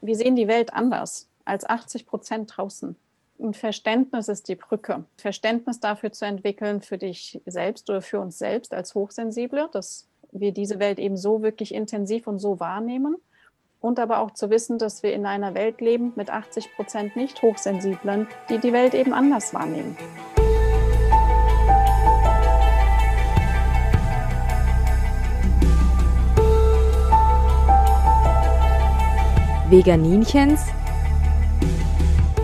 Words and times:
wir 0.00 0.16
sehen 0.16 0.36
die 0.36 0.48
Welt 0.48 0.72
anders 0.72 1.28
als 1.44 1.68
80 1.68 2.06
Prozent 2.06 2.52
draußen. 2.56 2.96
Und 3.38 3.56
Verständnis 3.56 4.28
ist 4.28 4.48
die 4.48 4.54
Brücke. 4.54 5.04
Verständnis 5.16 5.80
dafür 5.80 6.10
zu 6.12 6.24
entwickeln 6.24 6.80
für 6.80 6.98
dich 6.98 7.40
selbst 7.44 7.88
oder 7.90 8.00
für 8.00 8.20
uns 8.20 8.38
selbst 8.38 8.72
als 8.72 8.94
Hochsensible, 8.94 9.68
dass 9.72 10.08
wir 10.32 10.52
diese 10.52 10.78
Welt 10.78 10.98
eben 10.98 11.16
so 11.16 11.42
wirklich 11.42 11.74
intensiv 11.74 12.26
und 12.26 12.38
so 12.38 12.60
wahrnehmen. 12.60 13.16
Und 13.80 14.00
aber 14.00 14.20
auch 14.20 14.32
zu 14.32 14.48
wissen, 14.48 14.78
dass 14.78 15.02
wir 15.02 15.12
in 15.12 15.26
einer 15.26 15.54
Welt 15.54 15.80
leben 15.80 16.12
mit 16.16 16.30
80 16.30 16.74
Prozent 16.74 17.14
nicht 17.14 17.42
Hochsensiblen, 17.42 18.26
die 18.48 18.58
die 18.58 18.72
Welt 18.72 18.94
eben 18.94 19.12
anders 19.12 19.52
wahrnehmen. 19.52 19.96
Veganinchens 29.68 30.60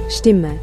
Stimme. 0.09 0.59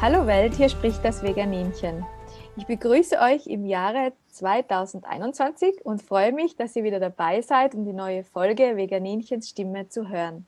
Hallo 0.00 0.26
Welt, 0.26 0.54
hier 0.54 0.70
spricht 0.70 1.04
das 1.04 1.22
Veganinchen. 1.22 2.06
Ich 2.56 2.64
begrüße 2.64 3.18
euch 3.18 3.46
im 3.46 3.66
Jahre 3.66 4.14
2021 4.28 5.84
und 5.84 6.00
freue 6.00 6.32
mich, 6.32 6.56
dass 6.56 6.74
ihr 6.74 6.84
wieder 6.84 7.00
dabei 7.00 7.42
seid, 7.42 7.74
um 7.74 7.84
die 7.84 7.92
neue 7.92 8.24
Folge 8.24 8.78
Veganinchens 8.78 9.50
Stimme 9.50 9.90
zu 9.90 10.08
hören. 10.08 10.46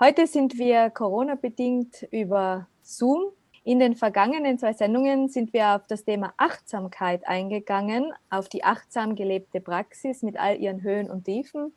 Heute 0.00 0.26
sind 0.26 0.56
wir 0.56 0.88
Corona-bedingt 0.88 2.08
über 2.10 2.66
Zoom 2.80 3.32
in 3.62 3.78
den 3.78 3.94
vergangenen 3.94 4.58
zwei 4.58 4.72
Sendungen 4.72 5.28
sind 5.28 5.52
wir 5.52 5.76
auf 5.76 5.86
das 5.86 6.04
Thema 6.04 6.32
Achtsamkeit 6.38 7.26
eingegangen, 7.26 8.12
auf 8.30 8.48
die 8.48 8.64
achtsam 8.64 9.14
gelebte 9.14 9.60
Praxis 9.60 10.22
mit 10.22 10.38
all 10.38 10.56
ihren 10.58 10.82
Höhen 10.82 11.10
und 11.10 11.24
Tiefen, 11.24 11.72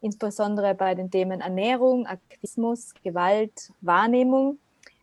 insbesondere 0.00 0.74
bei 0.74 0.94
den 0.94 1.10
Themen 1.10 1.42
Ernährung, 1.42 2.06
Aktivismus, 2.06 2.94
Gewalt, 3.04 3.70
Wahrnehmung. 3.82 4.58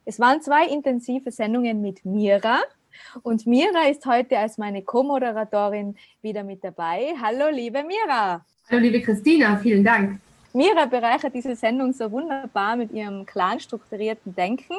Es 0.05 0.19
waren 0.19 0.41
zwei 0.41 0.67
intensive 0.67 1.31
Sendungen 1.31 1.81
mit 1.81 2.03
Mira 2.03 2.61
und 3.21 3.45
Mira 3.45 3.87
ist 3.89 4.05
heute 4.05 4.37
als 4.37 4.57
meine 4.57 4.81
Co-Moderatorin 4.81 5.95
wieder 6.21 6.43
mit 6.43 6.63
dabei. 6.63 7.13
Hallo, 7.21 7.49
liebe 7.51 7.83
Mira. 7.83 8.45
Hallo, 8.69 8.81
liebe 8.81 9.01
Christina, 9.01 9.57
vielen 9.57 9.83
Dank. 9.83 10.19
Mira 10.55 10.85
bereichert 10.85 11.33
diese 11.33 11.55
Sendung 11.55 11.93
so 11.93 12.11
wunderbar 12.11 12.75
mit 12.75 12.91
ihrem 12.91 13.25
klar 13.25 13.59
strukturierten 13.59 14.35
Denken, 14.35 14.75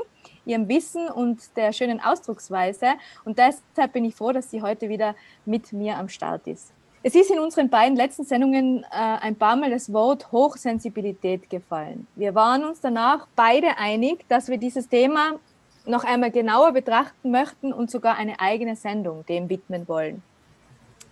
ihrem 0.47 0.69
Wissen 0.69 1.09
und 1.09 1.41
der 1.57 1.73
schönen 1.73 2.01
Ausdrucksweise. 2.01 2.93
Und 3.25 3.39
deshalb 3.39 3.93
bin 3.93 4.05
ich 4.05 4.15
froh, 4.15 4.31
dass 4.31 4.53
sie 4.53 4.63
heute 4.63 4.89
wieder 4.89 5.17
mit 5.45 5.73
mir 5.73 5.99
am 5.99 6.09
Start 6.09 6.47
ist. 6.47 6.73
Es 7.03 7.17
ist 7.17 7.29
in 7.29 7.41
unseren 7.41 7.71
beiden 7.71 7.97
letzten 7.97 8.25
Sendungen 8.25 8.85
äh, 8.85 8.87
ein 8.93 9.35
paar 9.35 9.57
Mal 9.57 9.71
das 9.71 9.93
Wort 9.93 10.31
Hochsensibilität 10.31 11.51
gefallen. 11.51 12.07
Wir 12.15 12.37
waren 12.37 12.65
uns 12.65 12.81
danach 12.81 13.27
beide 13.35 13.77
einig, 13.77 14.25
dass 14.29 14.49
wir 14.49 14.59
dieses 14.59 14.89
Thema 14.89 15.41
noch 15.87 16.05
einmal 16.05 16.31
genauer 16.31 16.71
betrachten 16.71 17.33
möchten 17.33 17.73
und 17.73 17.91
sogar 17.91 18.17
eine 18.17 18.39
eigene 18.39 18.77
Sendung 18.77 19.27
dem 19.27 19.49
widmen 19.49 19.89
wollen. 19.89 20.23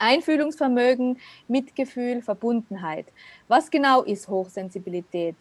Einfühlungsvermögen, 0.02 1.18
Mitgefühl, 1.46 2.22
Verbundenheit. 2.22 3.06
Was 3.46 3.70
genau 3.70 4.02
ist 4.02 4.28
Hochsensibilität? 4.28 5.36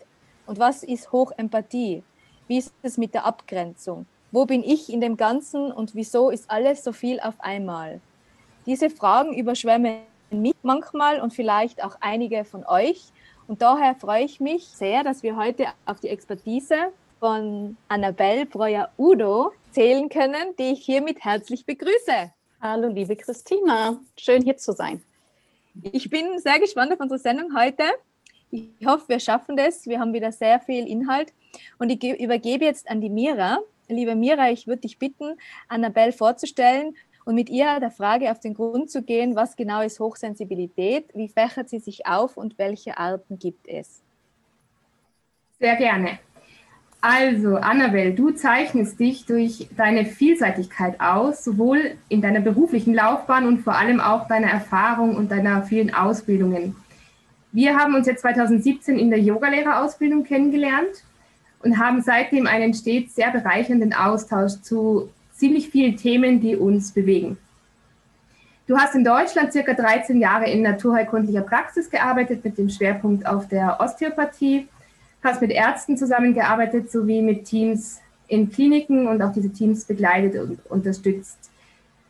Und 0.45 0.59
was 0.59 0.83
ist 0.83 1.11
Hochempathie? 1.11 2.03
Wie 2.47 2.57
ist 2.57 2.73
es 2.83 2.97
mit 2.97 3.13
der 3.13 3.25
Abgrenzung? 3.25 4.05
Wo 4.31 4.45
bin 4.45 4.63
ich 4.63 4.93
in 4.93 5.01
dem 5.01 5.17
Ganzen 5.17 5.71
und 5.71 5.95
wieso 5.95 6.29
ist 6.29 6.49
alles 6.49 6.83
so 6.83 6.93
viel 6.93 7.19
auf 7.19 7.35
einmal? 7.39 7.99
Diese 8.65 8.89
Fragen 8.89 9.33
überschwemmen 9.33 10.01
mich 10.29 10.55
manchmal 10.61 11.19
und 11.19 11.33
vielleicht 11.33 11.83
auch 11.83 11.97
einige 11.99 12.45
von 12.45 12.65
euch. 12.65 13.11
Und 13.47 13.61
daher 13.61 13.95
freue 13.95 14.23
ich 14.23 14.39
mich 14.39 14.67
sehr, 14.67 15.03
dass 15.03 15.23
wir 15.23 15.35
heute 15.35 15.65
auf 15.85 15.99
die 15.99 16.09
Expertise 16.09 16.93
von 17.19 17.77
Annabelle 17.87 18.45
Breuer-Udo 18.45 19.51
zählen 19.71 20.07
können, 20.09 20.55
die 20.57 20.73
ich 20.73 20.85
hiermit 20.85 21.23
herzlich 21.23 21.65
begrüße. 21.65 22.31
Hallo, 22.63 22.89
liebe 22.89 23.15
Christina. 23.15 23.99
Schön 24.15 24.43
hier 24.43 24.55
zu 24.55 24.73
sein. 24.73 25.01
Ich 25.81 26.11
bin 26.11 26.37
sehr 26.37 26.59
gespannt 26.59 26.93
auf 26.93 26.99
unsere 26.99 27.17
Sendung 27.17 27.57
heute. 27.57 27.81
Ich 28.51 28.85
hoffe, 28.85 29.09
wir 29.09 29.19
schaffen 29.19 29.57
das. 29.57 29.87
Wir 29.87 29.99
haben 29.99 30.13
wieder 30.13 30.31
sehr 30.31 30.59
viel 30.59 30.87
Inhalt. 30.87 31.33
Und 31.79 31.89
ich 31.89 32.03
übergebe 32.03 32.63
jetzt 32.63 32.87
an 32.87 33.01
die 33.01 33.09
Mira. 33.09 33.57
Liebe 33.87 34.13
Mira, 34.13 34.51
ich 34.51 34.67
würde 34.67 34.81
dich 34.81 34.99
bitten, 34.99 35.39
Annabelle 35.69 36.11
vorzustellen 36.11 36.95
und 37.25 37.33
mit 37.33 37.49
ihr 37.49 37.79
der 37.79 37.89
Frage 37.89 38.29
auf 38.29 38.39
den 38.39 38.53
Grund 38.53 38.91
zu 38.91 39.01
gehen, 39.01 39.35
was 39.35 39.55
genau 39.55 39.81
ist 39.81 39.99
Hochsensibilität, 39.99 41.09
wie 41.15 41.29
fächert 41.29 41.67
sie 41.67 41.79
sich 41.79 42.05
auf 42.05 42.37
und 42.37 42.59
welche 42.59 42.95
Arten 42.95 43.39
gibt 43.39 43.67
es? 43.67 44.03
Sehr 45.57 45.77
gerne. 45.77 46.19
Also, 47.03 47.55
Annabelle, 47.55 48.13
du 48.13 48.29
zeichnest 48.29 48.99
dich 48.99 49.25
durch 49.25 49.67
deine 49.75 50.05
Vielseitigkeit 50.05 51.01
aus, 51.01 51.43
sowohl 51.43 51.95
in 52.09 52.21
deiner 52.21 52.41
beruflichen 52.41 52.93
Laufbahn 52.93 53.47
und 53.47 53.61
vor 53.61 53.75
allem 53.75 53.99
auch 53.99 54.27
deiner 54.27 54.51
Erfahrung 54.51 55.15
und 55.15 55.31
deiner 55.31 55.63
vielen 55.63 55.91
Ausbildungen. 55.95 56.75
Wir 57.51 57.75
haben 57.75 57.95
uns 57.95 58.05
jetzt 58.05 58.21
2017 58.21 58.99
in 58.99 59.09
der 59.09 59.19
Yogalehrerausbildung 59.19 60.23
kennengelernt 60.25 61.03
und 61.63 61.79
haben 61.79 62.03
seitdem 62.03 62.45
einen 62.45 62.75
stets 62.75 63.15
sehr 63.15 63.31
bereichernden 63.31 63.93
Austausch 63.93 64.61
zu 64.61 65.09
ziemlich 65.33 65.69
vielen 65.69 65.97
Themen, 65.97 66.39
die 66.39 66.55
uns 66.55 66.91
bewegen. 66.91 67.39
Du 68.67 68.77
hast 68.77 68.93
in 68.93 69.03
Deutschland 69.03 69.51
circa 69.51 69.73
13 69.73 70.21
Jahre 70.21 70.51
in 70.51 70.61
naturheilkundlicher 70.61 71.41
Praxis 71.41 71.89
gearbeitet 71.89 72.45
mit 72.45 72.59
dem 72.59 72.69
Schwerpunkt 72.69 73.25
auf 73.25 73.47
der 73.47 73.81
Osteopathie 73.81 74.67
hast 75.23 75.41
mit 75.41 75.51
Ärzten 75.51 75.97
zusammengearbeitet 75.97 76.91
sowie 76.91 77.21
mit 77.21 77.45
Teams 77.45 77.99
in 78.27 78.49
Kliniken 78.49 79.07
und 79.07 79.21
auch 79.21 79.33
diese 79.33 79.49
Teams 79.49 79.85
begleitet 79.85 80.41
und 80.41 80.59
unterstützt. 80.69 81.37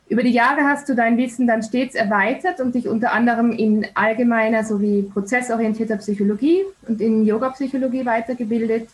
Über 0.08 0.22
die 0.22 0.30
Jahre 0.30 0.64
hast 0.64 0.88
du 0.88 0.94
dein 0.94 1.16
Wissen 1.16 1.46
dann 1.46 1.62
stets 1.62 1.94
erweitert 1.94 2.60
und 2.60 2.74
dich 2.74 2.86
unter 2.86 3.12
anderem 3.12 3.50
in 3.50 3.86
allgemeiner 3.94 4.62
sowie 4.62 5.02
prozessorientierter 5.02 5.96
Psychologie 5.96 6.62
und 6.86 7.00
in 7.00 7.24
Yoga-Psychologie 7.24 8.04
weitergebildet. 8.04 8.88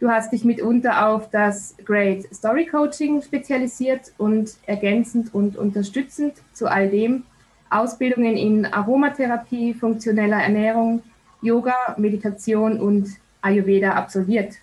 Du 0.00 0.10
hast 0.10 0.32
dich 0.32 0.44
mitunter 0.44 1.08
auf 1.08 1.30
das 1.30 1.76
Great 1.84 2.24
Story 2.34 2.66
Coaching 2.66 3.22
spezialisiert 3.22 4.12
und 4.18 4.50
ergänzend 4.66 5.34
und 5.34 5.56
unterstützend 5.56 6.34
zu 6.52 6.70
all 6.70 6.88
dem 6.90 7.24
Ausbildungen 7.70 8.36
in 8.36 8.66
Aromatherapie, 8.66 9.74
funktioneller 9.74 10.42
Ernährung, 10.42 11.02
Yoga, 11.42 11.94
Meditation 11.96 12.80
und 12.80 13.08
Ayurveda 13.42 13.92
absolviert. 13.92 14.56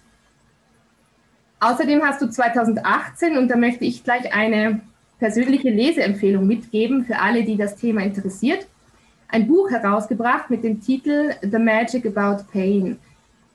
Außerdem 1.59 2.01
hast 2.03 2.21
du 2.21 2.29
2018, 2.29 3.37
und 3.37 3.49
da 3.49 3.55
möchte 3.55 3.85
ich 3.85 4.03
gleich 4.03 4.33
eine 4.33 4.81
persönliche 5.19 5.69
Leseempfehlung 5.69 6.45
mitgeben 6.45 7.05
für 7.05 7.19
alle, 7.19 7.43
die 7.43 7.57
das 7.57 7.75
Thema 7.75 8.01
interessiert, 8.03 8.67
ein 9.29 9.47
Buch 9.47 9.69
herausgebracht 9.71 10.49
mit 10.49 10.63
dem 10.63 10.79
Titel 10.79 11.33
The 11.41 11.59
Magic 11.59 12.05
About 12.05 12.43
Pain. 12.51 12.97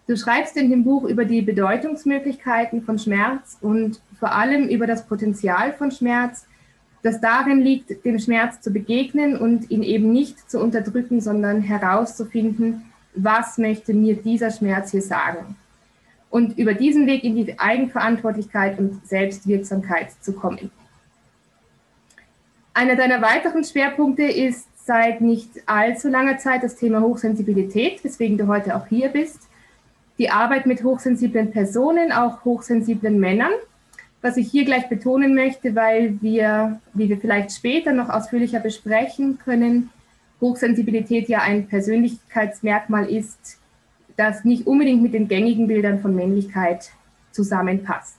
Du 0.06 0.16
schreibst 0.16 0.56
in 0.56 0.68
dem 0.68 0.84
Buch 0.84 1.04
über 1.04 1.24
die 1.24 1.42
Bedeutungsmöglichkeiten 1.42 2.82
von 2.82 2.98
Schmerz 2.98 3.56
und 3.60 4.00
vor 4.18 4.32
allem 4.32 4.68
über 4.68 4.86
das 4.86 5.06
Potenzial 5.06 5.72
von 5.72 5.90
Schmerz, 5.90 6.46
das 7.02 7.20
darin 7.20 7.60
liegt, 7.60 8.04
dem 8.04 8.18
Schmerz 8.18 8.60
zu 8.60 8.72
begegnen 8.72 9.36
und 9.36 9.70
ihn 9.70 9.82
eben 9.82 10.12
nicht 10.12 10.50
zu 10.50 10.60
unterdrücken, 10.60 11.20
sondern 11.20 11.60
herauszufinden, 11.60 12.91
was 13.14 13.58
möchte 13.58 13.94
mir 13.94 14.16
dieser 14.16 14.50
Schmerz 14.50 14.90
hier 14.90 15.02
sagen? 15.02 15.56
Und 16.30 16.58
über 16.58 16.74
diesen 16.74 17.06
Weg 17.06 17.24
in 17.24 17.36
die 17.36 17.58
Eigenverantwortlichkeit 17.58 18.78
und 18.78 19.06
Selbstwirksamkeit 19.06 20.12
zu 20.20 20.32
kommen. 20.32 20.70
Einer 22.74 22.96
deiner 22.96 23.20
weiteren 23.20 23.64
Schwerpunkte 23.64 24.22
ist 24.22 24.66
seit 24.84 25.20
nicht 25.20 25.50
allzu 25.66 26.08
langer 26.08 26.38
Zeit 26.38 26.62
das 26.62 26.76
Thema 26.76 27.02
Hochsensibilität, 27.02 28.02
weswegen 28.02 28.38
du 28.38 28.46
heute 28.46 28.74
auch 28.74 28.86
hier 28.86 29.10
bist. 29.10 29.40
Die 30.18 30.30
Arbeit 30.30 30.66
mit 30.66 30.82
hochsensiblen 30.82 31.50
Personen, 31.50 32.12
auch 32.12 32.44
hochsensiblen 32.44 33.20
Männern. 33.20 33.52
Was 34.22 34.36
ich 34.36 34.50
hier 34.50 34.64
gleich 34.64 34.88
betonen 34.88 35.34
möchte, 35.34 35.74
weil 35.74 36.16
wir, 36.22 36.80
wie 36.94 37.08
wir 37.08 37.18
vielleicht 37.18 37.52
später 37.52 37.92
noch 37.92 38.08
ausführlicher 38.08 38.60
besprechen 38.60 39.38
können, 39.38 39.90
Hochsensibilität 40.42 41.28
ja 41.28 41.38
ein 41.38 41.68
Persönlichkeitsmerkmal 41.68 43.08
ist, 43.08 43.58
das 44.16 44.44
nicht 44.44 44.66
unbedingt 44.66 45.02
mit 45.02 45.14
den 45.14 45.28
gängigen 45.28 45.68
Bildern 45.68 46.00
von 46.00 46.14
Männlichkeit 46.14 46.90
zusammenpasst. 47.30 48.18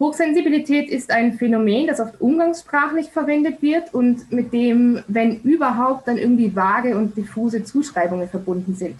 Hochsensibilität 0.00 0.90
ist 0.90 1.12
ein 1.12 1.34
Phänomen, 1.34 1.86
das 1.86 2.00
oft 2.00 2.20
umgangssprachlich 2.20 3.10
verwendet 3.10 3.62
wird 3.62 3.94
und 3.94 4.32
mit 4.32 4.52
dem, 4.52 5.04
wenn 5.06 5.40
überhaupt, 5.42 6.08
dann 6.08 6.18
irgendwie 6.18 6.56
vage 6.56 6.96
und 6.96 7.16
diffuse 7.16 7.62
Zuschreibungen 7.62 8.28
verbunden 8.28 8.74
sind, 8.74 8.96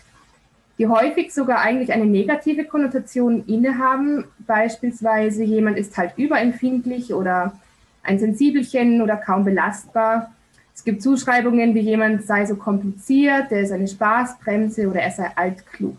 die 0.78 0.86
häufig 0.86 1.34
sogar 1.34 1.60
eigentlich 1.60 1.92
eine 1.92 2.06
negative 2.06 2.64
Konnotation 2.64 3.44
innehaben. 3.46 4.24
Beispielsweise 4.46 5.42
jemand 5.42 5.78
ist 5.78 5.96
halt 5.96 6.12
überempfindlich 6.16 7.12
oder 7.12 7.58
ein 8.04 8.20
Sensibelchen 8.20 9.02
oder 9.02 9.16
kaum 9.16 9.44
belastbar. 9.44 10.32
Es 10.74 10.82
gibt 10.82 11.02
Zuschreibungen, 11.02 11.74
wie 11.74 11.80
jemand 11.80 12.26
sei 12.26 12.44
so 12.46 12.56
kompliziert, 12.56 13.50
der 13.50 13.60
ist 13.60 13.72
eine 13.72 13.86
Spaßbremse 13.86 14.88
oder 14.88 15.00
er 15.00 15.10
sei 15.12 15.30
altklug. 15.36 15.96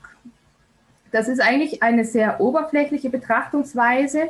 Das 1.12 1.30
ist 1.30 1.40
eigentlich 1.40 1.82
eine 1.82 2.04
sehr 2.04 2.42
oberflächliche 2.42 3.10
Betrachtungsweise, 3.10 4.30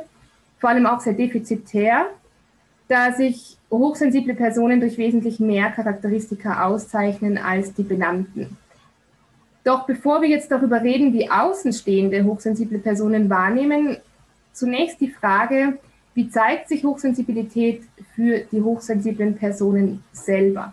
vor 0.58 0.70
allem 0.70 0.86
auch 0.86 1.00
sehr 1.00 1.14
defizitär, 1.14 2.06
da 2.88 3.12
sich 3.12 3.56
hochsensible 3.70 4.34
Personen 4.34 4.80
durch 4.80 4.96
wesentlich 4.96 5.40
mehr 5.40 5.70
Charakteristika 5.70 6.64
auszeichnen 6.64 7.38
als 7.38 7.74
die 7.74 7.82
benannten. 7.82 8.56
Doch 9.64 9.84
bevor 9.84 10.22
wir 10.22 10.28
jetzt 10.28 10.52
darüber 10.52 10.80
reden, 10.80 11.12
wie 11.12 11.28
außenstehende 11.28 12.24
hochsensible 12.24 12.78
Personen 12.78 13.28
wahrnehmen, 13.28 13.96
zunächst 14.52 15.00
die 15.00 15.10
Frage, 15.10 15.78
wie 16.16 16.30
zeigt 16.30 16.68
sich 16.68 16.82
Hochsensibilität 16.82 17.82
für 18.14 18.40
die 18.50 18.62
hochsensiblen 18.62 19.36
Personen 19.36 20.02
selber? 20.12 20.72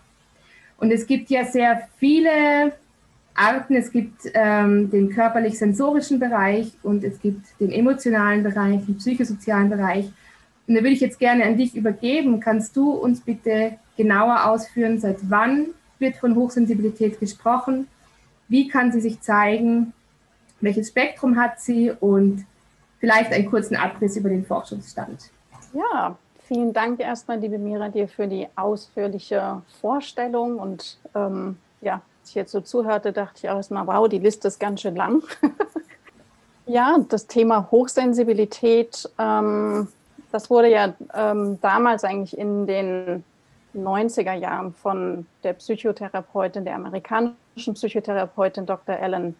Und 0.77 0.89
es 0.91 1.05
gibt 1.05 1.29
ja 1.29 1.43
sehr 1.43 1.89
viele 1.97 2.71
Arten. 3.35 3.75
Es 3.75 3.91
gibt 3.91 4.21
ähm, 4.33 4.89
den 4.89 5.09
körperlich-sensorischen 5.09 6.17
Bereich 6.17 6.71
und 6.81 7.03
es 7.03 7.19
gibt 7.19 7.45
den 7.59 7.73
emotionalen 7.73 8.41
Bereich, 8.41 8.85
den 8.85 8.97
psychosozialen 8.97 9.69
Bereich. 9.69 10.05
Und 10.65 10.75
da 10.75 10.79
würde 10.79 10.93
ich 10.93 11.01
jetzt 11.01 11.19
gerne 11.19 11.43
an 11.43 11.57
dich 11.57 11.75
übergeben. 11.75 12.39
Kannst 12.39 12.77
du 12.77 12.91
uns 12.91 13.19
bitte 13.19 13.73
genauer 13.97 14.45
ausführen, 14.45 14.97
seit 14.99 15.17
wann 15.29 15.67
wird 15.99 16.15
von 16.15 16.35
Hochsensibilität 16.35 17.19
gesprochen? 17.19 17.87
Wie 18.47 18.69
kann 18.69 18.93
sie 18.93 19.01
sich 19.01 19.19
zeigen? 19.19 19.91
Welches 20.61 20.87
Spektrum 20.87 21.37
hat 21.37 21.59
sie? 21.59 21.91
Und 21.91 22.45
vielleicht 23.03 23.33
einen 23.33 23.49
kurzen 23.49 23.75
Abriss 23.75 24.15
über 24.15 24.29
den 24.29 24.45
Forschungsstand. 24.45 25.32
Ja, 25.73 26.17
vielen 26.47 26.71
Dank 26.71 26.99
erstmal, 26.99 27.39
liebe 27.39 27.57
Mira, 27.57 27.89
dir 27.89 28.07
für 28.07 28.27
die 28.27 28.47
ausführliche 28.55 29.63
Vorstellung. 29.81 30.59
Und 30.59 30.97
ähm, 31.15 31.57
ja, 31.81 32.01
als 32.21 32.29
ich 32.29 32.35
jetzt 32.35 32.51
so 32.51 32.61
zuhörte, 32.61 33.11
dachte 33.11 33.39
ich 33.41 33.49
auch 33.49 33.55
erstmal, 33.55 33.87
wow, 33.87 34.07
die 34.07 34.19
Liste 34.19 34.47
ist 34.47 34.59
ganz 34.59 34.81
schön 34.81 34.95
lang. 34.95 35.23
ja, 36.67 36.97
das 37.09 37.25
Thema 37.25 37.71
Hochsensibilität, 37.71 39.09
ähm, 39.17 39.87
das 40.31 40.49
wurde 40.51 40.69
ja 40.69 40.93
ähm, 41.15 41.59
damals 41.61 42.03
eigentlich 42.03 42.37
in 42.37 42.67
den 42.67 43.23
90er 43.75 44.33
Jahren 44.33 44.73
von 44.73 45.25
der 45.43 45.53
Psychotherapeutin, 45.53 46.65
der 46.65 46.75
amerikanischen 46.75 47.73
Psychotherapeutin 47.73 48.67
Dr. 48.67 48.95
Ellen 48.95 49.35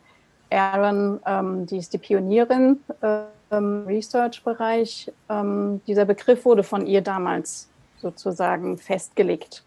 Aaron, 0.50 1.20
ähm, 1.26 1.66
die 1.68 1.78
ist 1.78 1.94
die 1.94 2.00
Pionierin 2.00 2.80
äh, 3.02 3.22
im 3.58 3.86
Research-Bereich. 3.86 5.12
Ähm, 5.30 5.82
dieser 5.88 6.06
Begriff 6.06 6.46
wurde 6.46 6.64
von 6.64 6.86
ihr 6.86 7.02
damals 7.02 7.70
sozusagen 7.98 8.78
festgelegt. 8.78 9.64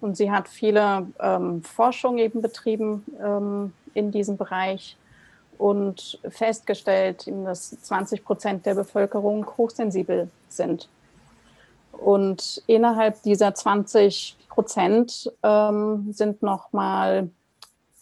Und 0.00 0.16
sie 0.16 0.30
hat 0.30 0.48
viele 0.48 1.06
ähm, 1.20 1.62
Forschung 1.62 2.18
eben 2.18 2.42
betrieben 2.42 3.04
ähm, 3.22 3.72
in 3.94 4.10
diesem 4.10 4.36
Bereich 4.36 4.96
und 5.58 6.18
festgestellt, 6.28 7.30
dass 7.44 7.70
20 7.82 8.24
Prozent 8.24 8.66
der 8.66 8.74
Bevölkerung 8.74 9.46
hochsensibel 9.56 10.28
sind. 10.48 10.88
Und 11.92 12.62
innerhalb 12.66 13.22
dieser 13.22 13.54
20 13.54 14.36
Prozent 14.48 15.32
ähm, 15.42 16.12
sind 16.12 16.42
nochmal 16.42 17.30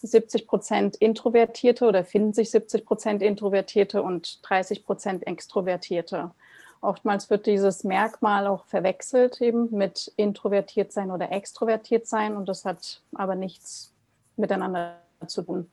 70 0.03 0.47
Prozent 0.47 0.97
Introvertierte 0.97 1.87
oder 1.87 2.05
finden 2.05 2.33
sich 2.33 2.51
70 2.51 2.85
Prozent 2.85 3.23
Introvertierte 3.23 4.03
und 4.03 4.39
30 4.49 4.85
Prozent 4.85 5.27
Extrovertierte. 5.27 6.31
Oftmals 6.81 7.29
wird 7.29 7.47
dieses 7.47 7.85
Merkmal 7.85 8.47
auch 8.47 8.65
verwechselt 8.65 9.41
eben 9.43 9.69
mit 9.71 10.13
introvertiert 10.17 10.93
sein 10.93 11.11
oder 11.11 11.31
extrovertiert 11.31 12.07
sein 12.07 12.37
und 12.37 12.49
das 12.49 12.65
hat 12.65 13.03
aber 13.15 13.35
nichts 13.35 13.93
miteinander 14.37 14.97
zu 15.27 15.43
tun. 15.43 15.71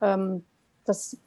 Ähm, 0.00 0.44
das 0.86 1.18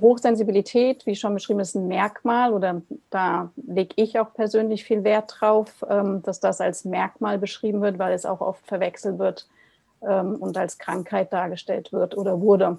Hochsensibilität, 0.00 1.06
wie 1.06 1.16
schon 1.16 1.34
beschrieben, 1.34 1.58
ist 1.58 1.74
ein 1.74 1.88
Merkmal 1.88 2.52
oder 2.52 2.82
da 3.10 3.50
lege 3.56 3.94
ich 3.96 4.20
auch 4.20 4.32
persönlich 4.32 4.84
viel 4.84 5.02
Wert 5.02 5.34
drauf, 5.38 5.84
ähm, 5.88 6.22
dass 6.22 6.38
das 6.38 6.60
als 6.60 6.84
Merkmal 6.84 7.38
beschrieben 7.38 7.80
wird, 7.80 7.98
weil 7.98 8.12
es 8.12 8.26
auch 8.26 8.40
oft 8.40 8.64
verwechselt 8.64 9.18
wird 9.18 9.48
ähm, 10.02 10.36
und 10.36 10.56
als 10.56 10.78
Krankheit 10.78 11.32
dargestellt 11.32 11.92
wird 11.92 12.16
oder 12.16 12.40
wurde. 12.40 12.78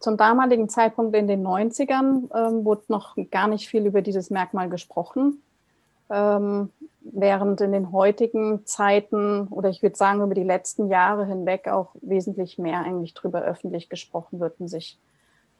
Zum 0.00 0.16
damaligen 0.16 0.68
Zeitpunkt 0.68 1.16
in 1.16 1.28
den 1.28 1.46
90ern 1.46 2.28
ähm, 2.34 2.64
wurde 2.64 2.84
noch 2.88 3.16
gar 3.30 3.48
nicht 3.48 3.68
viel 3.68 3.86
über 3.86 4.02
dieses 4.02 4.30
Merkmal 4.30 4.68
gesprochen, 4.68 5.40
während 7.04 7.60
in 7.60 7.72
den 7.72 7.90
heutigen 7.90 8.66
Zeiten 8.66 9.48
oder 9.48 9.68
ich 9.68 9.82
würde 9.82 9.96
sagen 9.96 10.22
über 10.22 10.34
die 10.34 10.44
letzten 10.44 10.88
Jahre 10.88 11.26
hinweg 11.26 11.66
auch 11.68 11.94
wesentlich 12.02 12.58
mehr 12.58 12.80
eigentlich 12.80 13.14
darüber 13.14 13.42
öffentlich 13.42 13.88
gesprochen 13.88 14.38
wird 14.38 14.60
und 14.60 14.68
sich 14.68 14.98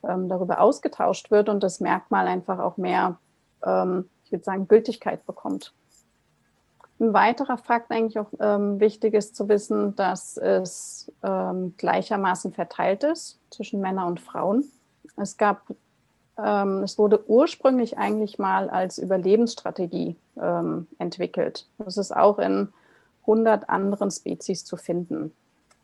ähm, 0.08 0.28
darüber 0.28 0.60
ausgetauscht 0.60 1.30
wird 1.30 1.48
und 1.48 1.62
das 1.62 1.80
Merkmal 1.80 2.26
einfach 2.26 2.58
auch 2.58 2.76
mehr, 2.76 3.18
ähm, 3.64 4.08
ich 4.24 4.32
würde 4.32 4.44
sagen, 4.44 4.68
Gültigkeit 4.68 5.24
bekommt. 5.26 5.72
Ein 7.04 7.12
weiterer 7.12 7.58
Fakt 7.58 7.90
eigentlich 7.90 8.18
auch 8.18 8.32
ähm, 8.40 8.80
wichtig 8.80 9.12
ist 9.12 9.36
zu 9.36 9.46
wissen, 9.50 9.94
dass 9.94 10.38
es 10.38 11.12
ähm, 11.22 11.74
gleichermaßen 11.76 12.54
verteilt 12.54 13.04
ist 13.04 13.38
zwischen 13.50 13.82
Männern 13.82 14.06
und 14.08 14.20
Frauen. 14.20 14.64
Es 15.16 15.36
gab, 15.36 15.66
ähm, 16.38 16.82
es 16.82 16.96
wurde 16.96 17.28
ursprünglich 17.28 17.98
eigentlich 17.98 18.38
mal 18.38 18.70
als 18.70 18.96
Überlebensstrategie 18.96 20.16
ähm, 20.40 20.86
entwickelt. 20.98 21.66
Das 21.76 21.98
ist 21.98 22.16
auch 22.16 22.38
in 22.38 22.72
100 23.22 23.68
anderen 23.68 24.10
Spezies 24.10 24.64
zu 24.64 24.78
finden. 24.78 25.32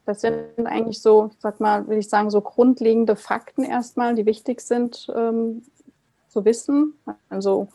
Das 0.06 0.22
sind 0.22 0.66
eigentlich 0.66 1.02
so, 1.02 1.28
ich 1.34 1.40
sag 1.40 1.60
mal, 1.60 1.86
will 1.86 1.98
ich 1.98 2.08
sagen, 2.08 2.30
so 2.30 2.40
grundlegende 2.40 3.14
Fakten 3.14 3.62
erstmal, 3.62 4.14
die 4.14 4.24
wichtig 4.24 4.62
sind 4.62 5.12
ähm, 5.14 5.64
zu 6.28 6.46
wissen. 6.46 6.94
Also 7.28 7.68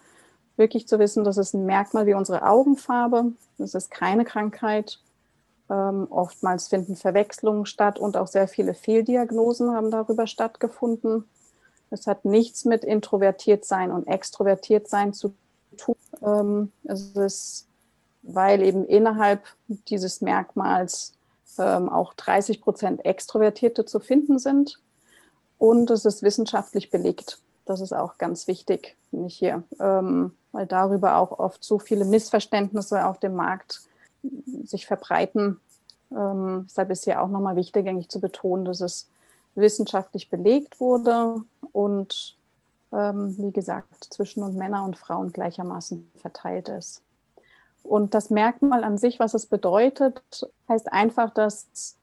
wirklich 0.57 0.88
zu 0.88 1.00
wissen, 1.00 1.24
das 1.24 1.38
ist 1.38 1.54
ein 1.54 1.66
Merkmal 1.66 2.06
wie 2.06 2.13
unsere 2.13 2.48
Augenfarbe. 2.48 3.34
Das 3.57 3.74
ist 3.74 3.92
keine 3.92 4.25
Krankheit. 4.25 5.00
Ähm, 5.69 6.07
oftmals 6.10 6.68
finden 6.68 6.96
Verwechslungen 6.96 7.66
statt 7.66 7.98
und 8.00 8.18
auch 8.18 8.28
sehr 8.28 8.48
viele 8.48 8.74
Fehldiagnosen 8.74 9.74
haben 9.74 9.92
darüber 9.92 10.28
stattgefunden. 10.28 11.25
Es 11.90 12.07
hat 12.07 12.25
nichts 12.25 12.66
mit 12.66 12.84
introvertiert 12.84 13.66
sein 13.66 13.92
und 13.92 14.07
extrovertiert 14.07 14.88
sein 14.88 15.13
zu 15.13 15.34
tun. 15.78 15.96
Ähm, 16.22 16.72
es 16.84 17.12
ist, 17.12 17.68
weil 18.22 18.62
eben 18.62 18.86
innerhalb 18.86 19.44
dieses 19.68 20.22
Merkmals 20.22 21.14
ähm, 21.57 21.90
auch 21.90 22.14
30 22.14 22.62
Prozent 22.62 23.06
Extrovertierte 23.06 23.85
zu 23.85 24.00
finden 24.00 24.40
sind. 24.40 24.80
Und 25.57 25.90
es 25.90 26.06
ist 26.06 26.21
wissenschaftlich 26.21 26.90
belegt. 26.90 27.40
Das 27.66 27.81
ist 27.81 27.94
auch 27.94 28.18
ganz 28.18 28.47
wichtig, 28.47 28.95
nicht 29.12 29.38
hier, 29.38 29.64
ähm, 29.80 30.33
weil 30.56 30.66
darüber 30.66 31.18
auch 31.18 31.38
oft 31.38 31.64
so 31.64 31.80
viele 31.80 32.06
Missverständnisse 32.06 33.06
auf 33.06 33.19
dem 33.19 33.35
Markt 33.35 33.81
sich 34.64 34.85
verbreiten. 34.85 35.59
Ähm, 36.12 36.66
deshalb 36.69 36.92
ist 36.92 37.04
hier 37.04 37.21
auch 37.21 37.28
nochmal 37.28 37.57
wichtig, 37.57 37.88
eigentlich 37.88 38.09
zu 38.09 38.21
betonen, 38.21 38.66
dass 38.66 38.80
es 38.80 39.09
wissenschaftlich 39.56 40.30
belegt 40.30 40.80
wurde 40.80 41.42
und 41.71 42.38
ähm, 42.94 43.35
wie 43.38 43.52
gesagt 43.52 44.06
zwischen 44.06 44.44
und 44.44 44.56
Männer 44.56 44.85
und 44.85 44.97
Frauen 44.97 45.31
gleichermaßen 45.31 46.09
verteilt 46.16 46.69
ist. 46.69 47.02
Und 47.83 48.14
das 48.14 48.30
Merkmal 48.30 48.83
an 48.83 48.97
sich, 48.97 49.19
was 49.19 49.33
es 49.33 49.45
bedeutet, 49.45 50.21
heißt 50.69 50.92
einfach, 50.92 51.31
dass 51.33 51.97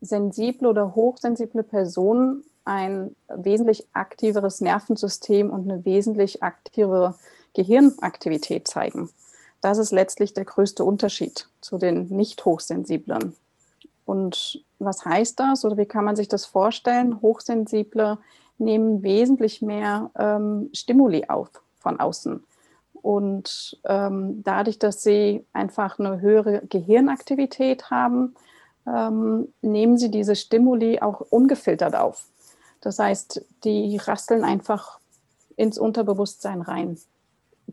sensible 0.00 0.68
oder 0.68 0.94
hochsensible 0.94 1.64
Personen 1.64 2.44
ein 2.64 3.16
wesentlich 3.28 3.86
aktiveres 3.92 4.60
Nervensystem 4.60 5.50
und 5.50 5.70
eine 5.70 5.84
wesentlich 5.84 6.42
aktivere 6.42 7.14
Gehirnaktivität 7.54 8.68
zeigen. 8.68 9.10
Das 9.60 9.78
ist 9.78 9.90
letztlich 9.90 10.34
der 10.34 10.44
größte 10.44 10.84
Unterschied 10.84 11.48
zu 11.60 11.78
den 11.78 12.08
nicht 12.08 12.44
hochsensiblen. 12.44 13.34
Und 14.04 14.64
was 14.78 15.04
heißt 15.04 15.38
das 15.38 15.64
oder 15.64 15.76
wie 15.76 15.86
kann 15.86 16.04
man 16.04 16.16
sich 16.16 16.28
das 16.28 16.46
vorstellen? 16.46 17.20
Hochsensible 17.20 18.18
nehmen 18.58 19.02
wesentlich 19.02 19.60
mehr 19.62 20.10
ähm, 20.16 20.70
Stimuli 20.72 21.24
auf 21.28 21.50
von 21.78 22.00
außen. 22.00 22.42
Und 23.02 23.78
ähm, 23.84 24.42
dadurch, 24.42 24.78
dass 24.78 25.02
sie 25.02 25.44
einfach 25.52 25.98
eine 25.98 26.20
höhere 26.20 26.62
Gehirnaktivität 26.68 27.90
haben, 27.90 28.34
ähm, 28.86 29.52
nehmen 29.62 29.98
sie 29.98 30.10
diese 30.10 30.36
Stimuli 30.36 31.00
auch 31.00 31.20
ungefiltert 31.20 31.94
auf. 31.94 32.26
Das 32.80 32.98
heißt, 32.98 33.44
die 33.64 33.96
rasseln 33.98 34.44
einfach 34.44 34.98
ins 35.56 35.78
Unterbewusstsein 35.78 36.62
rein. 36.62 36.98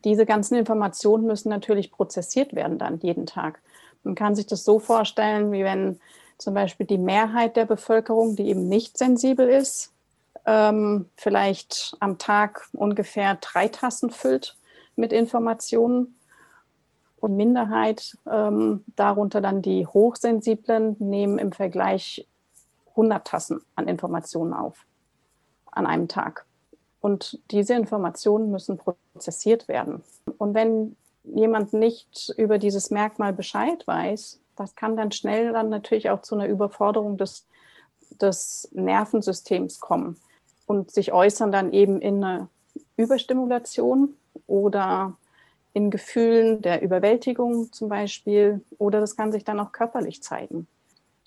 Diese 0.04 0.26
ganzen 0.26 0.56
Informationen 0.56 1.26
müssen 1.26 1.50
natürlich 1.50 1.92
prozessiert 1.92 2.54
werden 2.54 2.78
dann 2.78 3.00
jeden 3.00 3.26
Tag. 3.26 3.62
Man 4.04 4.16
kann 4.16 4.36
sich 4.36 4.46
das 4.46 4.64
so 4.64 4.80
vorstellen, 4.80 5.52
wie 5.52 5.64
wenn 5.64 6.00
zum 6.38 6.54
Beispiel 6.54 6.86
die 6.86 6.98
Mehrheit 6.98 7.56
der 7.56 7.66
Bevölkerung, 7.66 8.36
die 8.36 8.50
eben 8.50 8.68
nicht 8.68 8.98
sensibel 8.98 9.48
ist, 9.48 9.94
ähm, 10.46 11.10
vielleicht 11.16 11.96
am 12.00 12.18
Tag 12.18 12.68
ungefähr 12.74 13.36
drei 13.36 13.68
Tassen 13.68 14.12
füllt 14.12 14.58
mit 14.96 15.14
Informationen. 15.14 16.20
Und 17.18 17.38
Minderheit, 17.38 18.18
ähm, 18.32 18.84
darunter 18.96 19.42
dann 19.42 19.64
die 19.64 19.88
Hochsensiblen, 19.88 20.96
nehmen 21.00 21.40
im 21.40 21.54
Vergleich 21.54 22.28
100 22.90 23.26
Tassen 23.26 23.62
an 23.76 23.88
Informationen 23.88 24.54
auf 24.54 24.86
an 25.72 25.88
einem 25.88 26.08
Tag. 26.08 26.46
Und 27.06 27.40
diese 27.52 27.76
Informationen 27.76 28.50
müssen 28.50 28.80
prozessiert 28.80 29.68
werden. 29.68 30.02
Und 30.40 30.56
wenn 30.56 30.96
jemand 31.24 31.72
nicht 31.72 32.34
über 32.36 32.58
dieses 32.58 32.90
Merkmal 32.90 33.32
Bescheid 33.32 33.86
weiß, 33.86 34.40
das 34.56 34.74
kann 34.74 34.98
dann 34.98 35.12
schnell 35.12 35.54
dann 35.54 35.70
natürlich 35.70 36.10
auch 36.10 36.24
zu 36.24 36.34
einer 36.34 36.48
Überforderung 36.48 37.16
des, 37.18 37.46
des 38.20 38.70
Nervensystems 38.74 39.80
kommen 39.80 40.18
und 40.66 40.90
sich 40.90 41.14
äußern 41.14 41.52
dann 41.52 41.74
eben 41.74 42.02
in 42.02 42.24
einer 42.24 42.50
Überstimulation 42.98 44.16
oder 44.48 45.16
in 45.74 45.92
Gefühlen 45.92 46.64
der 46.64 46.82
Überwältigung 46.82 47.72
zum 47.72 47.88
Beispiel 47.88 48.66
oder 48.80 49.00
das 49.00 49.16
kann 49.16 49.32
sich 49.32 49.44
dann 49.44 49.60
auch 49.60 49.74
körperlich 49.74 50.24
zeigen. 50.24 50.66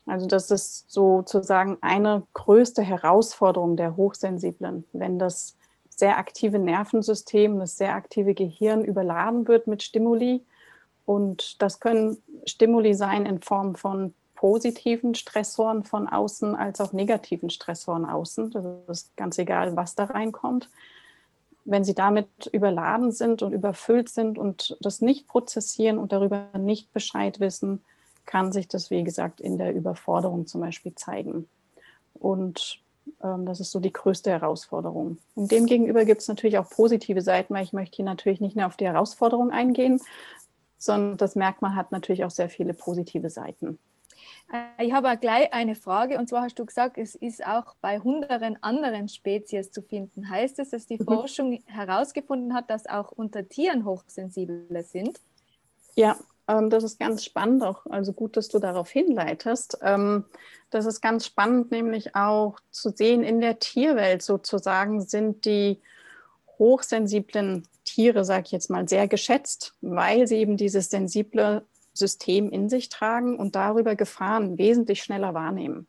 Also 0.07 0.27
das 0.27 0.51
ist 0.51 0.91
sozusagen 0.91 1.79
eine 1.83 2.25
größte 2.35 2.83
Herausforderung 2.83 3.77
der 3.77 3.95
Hochsensiblen, 3.95 4.83
wenn 4.93 5.21
das 5.21 5.55
sehr 5.99 6.17
aktive 6.17 6.61
Nervensystem, 6.61 7.59
das 7.59 7.77
sehr 7.77 7.95
aktive 7.95 8.33
Gehirn 8.33 8.85
überladen 8.85 9.49
wird 9.49 9.67
mit 9.67 9.83
Stimuli. 9.83 10.45
Und 11.05 11.61
das 11.61 11.81
können 11.81 12.23
Stimuli 12.47 12.95
sein 12.95 13.27
in 13.27 13.41
Form 13.41 13.75
von 13.75 14.15
positiven 14.37 15.17
Stressoren 15.17 15.83
von 15.83 16.07
außen 16.07 16.55
als 16.55 16.81
auch 16.81 16.93
negativen 16.93 17.51
Stressoren 17.51 18.05
außen. 18.05 18.53
Das 18.53 18.65
ist 18.87 19.17
ganz 19.17 19.39
egal, 19.39 19.75
was 19.75 19.97
da 19.97 20.05
reinkommt. 20.05 20.71
Wenn 21.65 21.83
sie 21.83 21.95
damit 21.95 22.47
überladen 22.53 23.11
sind 23.11 23.43
und 23.43 23.53
überfüllt 23.53 24.09
sind 24.09 24.39
und 24.39 24.77
das 24.81 25.01
nicht 25.01 25.27
prozessieren 25.27 25.99
und 25.99 26.13
darüber 26.13 26.47
nicht 26.57 26.93
Bescheid 26.93 27.41
wissen, 27.41 27.83
kann 28.25 28.53
sich 28.53 28.69
das, 28.69 28.93
wie 28.93 29.03
gesagt, 29.03 29.41
in 29.41 29.59
der 29.59 29.75
Überforderung 29.75 30.47
zum 30.47 30.61
Beispiel 30.61 30.95
zeigen. 30.95 31.49
Und 32.15 32.81
das 33.21 33.61
ist 33.61 33.71
so 33.71 33.81
die 33.81 33.93
größte 33.93 34.31
Herausforderung. 34.31 35.19
Und 35.35 35.51
demgegenüber 35.51 36.05
gibt 36.05 36.23
es 36.23 36.29
natürlich 36.29 36.59
auch 36.59 36.69
positive 36.69 37.23
Seiten, 37.23 37.55
weil 37.55 37.65
ich 37.65 37.73
möchte 37.73 37.97
hier 37.97 38.05
natürlich 38.05 38.41
nicht 38.41 38.57
nur 38.57 38.67
auf 38.67 38.77
die 38.77 38.87
Herausforderung 38.87 39.51
eingehen, 39.51 40.01
sondern 40.79 41.17
das 41.17 41.35
Merkmal 41.35 41.75
hat 41.75 41.93
natürlich 41.93 42.25
auch 42.25 42.31
sehr 42.31 42.49
viele 42.49 42.75
positive 42.75 43.31
Seiten. 43.31 43.79
Äh, 44.53 44.87
ich 44.87 44.93
habe 44.93 45.17
gleich 45.17 45.53
eine 45.53 45.75
Frage 45.75 46.19
und 46.19 46.29
zwar 46.29 46.43
hast 46.43 46.59
du 46.59 46.65
gesagt, 46.65 46.99
es 46.99 47.15
ist 47.15 47.45
auch 47.45 47.75
bei 47.81 47.99
hunderten 47.99 48.63
anderen 48.63 49.09
Spezies 49.09 49.71
zu 49.71 49.83
finden. 49.83 50.31
Heißt 50.31 50.59
es, 50.59 50.71
dass 50.71 50.87
die 50.87 50.99
mhm. 50.99 51.05
Forschung 51.05 51.63
herausgefunden 51.67 52.55
hat, 52.55 52.71
dass 52.71 52.87
auch 52.87 53.13
unter 53.13 53.49
Tieren 53.49 53.85
hochsensible 53.85 54.83
sind? 54.83 55.21
Ja, 55.97 56.13
ähm, 56.13 56.25
das 56.49 56.83
ist 56.83 56.99
ganz 56.99 57.25
spannend 57.25 57.63
auch. 57.63 57.85
Also 57.87 58.13
gut, 58.13 58.37
dass 58.37 58.49
du 58.49 58.59
darauf 58.59 58.91
hinleitest. 58.91 59.79
Ähm, 59.83 60.25
das 60.71 60.87
ist 60.87 61.01
ganz 61.01 61.27
spannend, 61.27 61.71
nämlich 61.71 62.15
auch 62.15 62.59
zu 62.71 62.91
sehen, 62.91 63.23
in 63.23 63.41
der 63.41 63.59
Tierwelt 63.59 64.23
sozusagen 64.23 65.03
sind 65.03 65.45
die 65.45 65.81
hochsensiblen 66.59 67.69
Tiere, 67.85 68.25
sage 68.25 68.45
ich 68.47 68.53
jetzt 68.53 68.71
mal, 68.71 68.89
sehr 68.89 69.09
geschätzt, 69.09 69.75
weil 69.81 70.27
sie 70.27 70.37
eben 70.37 70.57
dieses 70.57 70.91
sensible 70.91 71.65
System 71.93 72.51
in 72.51 72.69
sich 72.69 72.89
tragen 72.89 73.39
und 73.39 73.55
darüber 73.55 73.95
Gefahren 73.95 74.57
wesentlich 74.59 75.03
schneller 75.03 75.35
wahrnehmen. 75.35 75.87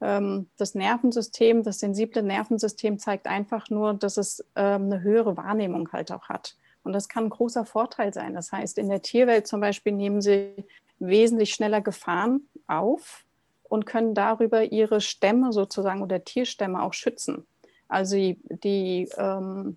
Ähm, 0.00 0.48
das 0.56 0.74
Nervensystem, 0.74 1.62
das 1.62 1.78
sensible 1.78 2.22
Nervensystem 2.22 2.98
zeigt 2.98 3.26
einfach 3.26 3.70
nur, 3.70 3.94
dass 3.94 4.16
es 4.16 4.44
eine 4.54 5.02
höhere 5.02 5.36
Wahrnehmung 5.36 5.92
halt 5.92 6.10
auch 6.12 6.28
hat. 6.28 6.56
Und 6.82 6.92
das 6.92 7.08
kann 7.08 7.24
ein 7.24 7.30
großer 7.30 7.64
Vorteil 7.64 8.12
sein. 8.14 8.34
Das 8.34 8.52
heißt, 8.52 8.78
in 8.78 8.88
der 8.88 9.02
Tierwelt 9.02 9.46
zum 9.46 9.60
Beispiel 9.60 9.92
nehmen 9.92 10.22
sie 10.22 10.64
wesentlich 10.98 11.52
schneller 11.52 11.80
Gefahren 11.80 12.48
auf 12.66 13.24
und 13.64 13.86
können 13.86 14.14
darüber 14.14 14.64
ihre 14.64 15.00
Stämme 15.00 15.52
sozusagen 15.52 16.02
oder 16.02 16.24
Tierstämme 16.24 16.82
auch 16.82 16.92
schützen. 16.92 17.46
Also 17.88 18.16
die, 18.16 18.38
die 18.62 19.08
ähm, 19.16 19.76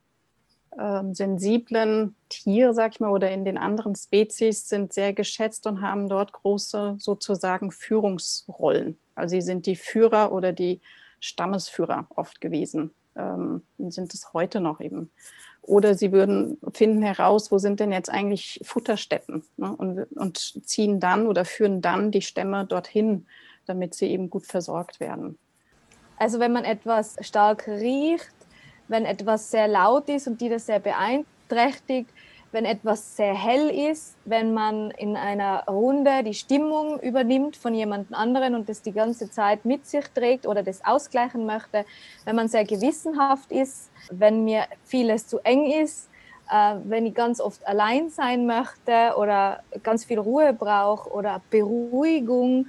ähm, 0.80 1.14
sensiblen 1.14 2.16
Tiere, 2.30 2.74
sag 2.74 2.94
ich 2.94 3.00
mal, 3.00 3.12
oder 3.12 3.32
in 3.32 3.46
den 3.46 3.58
anderen 3.58 3.96
Spezies 3.96 4.68
sind 4.68 4.94
sehr 4.94 5.14
geschätzt 5.14 5.68
und 5.68 5.82
haben 5.82 6.10
dort 6.10 6.34
große 6.34 6.96
sozusagen 7.00 7.72
Führungsrollen. 7.72 8.98
Also 9.16 9.36
sie 9.36 9.42
sind 9.42 9.66
die 9.66 9.76
Führer 9.76 10.32
oder 10.32 10.52
die 10.52 10.82
Stammesführer 11.20 12.08
oft 12.16 12.42
gewesen 12.42 12.92
ähm, 13.16 13.62
und 13.78 13.94
sind 13.94 14.14
es 14.14 14.34
heute 14.34 14.60
noch 14.60 14.80
eben. 14.80 15.12
Oder 15.64 15.96
sie 15.96 16.12
würden 16.12 16.58
finden 16.74 17.02
heraus, 17.02 17.52
wo 17.52 17.58
sind 17.58 17.80
denn 17.80 17.92
jetzt 17.92 18.10
eigentlich 18.10 18.60
Futterstätten 18.64 19.44
ne? 19.58 19.74
und, 19.76 20.04
und 20.18 20.68
ziehen 20.68 21.00
dann 21.00 21.26
oder 21.26 21.46
führen 21.46 21.82
dann 21.82 22.12
die 22.12 22.22
Stämme 22.22 22.66
dorthin, 22.66 23.26
damit 23.66 23.96
sie 23.96 24.08
eben 24.08 24.30
gut 24.30 24.46
versorgt 24.46 25.00
werden. 25.00 25.38
Also 26.18 26.40
wenn 26.40 26.52
man 26.52 26.66
etwas 26.66 27.16
stark 27.22 27.68
riecht, 27.68 28.34
wenn 28.90 29.06
etwas 29.06 29.52
sehr 29.52 29.70
laut 29.70 30.10
ist 30.10 30.28
und 30.28 30.42
die 30.42 30.50
das 30.50 30.66
sehr 30.66 30.80
beeinträchtigt, 30.80 32.10
wenn 32.54 32.66
etwas 32.66 33.16
sehr 33.18 33.34
hell 33.34 33.70
ist, 33.70 34.16
wenn 34.26 34.54
man 34.54 34.92
in 34.92 35.18
einer 35.18 35.66
Runde 35.66 36.24
die 36.24 36.36
Stimmung 36.36 37.00
übernimmt 37.00 37.58
von 37.58 37.74
jemand 37.74 38.14
anderen 38.14 38.54
und 38.54 38.70
das 38.70 38.84
die 38.84 38.92
ganze 38.92 39.30
Zeit 39.30 39.66
mit 39.66 39.88
sich 39.88 40.06
trägt 40.10 40.46
oder 40.46 40.62
das 40.62 40.86
ausgleichen 40.86 41.46
möchte, 41.46 41.84
wenn 42.26 42.36
man 42.36 42.48
sehr 42.48 42.64
gewissenhaft 42.64 43.52
ist, 43.52 43.90
wenn 44.12 44.44
mir 44.44 44.66
vieles 44.84 45.28
zu 45.28 45.40
eng 45.40 45.66
ist, 45.66 46.10
äh, 46.52 46.76
wenn 46.84 47.08
ich 47.08 47.16
ganz 47.16 47.42
oft 47.42 47.66
allein 47.68 48.10
sein 48.10 48.46
möchte 48.46 49.16
oder 49.18 49.64
ganz 49.82 50.06
viel 50.06 50.20
Ruhe 50.20 50.54
brauche 50.54 51.10
oder 51.12 51.42
Beruhigung. 51.50 52.68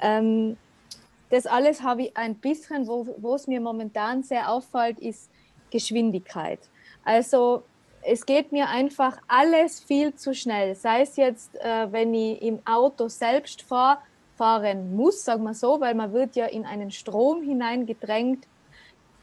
Ähm, 0.00 0.56
das 1.30 1.46
alles 1.46 1.82
habe 1.82 2.02
ich 2.02 2.16
ein 2.16 2.34
bisschen, 2.34 2.88
wo, 2.88 3.34
es 3.34 3.46
mir 3.46 3.60
momentan 3.60 4.24
sehr 4.24 4.50
auffällt, 4.50 4.98
ist 4.98 5.30
Geschwindigkeit. 5.70 6.58
Also 7.04 7.62
es 8.02 8.26
geht 8.26 8.52
mir 8.52 8.68
einfach 8.68 9.18
alles 9.28 9.80
viel 9.80 10.14
zu 10.14 10.34
schnell. 10.34 10.74
Sei 10.74 11.02
es 11.02 11.16
jetzt, 11.16 11.54
äh, 11.56 11.90
wenn 11.92 12.12
ich 12.14 12.42
im 12.42 12.60
Auto 12.66 13.08
selbst 13.08 13.62
fahr, 13.62 14.02
fahren 14.36 14.96
muss, 14.96 15.24
sagen 15.24 15.44
wir 15.44 15.54
so, 15.54 15.80
weil 15.80 15.94
man 15.94 16.12
wird 16.12 16.36
ja 16.36 16.46
in 16.46 16.64
einen 16.64 16.90
Strom 16.90 17.42
hineingedrängt. 17.42 18.46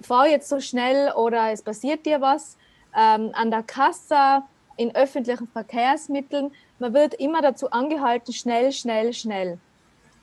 Fahr 0.02 0.28
jetzt 0.28 0.48
so 0.48 0.60
schnell 0.60 1.12
oder 1.12 1.52
es 1.52 1.62
passiert 1.62 2.06
dir 2.06 2.22
was. 2.22 2.58
Ähm, 2.96 3.32
an 3.34 3.52
der 3.52 3.64
Kasse, 3.64 4.44
in 4.78 4.96
öffentlichen 4.96 5.48
Verkehrsmitteln, 5.48 6.52
man 6.80 6.94
wird 6.94 7.14
immer 7.16 7.42
dazu 7.42 7.70
angehalten, 7.70 8.34
schnell, 8.34 8.72
schnell, 8.72 9.12
schnell. 9.14 9.58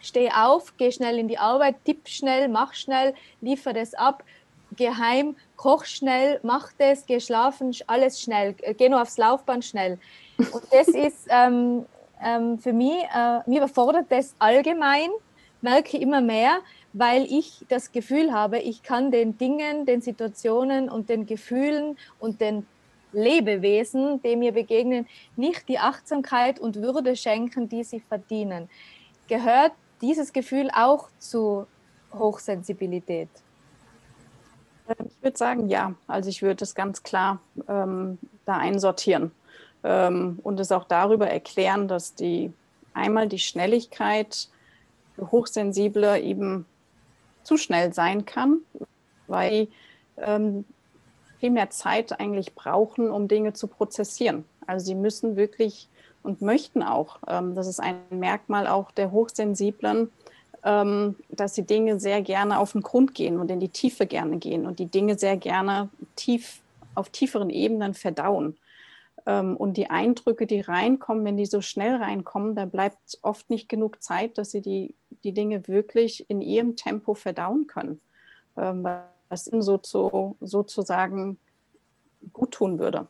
Steh 0.01 0.31
auf, 0.31 0.75
geh 0.79 0.91
schnell 0.93 1.19
in 1.19 1.29
die 1.29 1.37
Arbeit, 1.37 1.77
tipp 1.85 2.09
schnell, 2.09 2.49
mach 2.49 2.73
schnell, 2.73 3.15
liefer 3.43 3.75
das 3.75 3.93
ab 3.93 4.25
geheim, 4.75 5.37
koch 5.57 5.85
schnell, 5.85 6.41
mach 6.43 6.73
das, 6.79 7.07
geh 7.07 7.21
schlafen, 7.21 7.75
alles 7.87 8.21
schnell, 8.21 8.55
äh, 8.63 8.75
geh 8.75 8.89
nur 8.89 9.03
aufs 9.03 9.19
Laufband 9.19 9.65
schnell. 9.65 9.99
Und 10.39 10.63
das 10.71 10.89
ist 11.07 11.27
ähm, 11.29 11.87
ähm, 12.23 12.59
für 12.59 12.73
mich, 12.73 13.03
äh, 13.15 13.41
mir 13.47 13.59
überfordert 13.59 14.07
das 14.09 14.35
allgemein, 14.39 15.11
merke 15.61 15.97
ich 15.97 16.03
immer 16.03 16.21
mehr, 16.21 16.59
weil 16.93 17.25
ich 17.25 17.65
das 17.69 17.93
Gefühl 17.93 18.33
habe, 18.33 18.59
ich 18.59 18.83
kann 18.83 19.11
den 19.11 19.37
Dingen, 19.37 19.85
den 19.87 20.01
Situationen 20.01 20.89
und 20.89 21.09
den 21.09 21.27
Gefühlen 21.27 21.97
und 22.19 22.41
den 22.41 22.67
Lebewesen, 23.13 24.21
die 24.23 24.37
mir 24.37 24.53
begegnen, 24.53 25.07
nicht 25.37 25.69
die 25.69 25.79
Achtsamkeit 25.79 26.59
und 26.59 26.77
Würde 26.77 27.17
schenken, 27.17 27.69
die 27.69 27.85
sie 27.85 28.01
verdienen. 28.01 28.69
Gehört 29.29 29.73
dieses 30.01 30.33
Gefühl 30.33 30.71
auch 30.75 31.09
zu 31.19 31.67
Hochsensibilität? 32.13 33.29
Ich 34.89 35.23
würde 35.23 35.37
sagen, 35.37 35.69
ja. 35.69 35.95
Also 36.07 36.29
ich 36.29 36.43
würde 36.43 36.65
es 36.65 36.75
ganz 36.75 37.03
klar 37.03 37.41
ähm, 37.69 38.19
da 38.45 38.57
einsortieren 38.59 39.33
ähm, 39.85 40.39
und 40.43 40.61
es 40.61 40.73
auch 40.73 40.85
darüber 40.85 41.29
erklären, 41.29 41.89
dass 41.89 42.15
die 42.15 42.53
einmal 42.95 43.29
die 43.29 43.39
Schnelligkeit 43.39 44.49
für 45.15 45.31
Hochsensible 45.31 46.21
eben 46.21 46.67
zu 47.43 47.57
schnell 47.57 47.93
sein 47.93 48.25
kann, 48.25 48.61
weil 49.27 49.69
ähm, 50.19 50.65
viel 51.39 51.51
mehr 51.51 51.71
Zeit 51.71 52.19
eigentlich 52.19 52.55
brauchen, 52.55 53.11
um 53.11 53.29
Dinge 53.29 53.53
zu 53.53 53.67
prozessieren. 53.67 54.45
Also 54.67 54.87
sie 54.87 54.95
müssen 54.95 55.37
wirklich 55.37 55.89
und 56.23 56.43
möchten 56.43 56.83
auch, 56.83 57.19
ähm, 57.29 57.55
das 57.55 57.67
ist 57.67 57.81
ein 57.81 58.01
Merkmal 58.11 58.67
auch 58.67 58.91
der 58.91 59.13
Hochsensiblen, 59.13 60.01
ähm, 60.01 60.11
dass 60.67 61.53
die 61.53 61.65
Dinge 61.65 62.01
sehr 62.01 62.23
gerne 62.23 62.59
auf 62.59 62.73
den 62.73 62.81
Grund 62.81 63.15
gehen 63.15 63.39
und 63.39 63.53
in 63.53 63.61
die 63.61 63.69
Tiefe 63.69 64.05
gerne 64.05 64.39
gehen 64.39 64.67
und 64.67 64.81
die 64.81 64.87
Dinge 64.87 65.17
sehr 65.17 65.37
gerne 65.37 65.91
tief 66.17 66.61
auf 66.97 67.11
tieferen 67.11 67.51
Ebenen 67.51 67.95
verdauen. 67.95 68.57
Ähm, 69.27 69.57
und 69.57 69.77
die 69.77 69.91
Eindrücke, 69.91 70.47
die 70.47 70.61
reinkommen, 70.61 71.25
wenn 71.25 71.37
die 71.37 71.47
so 71.47 71.61
schnell 71.61 71.97
reinkommen, 71.97 72.57
da 72.57 72.65
bleibt 72.65 73.19
oft 73.23 73.49
nicht 73.49 73.69
genug 73.69 74.03
Zeit, 74.03 74.39
dass 74.39 74.51
sie 74.51 74.61
die, 74.61 74.95
die 75.23 75.33
Dinge 75.33 75.69
wirklich 75.69 76.29
in 76.29 76.41
ihrem 76.41 76.75
Tempo 76.75 77.15
verdauen 77.15 77.69
können, 77.69 78.01
ähm, 78.57 78.85
was 79.29 79.47
ihnen 79.47 79.63
so 79.63 79.79
zu, 79.79 80.37
sozusagen 80.41 81.39
gut 82.33 82.53
tun 82.53 82.81
würde. 82.81 83.07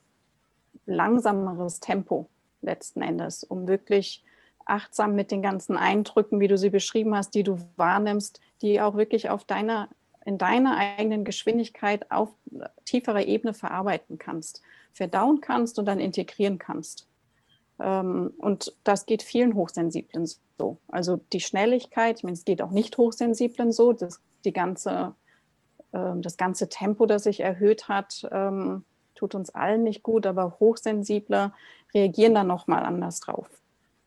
Langsameres 0.85 1.81
Tempo 1.81 2.29
letzten 2.61 3.01
Endes, 3.01 3.45
um 3.45 3.67
wirklich 3.67 4.23
achtsam 4.67 5.15
mit 5.15 5.31
den 5.31 5.43
ganzen 5.43 5.77
Eindrücken, 5.77 6.41
wie 6.41 6.49
du 6.49 6.59
sie 6.59 6.71
beschrieben 6.71 7.15
hast, 7.15 7.35
die 7.35 7.43
du 7.43 7.59
wahrnimmst, 7.77 8.41
die 8.63 8.81
auch 8.81 8.97
wirklich 8.97 9.31
auf 9.31 9.45
deiner, 9.45 9.89
in 10.25 10.39
deiner 10.39 10.77
eigenen 10.77 11.25
Geschwindigkeit 11.25 12.11
auf 12.11 12.31
tieferer 12.85 13.27
Ebene 13.27 13.55
verarbeiten 13.55 14.19
kannst, 14.19 14.61
verdauen 14.93 15.41
kannst 15.41 15.79
und 15.79 15.87
dann 15.87 16.01
integrieren 16.01 16.59
kannst. 16.59 17.07
Ähm, 17.79 18.33
und 18.39 18.75
das 18.85 19.07
geht 19.07 19.23
vielen 19.23 19.55
Hochsensiblen 19.55 20.29
so. 20.59 20.79
Also 20.89 21.21
die 21.33 21.41
Schnelligkeit, 21.41 22.19
ich 22.19 22.25
meine, 22.25 22.35
es 22.35 22.45
geht 22.45 22.63
auch 22.63 22.71
nicht 22.71 22.99
Hochsensiblen 22.99 23.73
so, 23.73 23.93
das, 23.93 24.21
die 24.45 24.53
ganze, 24.53 25.15
ähm, 25.93 26.23
das 26.23 26.37
ganze 26.37 26.69
Tempo, 26.69 27.07
das 27.07 27.25
sich 27.25 27.41
erhöht 27.41 27.89
hat, 27.89 28.27
ähm, 28.33 28.85
tut 29.15 29.35
uns 29.35 29.51
allen 29.51 29.83
nicht 29.83 30.03
gut, 30.03 30.27
aber 30.27 30.57
Hochsensible 30.61 31.53
reagieren 31.95 32.35
dann 32.35 32.47
nochmal 32.47 32.85
anders 32.85 33.21
drauf. 33.21 33.49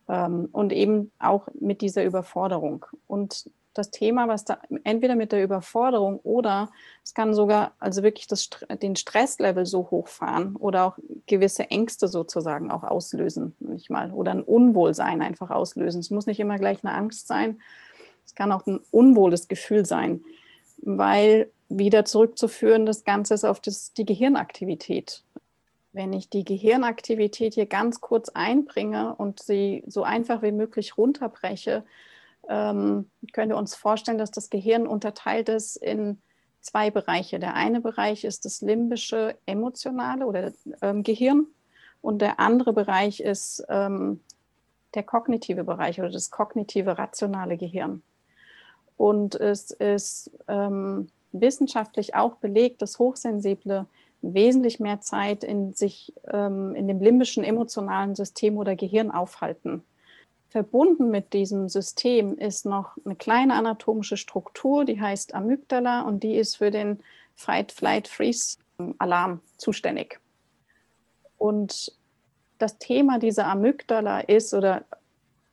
Und 0.10 0.74
eben 0.74 1.12
auch 1.20 1.48
mit 1.60 1.82
dieser 1.82 2.04
Überforderung. 2.04 2.86
Und 3.06 3.48
das 3.76 3.92
Thema, 3.92 4.28
was 4.28 4.44
da 4.44 4.60
entweder 4.84 5.16
mit 5.16 5.32
der 5.32 5.44
Überforderung 5.44 6.20
oder 6.20 6.72
es 7.04 7.14
kann 7.14 7.34
sogar 7.34 7.74
also 7.80 8.02
wirklich 8.02 8.28
das, 8.28 8.50
den 8.82 8.96
Stresslevel 8.96 9.66
so 9.66 9.92
hochfahren 9.92 10.56
oder 10.56 10.86
auch 10.86 10.98
gewisse 11.28 11.70
Ängste 11.70 12.08
sozusagen 12.08 12.72
auch 12.72 12.84
auslösen, 12.84 13.56
nicht 13.60 13.90
mal, 13.90 14.12
oder 14.12 14.32
ein 14.32 14.42
Unwohlsein 14.42 15.22
einfach 15.22 15.52
auslösen. 15.52 16.00
Es 16.00 16.10
muss 16.10 16.26
nicht 16.26 16.40
immer 16.40 16.58
gleich 16.58 16.84
eine 16.84 16.94
Angst 16.94 17.28
sein, 17.28 17.62
es 18.26 18.36
kann 18.36 18.52
auch 18.52 18.66
ein 18.66 18.80
unwohles 18.92 19.48
Gefühl 19.48 19.86
sein, 19.86 20.24
weil 20.78 21.52
wieder 21.70 22.04
zurückzuführen, 22.04 22.86
das 22.86 23.04
Ganze 23.04 23.36
ist 23.36 23.46
auf 23.46 23.60
das, 23.60 23.94
die 23.94 24.06
Gehirnaktivität. 24.06 25.24
Wenn 25.92 26.14
ich 26.14 26.30
die 26.30 26.44
Gehirnaktivität 26.44 27.56
hier 27.56 27.66
ganz 27.66 28.00
kurz 28.02 28.30
einbringe 28.30 29.16
und 29.16 29.42
sie 29.42 29.84
so 29.88 30.04
einfach 30.04 30.42
wie 30.42 30.52
möglich 30.52 30.98
runterbreche, 30.98 31.84
ähm, 32.48 33.10
können 33.34 33.50
wir 33.50 33.58
uns 33.58 33.76
vorstellen, 33.76 34.18
dass 34.18 34.32
das 34.32 34.50
Gehirn 34.50 34.88
unterteilt 34.88 35.50
ist 35.50 35.76
in 35.76 36.22
zwei 36.62 36.92
Bereiche. 36.92 37.40
Der 37.40 37.56
eine 37.56 37.82
Bereich 37.82 38.24
ist 38.24 38.46
das 38.46 38.62
limbische, 38.62 39.38
emotionale 39.46 40.26
oder 40.26 40.52
ähm, 40.82 41.04
Gehirn 41.04 41.48
und 42.02 42.22
der 42.22 42.40
andere 42.40 42.74
Bereich 42.74 43.20
ist 43.20 43.64
ähm, 43.70 44.22
der 44.94 45.04
kognitive 45.04 45.64
Bereich 45.64 46.00
oder 46.00 46.10
das 46.10 46.32
kognitive, 46.32 46.98
rationale 46.98 47.58
Gehirn. 47.58 48.02
Und 48.98 49.36
es 49.36 49.72
ist 49.72 50.32
ähm, 50.48 51.10
wissenschaftlich 51.32 52.16
auch 52.16 52.36
belegt, 52.36 52.82
dass 52.82 53.00
Hochsensible 53.00 53.86
wesentlich 54.22 54.80
mehr 54.80 55.02
Zeit 55.02 55.44
in 55.44 55.74
sich 55.74 56.14
ähm, 56.32 56.76
in 56.76 56.88
dem 56.88 57.00
limbischen 57.00 57.44
emotionalen 57.44 58.16
System 58.16 58.58
oder 58.58 58.76
Gehirn 58.76 59.12
aufhalten. 59.12 59.84
Verbunden 60.50 61.12
mit 61.12 61.34
diesem 61.34 61.70
System 61.70 62.38
ist 62.38 62.66
noch 62.66 62.98
eine 63.06 63.16
kleine 63.16 63.54
anatomische 63.54 64.18
Struktur, 64.18 64.84
die 64.84 65.00
heißt 65.00 65.36
Amygdala 65.36 66.02
und 66.02 66.24
die 66.24 66.36
ist 66.36 66.58
für 66.58 66.72
den 66.72 67.00
Fight, 67.36 67.72
Flight, 67.72 68.08
Freeze-Alarm 68.08 69.42
zuständig. 69.58 70.20
Und 71.38 71.94
das 72.58 72.78
Thema 72.80 73.20
dieser 73.20 73.48
Amygdala 73.48 74.22
ist, 74.22 74.54
oder 74.54 74.84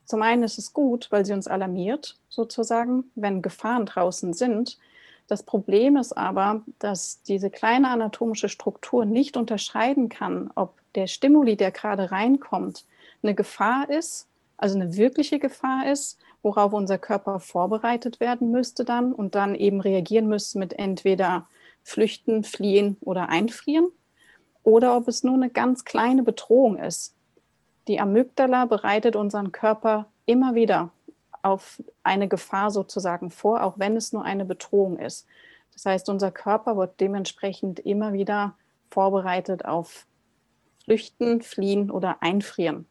zum 0.07 0.23
einen 0.23 0.43
ist 0.43 0.59
es 0.59 0.73
gut, 0.73 1.09
weil 1.11 1.25
sie 1.25 1.35
uns 1.35 1.47
alarmiert, 1.47 2.19
sozusagen, 2.29 3.11
wenn 3.15 3.43
Gefahren 3.43 3.87
draußen 3.87 4.33
sind. 4.33 4.79
Das 5.27 5.43
Problem 5.43 5.97
ist 5.97 6.17
aber, 6.17 6.63
dass 6.79 7.23
diese 7.23 7.51
kleine 7.51 7.91
anatomische 7.91 8.49
Struktur 8.49 9.05
nicht 9.05 9.37
unterscheiden 9.37 10.09
kann, 10.09 10.51
ob 10.55 10.75
der 10.95 11.07
Stimuli, 11.09 11.57
der 11.57 11.73
gerade 11.73 12.13
reinkommt, 12.13 12.85
eine 13.23 13.35
Gefahr 13.35 13.91
ist 13.91 14.29
also 14.57 14.79
eine 14.79 14.97
wirkliche 14.97 15.39
Gefahr 15.39 15.91
ist, 15.91 16.19
worauf 16.43 16.73
unser 16.73 16.99
Körper 16.99 17.41
vorbereitet 17.41 18.21
werden 18.21 18.51
müsste 18.51 18.85
dann 18.85 19.13
und 19.13 19.35
dann 19.35 19.55
eben 19.55 19.81
reagieren 19.81 20.29
müsste 20.29 20.59
mit 20.59 20.79
entweder 20.79 21.49
flüchten, 21.83 22.43
fliehen 22.45 22.97
oder 23.01 23.29
einfrieren 23.29 23.89
oder 24.63 24.97
ob 24.97 25.09
es 25.09 25.23
nur 25.23 25.35
eine 25.35 25.51
ganz 25.51 25.85
kleine 25.85 26.23
Bedrohung 26.23 26.79
ist. 26.79 27.15
Die 27.89 28.01
Amygdala 28.01 28.65
bereitet 28.65 29.15
unseren 29.15 29.53
Körper 29.53 30.07
immer 30.25 30.55
wieder 30.55 30.91
auf 31.47 31.81
eine 32.03 32.27
Gefahr 32.27 32.71
sozusagen 32.71 33.31
vor, 33.31 33.63
auch 33.63 33.79
wenn 33.79 33.97
es 33.97 34.13
nur 34.13 34.25
eine 34.25 34.45
Bedrohung 34.45 34.99
ist. 34.99 35.27
Das 35.73 35.87
heißt, 35.87 36.09
unser 36.09 36.33
Körper 36.33 36.77
wird 36.77 37.01
dementsprechend 37.01 37.79
immer 37.79 38.13
wieder 38.13 38.55
vorbereitet 38.91 39.65
auf 39.65 40.07
Flüchten, 40.85 41.43
Fliehen 41.43 41.91
oder 41.91 42.23
Einfrieren. 42.23 42.87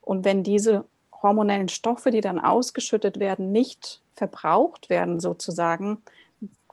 Und 0.00 0.24
wenn 0.24 0.42
diese 0.42 0.84
hormonellen 1.22 1.68
Stoffe, 1.68 2.10
die 2.10 2.20
dann 2.20 2.38
ausgeschüttet 2.38 3.18
werden, 3.18 3.52
nicht 3.52 4.02
verbraucht 4.14 4.90
werden 4.90 5.18
sozusagen, 5.18 6.02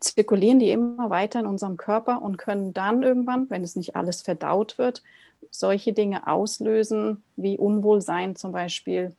zirkulieren 0.02 0.60
die 0.60 0.72
immer 0.72 1.10
weiter 1.10 1.40
in 1.40 1.46
unserem 1.46 1.78
Körper 1.78 2.22
und 2.22 2.38
können 2.38 2.74
dann 2.74 3.04
irgendwann, 3.04 3.50
wenn 3.50 3.64
es 3.64 3.76
nicht 3.78 3.96
alles 3.96 4.22
verdaut 4.22 4.78
wird, 4.78 5.02
solche 5.50 5.94
Dinge 5.94 6.28
auslösen 6.28 7.24
wie 7.38 7.58
Unwohlsein 7.58 8.36
zum 8.36 8.52
Beispiel 8.52 9.16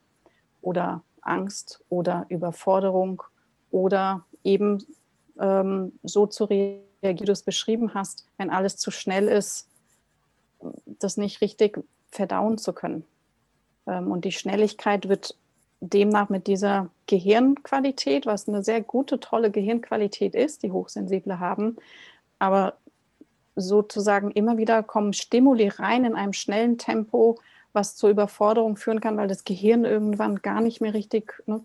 oder 0.61 1.03
Angst 1.23 1.83
oder 1.89 2.27
Überforderung 2.29 3.23
oder 3.71 4.25
eben 4.45 4.85
ähm, 5.41 5.93
so 6.03 6.27
zu 6.27 6.45
reagieren, 6.45 6.83
wie 7.03 7.25
du 7.25 7.33
es 7.33 7.43
beschrieben 7.43 7.95
hast, 7.95 8.27
wenn 8.37 8.51
alles 8.51 8.77
zu 8.77 8.91
schnell 8.91 9.29
ist, 9.29 9.69
das 10.87 11.17
nicht 11.17 11.41
richtig 11.41 11.83
verdauen 12.11 12.59
zu 12.59 12.73
können. 12.73 13.05
Ähm, 13.87 14.11
und 14.11 14.25
die 14.25 14.33
Schnelligkeit 14.33 15.09
wird 15.09 15.37
demnach 15.81 16.29
mit 16.29 16.47
dieser 16.47 16.91
Gehirnqualität, 17.07 18.25
was 18.25 18.49
eine 18.49 18.63
sehr 18.63 18.83
gute, 18.83 19.19
tolle 19.19 19.51
Gehirnqualität 19.51 20.35
ist, 20.35 20.63
die 20.63 20.71
Hochsensible 20.71 21.41
haben, 21.41 21.77
aber 22.39 22.75
sozusagen 23.57 24.31
immer 24.31 24.57
wieder 24.57 24.83
kommen 24.83 25.13
Stimuli 25.13 25.69
rein 25.69 26.05
in 26.05 26.15
einem 26.15 26.33
schnellen 26.33 26.79
Tempo, 26.79 27.39
was 27.73 27.97
zur 27.97 28.11
Überforderung 28.11 28.77
führen 28.77 29.01
kann, 29.01 29.17
weil 29.17 29.29
das 29.29 29.45
Gehirn 29.45 29.85
irgendwann 29.85 30.43
gar 30.43 30.61
nicht 30.61 30.81
mehr 30.81 30.95
richtig 30.95 31.43
ne, 31.47 31.63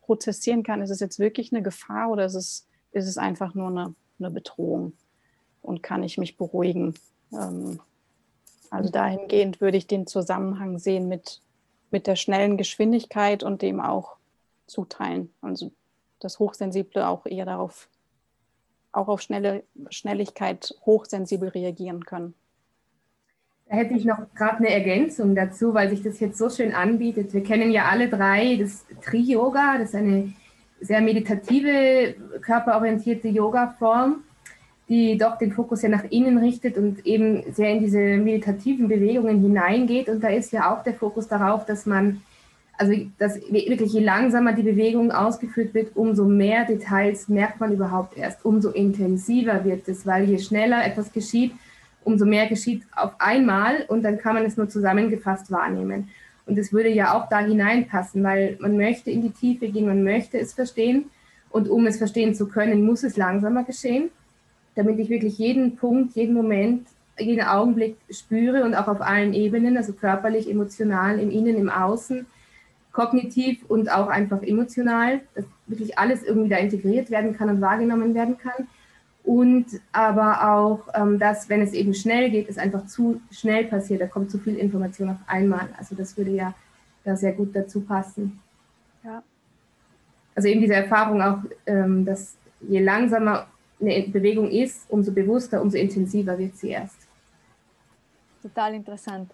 prozessieren 0.00 0.62
kann. 0.62 0.82
Ist 0.82 0.90
es 0.90 1.00
jetzt 1.00 1.18
wirklich 1.18 1.52
eine 1.52 1.62
Gefahr 1.62 2.10
oder 2.10 2.24
ist 2.24 2.34
es, 2.34 2.66
ist 2.92 3.06
es 3.06 3.18
einfach 3.18 3.54
nur 3.54 3.68
eine, 3.68 3.94
eine 4.18 4.30
Bedrohung? 4.30 4.94
Und 5.60 5.82
kann 5.82 6.02
ich 6.02 6.18
mich 6.18 6.36
beruhigen? 6.36 6.94
Ähm, 7.32 7.80
also 8.70 8.90
dahingehend 8.90 9.60
würde 9.60 9.76
ich 9.76 9.86
den 9.86 10.06
Zusammenhang 10.06 10.78
sehen 10.78 11.08
mit 11.08 11.42
mit 11.92 12.06
der 12.06 12.16
schnellen 12.16 12.56
Geschwindigkeit 12.56 13.44
und 13.44 13.62
dem 13.62 13.80
auch 13.80 14.16
zuteilen. 14.66 15.32
Also 15.42 15.70
das 16.18 16.38
Hochsensible 16.38 17.06
auch 17.06 17.26
eher 17.26 17.44
darauf, 17.44 17.88
auch 18.90 19.08
auf 19.08 19.20
schnelle 19.20 19.62
Schnelligkeit 19.90 20.74
hochsensibel 20.84 21.50
reagieren 21.50 22.04
können. 22.04 22.34
Da 23.72 23.78
hätte 23.78 23.94
ich 23.94 24.04
noch 24.04 24.18
gerade 24.34 24.58
eine 24.58 24.68
Ergänzung 24.68 25.34
dazu, 25.34 25.72
weil 25.72 25.88
sich 25.88 26.02
das 26.02 26.20
jetzt 26.20 26.36
so 26.36 26.50
schön 26.50 26.74
anbietet. 26.74 27.32
Wir 27.32 27.42
kennen 27.42 27.70
ja 27.70 27.86
alle 27.86 28.10
drei 28.10 28.58
das 28.60 28.84
Tri-Yoga, 29.02 29.78
das 29.78 29.88
ist 29.88 29.94
eine 29.94 30.34
sehr 30.82 31.00
meditative, 31.00 32.14
körperorientierte 32.42 33.28
Yoga-Form 33.28 34.24
die 34.90 35.16
doch 35.16 35.38
den 35.38 35.52
Fokus 35.52 35.80
ja 35.80 35.88
nach 35.88 36.04
innen 36.10 36.36
richtet 36.36 36.76
und 36.76 37.06
eben 37.06 37.50
sehr 37.54 37.70
in 37.70 37.80
diese 37.80 37.98
meditativen 37.98 38.88
Bewegungen 38.88 39.40
hineingeht. 39.40 40.10
Und 40.10 40.22
da 40.22 40.28
ist 40.28 40.52
ja 40.52 40.70
auch 40.70 40.82
der 40.82 40.92
Fokus 40.92 41.28
darauf, 41.28 41.64
dass 41.64 41.86
man, 41.86 42.20
also 42.76 42.92
dass 43.18 43.36
wirklich 43.50 43.94
je 43.94 44.04
langsamer 44.04 44.52
die 44.52 44.64
Bewegung 44.64 45.10
ausgeführt 45.10 45.72
wird, 45.72 45.96
umso 45.96 46.26
mehr 46.26 46.66
Details 46.66 47.28
merkt 47.28 47.58
man 47.58 47.72
überhaupt 47.72 48.18
erst, 48.18 48.44
umso 48.44 48.68
intensiver 48.68 49.64
wird 49.64 49.88
es, 49.88 50.04
weil 50.04 50.28
je 50.28 50.38
schneller 50.38 50.84
etwas 50.84 51.10
geschieht, 51.10 51.52
umso 52.04 52.24
mehr 52.24 52.48
geschieht 52.48 52.82
auf 52.94 53.12
einmal 53.18 53.84
und 53.88 54.02
dann 54.02 54.18
kann 54.18 54.34
man 54.34 54.44
es 54.44 54.56
nur 54.56 54.68
zusammengefasst 54.68 55.50
wahrnehmen. 55.50 56.08
Und 56.46 56.58
es 56.58 56.72
würde 56.72 56.88
ja 56.88 57.14
auch 57.14 57.28
da 57.28 57.38
hineinpassen, 57.38 58.22
weil 58.24 58.56
man 58.60 58.76
möchte 58.76 59.10
in 59.10 59.22
die 59.22 59.30
Tiefe 59.30 59.68
gehen, 59.68 59.86
man 59.86 60.02
möchte 60.02 60.38
es 60.38 60.52
verstehen. 60.52 61.10
Und 61.50 61.68
um 61.68 61.86
es 61.86 61.98
verstehen 61.98 62.34
zu 62.34 62.48
können, 62.48 62.84
muss 62.84 63.02
es 63.04 63.16
langsamer 63.16 63.62
geschehen 63.64 64.10
damit 64.74 64.98
ich 64.98 65.08
wirklich 65.08 65.38
jeden 65.38 65.76
Punkt, 65.76 66.14
jeden 66.14 66.34
Moment, 66.34 66.86
jeden 67.18 67.44
Augenblick 67.44 67.96
spüre 68.10 68.64
und 68.64 68.74
auch 68.74 68.88
auf 68.88 69.00
allen 69.00 69.34
Ebenen, 69.34 69.76
also 69.76 69.92
körperlich, 69.92 70.50
emotional, 70.50 71.18
im 71.18 71.30
Innen, 71.30 71.56
im 71.56 71.68
Außen, 71.68 72.26
kognitiv 72.92 73.64
und 73.68 73.90
auch 73.90 74.08
einfach 74.08 74.42
emotional, 74.42 75.20
dass 75.34 75.44
wirklich 75.66 75.98
alles 75.98 76.22
irgendwie 76.22 76.48
da 76.48 76.56
integriert 76.56 77.10
werden 77.10 77.36
kann 77.36 77.48
und 77.48 77.60
wahrgenommen 77.60 78.14
werden 78.14 78.38
kann. 78.38 78.66
Und 79.32 79.80
aber 79.92 80.52
auch, 80.52 80.88
ähm, 80.92 81.18
dass, 81.18 81.48
wenn 81.48 81.62
es 81.62 81.72
eben 81.72 81.94
schnell 81.94 82.28
geht, 82.28 82.50
es 82.50 82.58
einfach 82.58 82.84
zu 82.84 83.22
schnell 83.30 83.64
passiert, 83.64 84.02
da 84.02 84.06
kommt 84.06 84.30
zu 84.30 84.36
viel 84.38 84.56
Information 84.56 85.08
auf 85.08 85.20
einmal. 85.26 85.70
Also 85.78 85.94
das 85.94 86.18
würde 86.18 86.32
ja 86.32 86.52
da 87.02 87.16
sehr 87.16 87.32
gut 87.32 87.56
dazu 87.56 87.80
passen. 87.80 88.42
Ja. 89.02 89.22
Also 90.34 90.48
eben 90.48 90.60
diese 90.60 90.74
Erfahrung 90.74 91.22
auch, 91.22 91.38
ähm, 91.64 92.04
dass 92.04 92.36
je 92.60 92.82
langsamer 92.82 93.46
eine 93.80 94.02
Bewegung 94.02 94.50
ist, 94.50 94.84
umso 94.90 95.12
bewusster, 95.12 95.62
umso 95.62 95.78
intensiver 95.78 96.38
wird 96.38 96.54
sie 96.58 96.68
erst. 96.68 97.08
Total 98.42 98.74
interessant. 98.74 99.30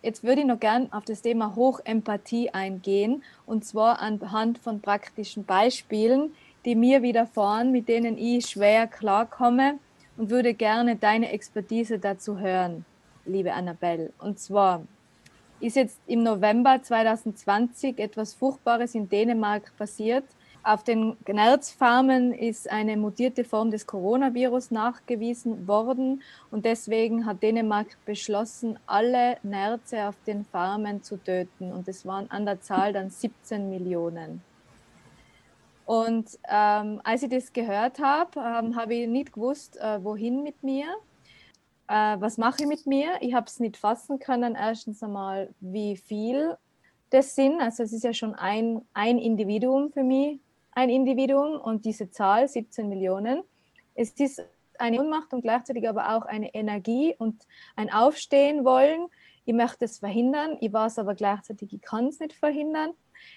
Jetzt 0.00 0.24
würde 0.24 0.40
ich 0.40 0.46
noch 0.46 0.60
gern 0.60 0.90
auf 0.94 1.04
das 1.04 1.20
Thema 1.20 1.56
Hochempathie 1.56 2.48
eingehen 2.54 3.22
und 3.44 3.66
zwar 3.66 4.00
anhand 4.00 4.56
von 4.56 4.80
praktischen 4.80 5.44
Beispielen, 5.44 6.30
die 6.68 6.74
mir 6.74 7.00
widerfahren, 7.00 7.72
mit 7.72 7.88
denen 7.88 8.18
ich 8.18 8.44
schwer 8.44 8.86
klarkomme 8.86 9.78
und 10.18 10.28
würde 10.28 10.52
gerne 10.52 10.96
deine 10.96 11.32
Expertise 11.32 11.98
dazu 11.98 12.40
hören, 12.40 12.84
liebe 13.24 13.54
Annabelle. 13.54 14.12
Und 14.18 14.38
zwar 14.38 14.82
ist 15.60 15.76
jetzt 15.76 15.98
im 16.06 16.22
November 16.22 16.82
2020 16.82 17.98
etwas 17.98 18.34
Furchtbares 18.34 18.94
in 18.94 19.08
Dänemark 19.08 19.74
passiert. 19.78 20.24
Auf 20.62 20.84
den 20.84 21.16
Nerzfarmen 21.26 22.34
ist 22.34 22.70
eine 22.70 22.98
mutierte 22.98 23.44
Form 23.44 23.70
des 23.70 23.86
Coronavirus 23.86 24.70
nachgewiesen 24.70 25.66
worden 25.66 26.22
und 26.50 26.66
deswegen 26.66 27.24
hat 27.24 27.42
Dänemark 27.42 27.96
beschlossen, 28.04 28.78
alle 28.86 29.38
Nerze 29.42 30.06
auf 30.06 30.16
den 30.26 30.44
Farmen 30.44 31.02
zu 31.02 31.16
töten 31.16 31.72
und 31.72 31.88
es 31.88 32.04
waren 32.04 32.30
an 32.30 32.44
der 32.44 32.60
Zahl 32.60 32.92
dann 32.92 33.08
17 33.08 33.70
Millionen. 33.70 34.42
Und 35.88 36.38
ähm, 36.46 37.00
als 37.02 37.22
ich 37.22 37.30
das 37.30 37.52
gehört 37.52 37.98
habe, 37.98 38.38
ähm, 38.38 38.76
habe 38.76 38.94
ich 38.94 39.08
nicht 39.08 39.32
gewusst, 39.32 39.78
äh, 39.78 40.04
wohin 40.04 40.42
mit 40.42 40.62
mir 40.62 40.84
äh, 41.88 42.20
was 42.20 42.36
mache 42.36 42.62
ich 42.62 42.68
mit 42.68 42.86
mir? 42.86 43.12
Ich 43.20 43.34
habe 43.34 43.46
es 43.46 43.58
nicht 43.58 43.76
fassen 43.76 44.18
können. 44.18 44.54
Erstens 44.54 45.02
einmal, 45.02 45.48
wie 45.60 45.96
viel 45.96 46.56
das 47.10 47.34
sind. 47.34 47.60
Also 47.60 47.82
es 47.82 47.92
ist 47.92 48.04
ja 48.04 48.12
schon 48.12 48.34
ein, 48.34 48.82
ein 48.92 49.18
Individuum 49.18 49.90
für 49.90 50.04
mich, 50.04 50.38
ein 50.72 50.90
Individuum 50.90 51.58
und 51.58 51.84
diese 51.86 52.10
Zahl, 52.10 52.46
17 52.46 52.88
Millionen. 52.88 53.42
Es 53.94 54.10
ist 54.10 54.44
eine 54.78 55.00
Unmacht 55.00 55.32
und 55.32 55.40
gleichzeitig 55.40 55.88
aber 55.88 56.14
auch 56.14 56.26
eine 56.26 56.54
Energie 56.54 57.14
und 57.18 57.46
ein 57.74 57.90
Aufstehen 57.90 58.64
wollen. 58.64 59.08
Ich 59.46 59.54
möchte 59.54 59.86
es 59.86 59.98
verhindern, 59.98 60.58
ich 60.60 60.70
weiß 60.70 60.98
aber 60.98 61.14
gleichzeitig, 61.14 61.72
ich 61.72 61.80
kann 61.80 62.08
es 62.08 62.20
nicht 62.20 62.34
verhindern. 62.34 62.90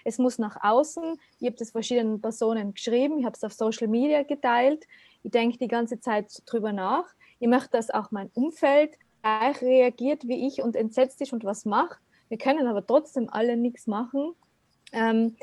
Es 0.04 0.18
muss 0.18 0.38
nach 0.38 0.58
außen. 0.62 1.18
Ich 1.40 1.48
habe 1.48 1.58
das 1.58 1.72
verschiedenen 1.72 2.22
Personen 2.22 2.74
geschrieben, 2.74 3.20
ich 3.20 3.26
habe 3.26 3.36
es 3.36 3.44
auf 3.44 3.54
Social 3.54 3.88
Media 3.88 4.24
geteilt. 4.24 4.88
Ich 5.24 5.32
denke 5.32 5.58
die 5.58 5.68
ganze 5.68 6.00
Zeit 6.00 6.32
drüber 6.46 6.74
nach. 6.74 7.06
Ich 7.40 7.48
möchte, 7.48 7.72
dass 7.72 7.90
auch 7.90 8.12
mein 8.12 8.30
Umfeld 8.34 8.98
gleich 9.22 9.62
reagiert 9.62 10.28
wie 10.28 10.48
ich 10.48 10.62
und 10.62 10.76
entsetzt 10.76 11.22
ist 11.22 11.34
und 11.34 11.44
was 11.44 11.66
macht. 11.66 12.00
Wir 12.30 12.38
können 12.38 12.68
aber 12.68 12.86
trotzdem 12.86 13.30
alle 13.30 13.58
nichts 13.58 13.88
machen. 13.88 14.34
Ähm, 14.94 15.36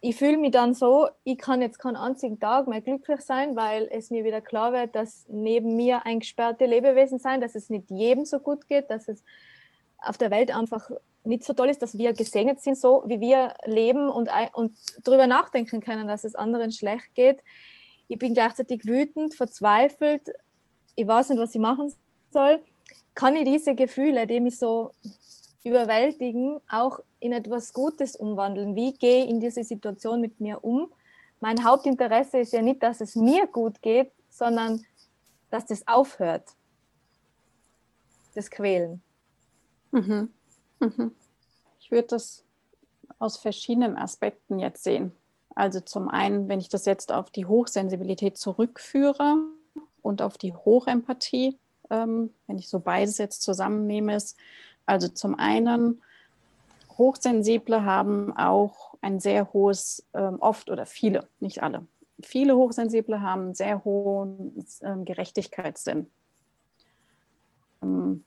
ich 0.00 0.16
fühle 0.16 0.36
mich 0.36 0.52
dann 0.52 0.74
so, 0.74 1.08
ich 1.24 1.38
kann 1.38 1.62
jetzt 1.62 1.78
keinen 1.78 1.96
einzigen 1.96 2.38
Tag 2.38 2.68
mehr 2.68 2.80
glücklich 2.80 3.22
sein, 3.22 3.56
weil 3.56 3.88
es 3.90 4.10
mir 4.10 4.24
wieder 4.24 4.40
klar 4.40 4.72
wird, 4.72 4.94
dass 4.94 5.26
neben 5.28 5.74
mir 5.74 6.04
eingesperrte 6.04 6.66
Lebewesen 6.66 7.18
sein, 7.18 7.40
dass 7.40 7.54
es 7.54 7.70
nicht 7.70 7.90
jedem 7.90 8.24
so 8.24 8.38
gut 8.38 8.68
geht, 8.68 8.90
dass 8.90 9.08
es 9.08 9.24
auf 9.98 10.18
der 10.18 10.30
Welt 10.30 10.54
einfach 10.54 10.90
nicht 11.26 11.44
so 11.44 11.52
toll 11.52 11.68
ist, 11.68 11.82
dass 11.82 11.98
wir 11.98 12.12
gesegnet 12.12 12.60
sind, 12.60 12.78
so 12.78 13.02
wie 13.06 13.20
wir 13.20 13.54
leben 13.64 14.08
und, 14.08 14.30
und 14.54 14.76
darüber 15.04 15.26
nachdenken 15.26 15.80
können, 15.80 16.06
dass 16.08 16.24
es 16.24 16.34
anderen 16.34 16.72
schlecht 16.72 17.14
geht. 17.14 17.42
Ich 18.08 18.18
bin 18.18 18.34
gleichzeitig 18.34 18.84
wütend, 18.84 19.34
verzweifelt, 19.34 20.30
ich 20.94 21.06
weiß 21.06 21.30
nicht, 21.30 21.38
was 21.40 21.54
ich 21.54 21.60
machen 21.60 21.92
soll, 22.30 22.60
kann 23.14 23.36
ich 23.36 23.44
diese 23.44 23.74
Gefühle, 23.74 24.26
die 24.26 24.40
mich 24.40 24.58
so 24.58 24.92
überwältigen, 25.64 26.60
auch 26.68 27.00
in 27.18 27.32
etwas 27.32 27.72
Gutes 27.72 28.14
umwandeln. 28.14 28.76
Wie 28.76 28.92
gehe 28.92 29.24
ich 29.24 29.30
in 29.30 29.40
diese 29.40 29.64
Situation 29.64 30.20
mit 30.20 30.40
mir 30.40 30.62
um? 30.62 30.92
Mein 31.40 31.64
Hauptinteresse 31.64 32.38
ist 32.38 32.52
ja 32.52 32.62
nicht, 32.62 32.82
dass 32.82 33.00
es 33.00 33.16
mir 33.16 33.46
gut 33.46 33.82
geht, 33.82 34.12
sondern 34.30 34.84
dass 35.50 35.66
das 35.66 35.86
aufhört. 35.86 36.44
Das 38.34 38.50
Quälen. 38.50 39.02
Mhm. 39.90 40.30
Mhm. 40.80 41.12
Ich 41.80 41.90
würde 41.90 42.08
das 42.08 42.44
aus 43.18 43.36
verschiedenen 43.36 43.96
Aspekten 43.96 44.58
jetzt 44.58 44.84
sehen. 44.84 45.12
Also 45.54 45.80
zum 45.80 46.08
einen, 46.08 46.48
wenn 46.48 46.60
ich 46.60 46.68
das 46.68 46.84
jetzt 46.84 47.12
auf 47.12 47.30
die 47.30 47.46
Hochsensibilität 47.46 48.36
zurückführe, 48.36 49.38
und 50.06 50.22
auf 50.22 50.38
die 50.38 50.54
Hochempathie, 50.54 51.58
ähm, 51.90 52.30
wenn 52.46 52.58
ich 52.58 52.68
so 52.68 52.78
beides 52.78 53.18
jetzt 53.18 53.42
zusammennehme, 53.42 54.14
ist 54.14 54.38
also 54.86 55.08
zum 55.08 55.34
einen, 55.34 56.00
Hochsensible 56.96 57.84
haben 57.84 58.34
auch 58.36 58.94
ein 59.02 59.20
sehr 59.20 59.52
hohes, 59.52 60.06
ähm, 60.14 60.38
oft 60.40 60.70
oder 60.70 60.86
viele, 60.86 61.28
nicht 61.40 61.62
alle, 61.62 61.86
viele 62.22 62.56
Hochsensible 62.56 63.20
haben 63.20 63.52
sehr 63.52 63.84
hohen 63.84 64.64
ähm, 64.80 65.04
Gerechtigkeitssinn, 65.04 66.08
ähm, 67.82 68.24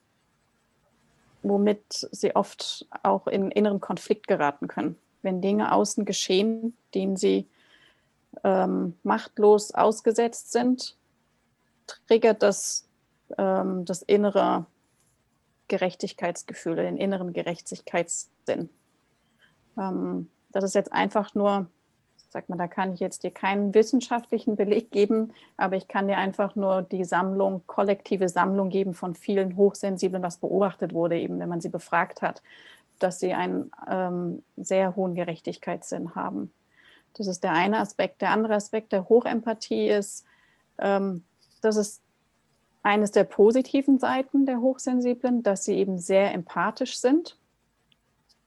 womit 1.42 2.08
sie 2.12 2.36
oft 2.36 2.88
auch 3.04 3.28
in 3.28 3.52
inneren 3.52 3.80
Konflikt 3.80 4.28
geraten 4.28 4.68
können. 4.68 4.98
Wenn 5.22 5.42
Dinge 5.42 5.72
außen 5.72 6.06
geschehen, 6.06 6.78
denen 6.94 7.18
sie 7.18 7.48
ähm, 8.44 8.96
machtlos 9.04 9.74
ausgesetzt 9.74 10.52
sind, 10.52 10.96
triggert 12.08 12.44
das 12.44 12.90
ähm, 13.38 13.86
das 13.86 14.02
innere 14.02 14.66
Gerechtigkeitsgefühl, 15.68 16.78
den 16.78 16.98
inneren 16.98 17.34
Gerechtigkeitssinn. 17.34 18.70
Ähm, 19.78 20.30
das 20.52 20.64
ist 20.64 20.76
jetzt 20.76 20.92
einfach 20.92 21.36
nur, 21.36 21.68
sag 22.30 22.48
mal, 22.48 22.58
da 22.58 22.68
kann 22.68 22.94
ich 22.94 23.00
jetzt 23.00 23.24
dir 23.24 23.32
keinen 23.32 23.74
wissenschaftlichen 23.74 24.56
Beleg 24.56 24.92
geben, 24.92 25.34
aber 25.58 25.76
ich 25.76 25.88
kann 25.88 26.08
dir 26.08 26.18
einfach 26.18 26.56
nur 26.56 26.84
die 26.84 27.04
Sammlung, 27.04 27.64
kollektive 27.66 28.30
Sammlung 28.30 28.70
geben 28.70 28.94
von 28.94 29.16
vielen 29.16 29.58
Hochsensiblen, 29.58 30.22
was 30.22 30.38
beobachtet 30.38 30.94
wurde, 30.94 31.20
eben 31.20 31.40
wenn 31.40 31.50
man 31.50 31.60
sie 31.60 31.70
befragt 31.70 32.22
hat, 32.22 32.44
dass 33.00 33.20
sie 33.20 33.34
einen 33.34 33.72
ähm, 33.90 34.44
sehr 34.58 34.96
hohen 34.96 35.16
Gerechtigkeitssinn 35.16 36.14
haben. 36.14 36.54
Das 37.16 37.26
ist 37.26 37.44
der 37.44 37.54
eine 37.54 37.80
Aspekt. 37.80 38.22
Der 38.22 38.30
andere 38.30 38.54
Aspekt 38.54 38.92
der 38.92 39.10
Hochempathie 39.10 39.90
ist, 39.90 40.24
ähm, 40.78 41.24
das 41.62 41.78
ist 41.78 42.04
eines 42.84 43.12
der 43.12 43.24
positiven 43.24 43.98
Seiten 43.98 44.46
der 44.46 44.62
Hochsensiblen, 44.62 45.42
dass 45.42 45.66
sie 45.66 45.76
eben 45.76 45.98
sehr 45.98 46.32
empathisch 46.34 47.00
sind, 47.00 47.39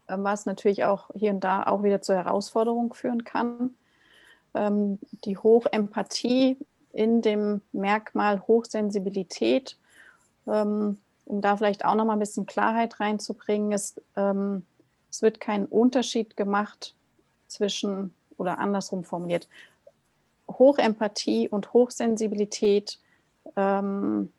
was 0.08 0.46
natürlich 0.46 0.84
auch 0.84 1.10
hier 1.14 1.32
und 1.32 1.40
da 1.40 1.62
auch 1.64 1.82
wieder 1.82 2.02
zur 2.02 2.16
Herausforderung 2.16 2.94
führen 2.94 3.24
kann. 3.24 3.74
Ähm, 4.54 4.98
die 5.24 5.36
Hochempathie 5.36 6.56
in 6.92 7.22
dem 7.22 7.62
Merkmal 7.72 8.40
Hochsensibilität, 8.46 9.78
ähm, 10.46 10.98
um 11.24 11.40
da 11.40 11.56
vielleicht 11.56 11.84
auch 11.84 11.94
noch 11.94 12.04
mal 12.04 12.14
ein 12.14 12.18
bisschen 12.18 12.46
Klarheit 12.46 13.00
reinzubringen, 13.00 13.72
ist, 13.72 14.02
es 14.14 15.22
wird 15.22 15.40
kein 15.40 15.66
Unterschied 15.66 16.36
gemacht 16.36 16.94
zwischen 17.46 18.12
oder 18.38 18.58
andersrum 18.58 19.04
formuliert. 19.04 19.48
Hochempathie 20.48 21.48
und 21.48 21.72
Hochsensibilität 21.72 22.98
ähm, 23.56 24.32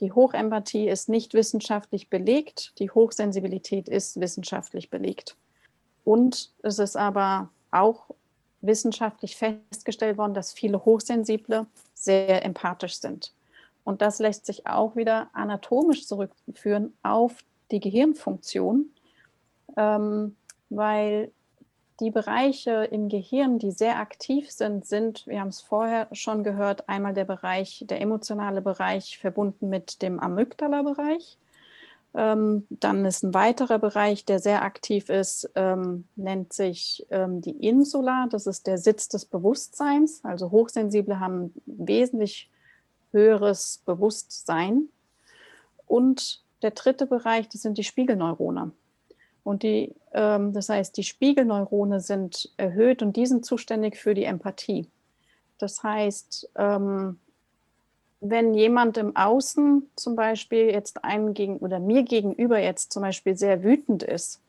die 0.00 0.12
Hochempathie 0.12 0.88
ist 0.88 1.08
nicht 1.08 1.34
wissenschaftlich 1.34 2.08
belegt, 2.08 2.72
die 2.78 2.90
Hochsensibilität 2.90 3.88
ist 3.88 4.20
wissenschaftlich 4.20 4.90
belegt. 4.90 5.36
Und 6.04 6.52
es 6.62 6.78
ist 6.78 6.96
aber 6.96 7.50
auch 7.70 8.14
wissenschaftlich 8.60 9.36
festgestellt 9.36 10.18
worden, 10.18 10.34
dass 10.34 10.52
viele 10.52 10.84
Hochsensible 10.84 11.66
sehr 11.94 12.44
empathisch 12.44 13.00
sind. 13.00 13.32
Und 13.84 14.02
das 14.02 14.18
lässt 14.18 14.46
sich 14.46 14.66
auch 14.66 14.96
wieder 14.96 15.30
anatomisch 15.32 16.06
zurückführen 16.06 16.96
auf 17.02 17.36
die 17.70 17.80
Gehirnfunktion, 17.80 18.90
ähm, 19.76 20.36
weil 20.70 21.32
die 22.00 22.10
Bereiche 22.10 22.84
im 22.84 23.08
Gehirn, 23.08 23.58
die 23.58 23.72
sehr 23.72 23.98
aktiv 23.98 24.50
sind, 24.50 24.86
sind, 24.86 25.26
wir 25.26 25.40
haben 25.40 25.48
es 25.48 25.60
vorher 25.60 26.08
schon 26.12 26.44
gehört, 26.44 26.88
einmal 26.88 27.12
der 27.12 27.24
Bereich, 27.24 27.84
der 27.88 28.00
emotionale 28.00 28.62
Bereich 28.62 29.18
verbunden 29.18 29.68
mit 29.68 30.00
dem 30.02 30.20
Amygdala-Bereich. 30.20 31.38
Ähm, 32.14 32.66
dann 32.70 33.04
ist 33.04 33.22
ein 33.22 33.34
weiterer 33.34 33.78
Bereich, 33.78 34.24
der 34.24 34.38
sehr 34.38 34.62
aktiv 34.62 35.08
ist, 35.08 35.50
ähm, 35.54 36.04
nennt 36.16 36.52
sich 36.52 37.06
ähm, 37.10 37.40
die 37.42 37.66
Insula. 37.66 38.28
Das 38.30 38.46
ist 38.46 38.66
der 38.66 38.78
Sitz 38.78 39.08
des 39.08 39.24
Bewusstseins. 39.24 40.20
Also 40.24 40.50
Hochsensible 40.50 41.20
haben 41.20 41.52
wesentlich 41.66 42.48
höheres 43.12 43.82
Bewusstsein. 43.84 44.88
Und 45.86 46.42
der 46.62 46.70
dritte 46.70 47.06
Bereich, 47.06 47.48
das 47.48 47.62
sind 47.62 47.76
die 47.78 47.84
Spiegelneurone. 47.84 48.72
Und 49.48 49.62
die, 49.62 49.94
ähm, 50.12 50.52
das 50.52 50.68
heißt, 50.68 50.94
die 50.98 51.04
Spiegelneurone 51.04 52.00
sind 52.00 52.52
erhöht 52.58 53.00
und 53.00 53.16
die 53.16 53.24
sind 53.24 53.46
zuständig 53.46 53.96
für 53.96 54.12
die 54.12 54.24
Empathie. 54.24 54.90
Das 55.56 55.82
heißt, 55.82 56.50
ähm, 56.56 57.18
wenn 58.20 58.52
jemand 58.52 58.98
im 58.98 59.16
Außen 59.16 59.88
zum 59.96 60.16
Beispiel 60.16 60.66
jetzt 60.66 61.02
einem 61.02 61.32
gegen 61.32 61.56
oder 61.56 61.80
mir 61.80 62.02
gegenüber 62.02 62.58
jetzt 62.58 62.92
zum 62.92 63.00
Beispiel 63.00 63.38
sehr 63.38 63.62
wütend 63.62 64.02
ist, 64.02 64.42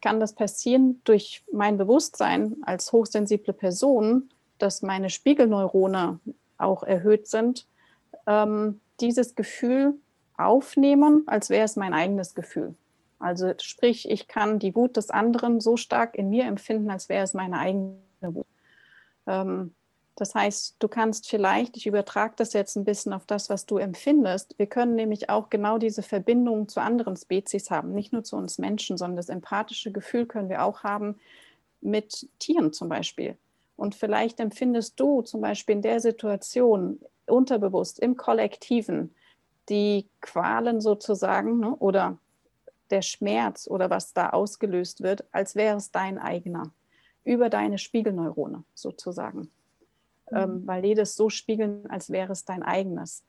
kann 0.00 0.20
das 0.20 0.32
passieren 0.32 1.00
durch 1.02 1.42
mein 1.52 1.76
Bewusstsein 1.76 2.54
als 2.62 2.92
hochsensible 2.92 3.52
Person, 3.52 4.30
dass 4.58 4.80
meine 4.80 5.10
Spiegelneurone 5.10 6.20
auch 6.56 6.84
erhöht 6.84 7.26
sind, 7.26 7.66
ähm, 8.28 8.80
dieses 9.00 9.34
Gefühl 9.34 9.94
aufnehmen, 10.36 11.24
als 11.26 11.50
wäre 11.50 11.64
es 11.64 11.74
mein 11.74 11.94
eigenes 11.94 12.36
Gefühl. 12.36 12.76
Also 13.20 13.52
sprich, 13.60 14.10
ich 14.10 14.28
kann 14.28 14.58
die 14.58 14.74
Wut 14.74 14.96
des 14.96 15.10
anderen 15.10 15.60
so 15.60 15.76
stark 15.76 16.16
in 16.16 16.30
mir 16.30 16.44
empfinden, 16.44 16.90
als 16.90 17.08
wäre 17.08 17.22
es 17.22 17.34
meine 17.34 17.58
eigene 17.58 17.98
Wut. 18.22 18.46
Ähm, 19.26 19.74
das 20.16 20.34
heißt, 20.34 20.76
du 20.78 20.88
kannst 20.88 21.28
vielleicht, 21.28 21.76
ich 21.76 21.86
übertrage 21.86 22.34
das 22.36 22.52
jetzt 22.52 22.76
ein 22.76 22.84
bisschen 22.84 23.12
auf 23.12 23.26
das, 23.26 23.48
was 23.48 23.66
du 23.66 23.78
empfindest. 23.78 24.58
Wir 24.58 24.66
können 24.66 24.94
nämlich 24.94 25.30
auch 25.30 25.48
genau 25.50 25.78
diese 25.78 26.02
Verbindung 26.02 26.68
zu 26.68 26.80
anderen 26.80 27.16
Spezies 27.16 27.70
haben, 27.70 27.94
nicht 27.94 28.12
nur 28.12 28.24
zu 28.24 28.36
uns 28.36 28.58
Menschen, 28.58 28.98
sondern 28.98 29.16
das 29.16 29.28
empathische 29.28 29.92
Gefühl 29.92 30.26
können 30.26 30.48
wir 30.48 30.62
auch 30.64 30.82
haben 30.82 31.16
mit 31.80 32.28
Tieren 32.38 32.72
zum 32.72 32.88
Beispiel. 32.88 33.36
Und 33.76 33.94
vielleicht 33.94 34.40
empfindest 34.40 35.00
du 35.00 35.22
zum 35.22 35.40
Beispiel 35.40 35.76
in 35.76 35.82
der 35.82 36.00
Situation 36.00 37.00
unterbewusst 37.26 37.98
im 37.98 38.16
Kollektiven 38.16 39.14
die 39.70 40.06
Qualen 40.20 40.80
sozusagen 40.82 41.60
ne, 41.60 41.76
oder 41.76 42.18
der 42.90 43.02
Schmerz 43.02 43.66
oder 43.68 43.90
was 43.90 44.12
da 44.12 44.30
ausgelöst 44.30 45.02
wird, 45.02 45.24
als 45.32 45.54
wäre 45.54 45.76
es 45.76 45.90
dein 45.90 46.18
eigener, 46.18 46.72
über 47.24 47.48
deine 47.50 47.78
Spiegelneurone 47.78 48.64
sozusagen, 48.74 49.50
mhm. 50.30 50.36
ähm, 50.36 50.66
weil 50.66 50.82
die 50.82 50.94
das 50.94 51.16
so 51.16 51.30
spiegeln, 51.30 51.88
als 51.88 52.10
wäre 52.10 52.32
es 52.32 52.44
dein 52.44 52.62
eigenes. 52.62 53.24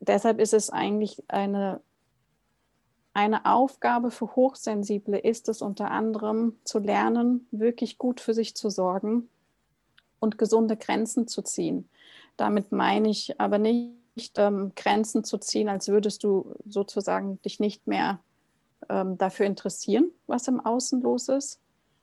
Deshalb 0.00 0.40
ist 0.40 0.54
es 0.54 0.70
eigentlich 0.70 1.22
eine, 1.28 1.80
eine 3.12 3.44
Aufgabe 3.44 4.10
für 4.10 4.34
Hochsensible, 4.34 5.18
ist 5.18 5.48
es 5.48 5.60
unter 5.60 5.90
anderem 5.90 6.56
zu 6.64 6.78
lernen, 6.78 7.46
wirklich 7.50 7.98
gut 7.98 8.20
für 8.20 8.32
sich 8.32 8.54
zu 8.54 8.70
sorgen 8.70 9.28
und 10.20 10.38
gesunde 10.38 10.76
Grenzen 10.76 11.28
zu 11.28 11.42
ziehen. 11.42 11.88
Damit 12.36 12.72
meine 12.72 13.10
ich 13.10 13.38
aber 13.38 13.58
nicht 13.58 13.92
ähm, 14.36 14.72
Grenzen 14.74 15.24
zu 15.24 15.36
ziehen, 15.36 15.68
als 15.68 15.88
würdest 15.88 16.24
du 16.24 16.54
sozusagen 16.66 17.40
dich 17.42 17.60
nicht 17.60 17.86
mehr 17.86 18.20
ähm, 18.88 19.18
dafür 19.18 19.46
interessieren, 19.46 20.10
was 20.26 20.48
im 20.48 20.60
Außen 20.60 21.00
los 21.02 21.28
ist, 21.28 21.60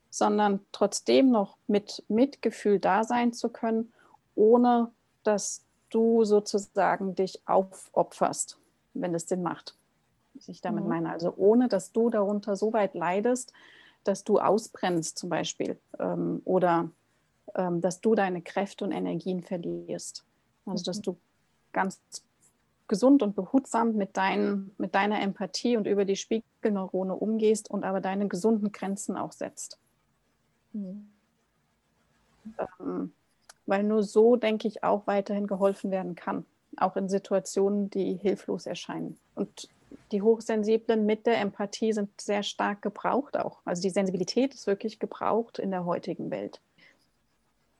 sondern 0.09 0.59
trotzdem 0.71 1.29
noch 1.29 1.57
mit 1.67 2.03
Mitgefühl 2.07 2.79
da 2.79 3.03
sein 3.03 3.33
zu 3.33 3.49
können, 3.49 3.93
ohne 4.35 4.91
dass 5.23 5.63
du 5.89 6.23
sozusagen 6.23 7.15
dich 7.15 7.41
aufopferst, 7.47 8.57
wenn 8.93 9.15
es 9.15 9.27
Sinn 9.27 9.43
macht. 9.43 9.75
Was 10.33 10.47
ich 10.47 10.61
damit 10.61 10.83
mhm. 10.83 10.89
meine. 10.89 11.11
Also 11.11 11.33
ohne, 11.35 11.67
dass 11.67 11.91
du 11.91 12.09
darunter 12.09 12.55
so 12.55 12.73
weit 12.73 12.93
leidest, 12.93 13.53
dass 14.03 14.23
du 14.23 14.39
ausbrennst 14.39 15.17
zum 15.17 15.29
Beispiel 15.29 15.79
ähm, 15.99 16.41
oder 16.45 16.89
ähm, 17.55 17.81
dass 17.81 18.01
du 18.01 18.15
deine 18.15 18.41
Kräfte 18.41 18.85
und 18.85 18.91
Energien 18.91 19.41
verlierst. 19.41 20.23
Also 20.65 20.83
dass 20.83 20.99
mhm. 20.99 21.03
du 21.03 21.17
ganz 21.73 21.99
gesund 22.87 23.23
und 23.23 23.35
behutsam 23.35 23.95
mit, 23.95 24.15
dein, 24.17 24.71
mit 24.77 24.95
deiner 24.95 25.21
Empathie 25.21 25.77
und 25.77 25.87
über 25.87 26.05
die 26.05 26.15
Spiegelneurone 26.15 27.15
umgehst 27.15 27.69
und 27.69 27.83
aber 27.83 28.01
deine 28.01 28.27
gesunden 28.27 28.71
Grenzen 28.71 29.17
auch 29.17 29.31
setzt. 29.31 29.77
Mhm. 30.73 31.09
Ähm, 32.79 33.11
weil 33.65 33.83
nur 33.83 34.03
so, 34.03 34.37
denke 34.37 34.67
ich, 34.67 34.83
auch 34.83 35.07
weiterhin 35.07 35.47
geholfen 35.47 35.91
werden 35.91 36.15
kann, 36.15 36.45
auch 36.77 36.95
in 36.95 37.09
Situationen, 37.09 37.89
die 37.89 38.13
hilflos 38.15 38.65
erscheinen. 38.65 39.17
Und 39.35 39.69
die 40.11 40.21
Hochsensiblen 40.21 41.05
mit 41.05 41.25
der 41.25 41.39
Empathie 41.39 41.93
sind 41.93 42.09
sehr 42.19 42.43
stark 42.43 42.81
gebraucht 42.81 43.37
auch. 43.37 43.59
Also 43.65 43.81
die 43.81 43.89
Sensibilität 43.89 44.53
ist 44.53 44.67
wirklich 44.67 44.99
gebraucht 44.99 45.59
in 45.59 45.71
der 45.71 45.85
heutigen 45.85 46.31
Welt. 46.31 46.61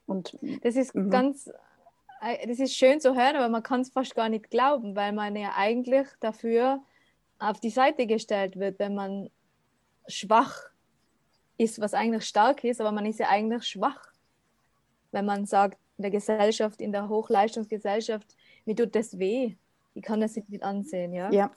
Und 0.06 0.38
das 0.62 0.76
ist 0.76 0.94
mhm. 0.94 1.10
ganz, 1.10 1.50
das 2.46 2.58
ist 2.58 2.74
schön 2.74 3.00
zu 3.00 3.14
hören, 3.14 3.36
aber 3.36 3.48
man 3.48 3.62
kann 3.62 3.80
es 3.80 3.90
fast 3.90 4.14
gar 4.14 4.28
nicht 4.28 4.50
glauben, 4.50 4.96
weil 4.96 5.12
man 5.12 5.36
ja 5.36 5.52
eigentlich 5.56 6.06
dafür 6.20 6.82
auf 7.38 7.60
die 7.60 7.70
Seite 7.70 8.06
gestellt 8.06 8.58
wird, 8.58 8.78
wenn 8.78 8.94
man 8.94 9.30
schwach 10.06 10.70
ist, 11.56 11.80
was 11.80 11.94
eigentlich 11.94 12.24
stark 12.24 12.64
ist, 12.64 12.80
aber 12.80 12.92
man 12.92 13.06
ist 13.06 13.18
ja 13.18 13.28
eigentlich 13.28 13.64
schwach. 13.64 14.12
Wenn 15.12 15.24
man 15.24 15.46
sagt, 15.46 15.78
in 15.96 16.02
der 16.02 16.10
Gesellschaft, 16.10 16.80
in 16.80 16.92
der 16.92 17.08
Hochleistungsgesellschaft, 17.08 18.36
mir 18.64 18.76
tut 18.76 18.94
das 18.94 19.18
weh. 19.18 19.56
Ich 19.94 20.02
kann 20.02 20.20
das 20.20 20.36
nicht 20.36 20.62
ansehen, 20.62 21.12
ja? 21.12 21.30
Ja. 21.32 21.50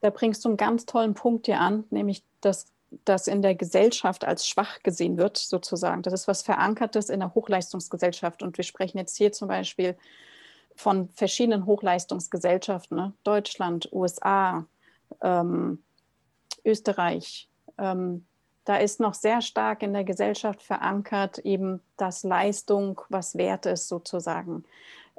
Da 0.00 0.10
bringst 0.10 0.44
du 0.44 0.48
einen 0.48 0.56
ganz 0.56 0.86
tollen 0.86 1.14
Punkt 1.14 1.46
hier 1.46 1.60
an, 1.60 1.84
nämlich 1.90 2.24
dass 2.40 2.72
das 3.04 3.26
in 3.26 3.42
der 3.42 3.54
Gesellschaft 3.54 4.24
als 4.24 4.46
schwach 4.46 4.82
gesehen 4.82 5.16
wird, 5.16 5.36
sozusagen. 5.36 6.02
Das 6.02 6.12
ist 6.12 6.28
was 6.28 6.42
Verankertes 6.42 7.08
in 7.08 7.20
der 7.20 7.34
Hochleistungsgesellschaft. 7.34 8.42
Und 8.42 8.56
wir 8.56 8.64
sprechen 8.64 8.98
jetzt 8.98 9.16
hier 9.16 9.32
zum 9.32 9.48
Beispiel 9.48 9.96
von 10.74 11.08
verschiedenen 11.10 11.66
Hochleistungsgesellschaften, 11.66 12.96
ne? 12.96 13.12
Deutschland, 13.24 13.88
USA, 13.92 14.66
ähm, 15.22 15.82
Österreich. 16.64 17.48
Ähm, 17.78 18.26
da 18.64 18.76
ist 18.76 19.00
noch 19.00 19.14
sehr 19.14 19.40
stark 19.40 19.82
in 19.82 19.92
der 19.92 20.04
Gesellschaft 20.04 20.62
verankert, 20.62 21.38
eben, 21.38 21.80
dass 21.96 22.22
Leistung 22.22 23.00
was 23.08 23.36
wert 23.36 23.66
ist, 23.66 23.88
sozusagen. 23.88 24.64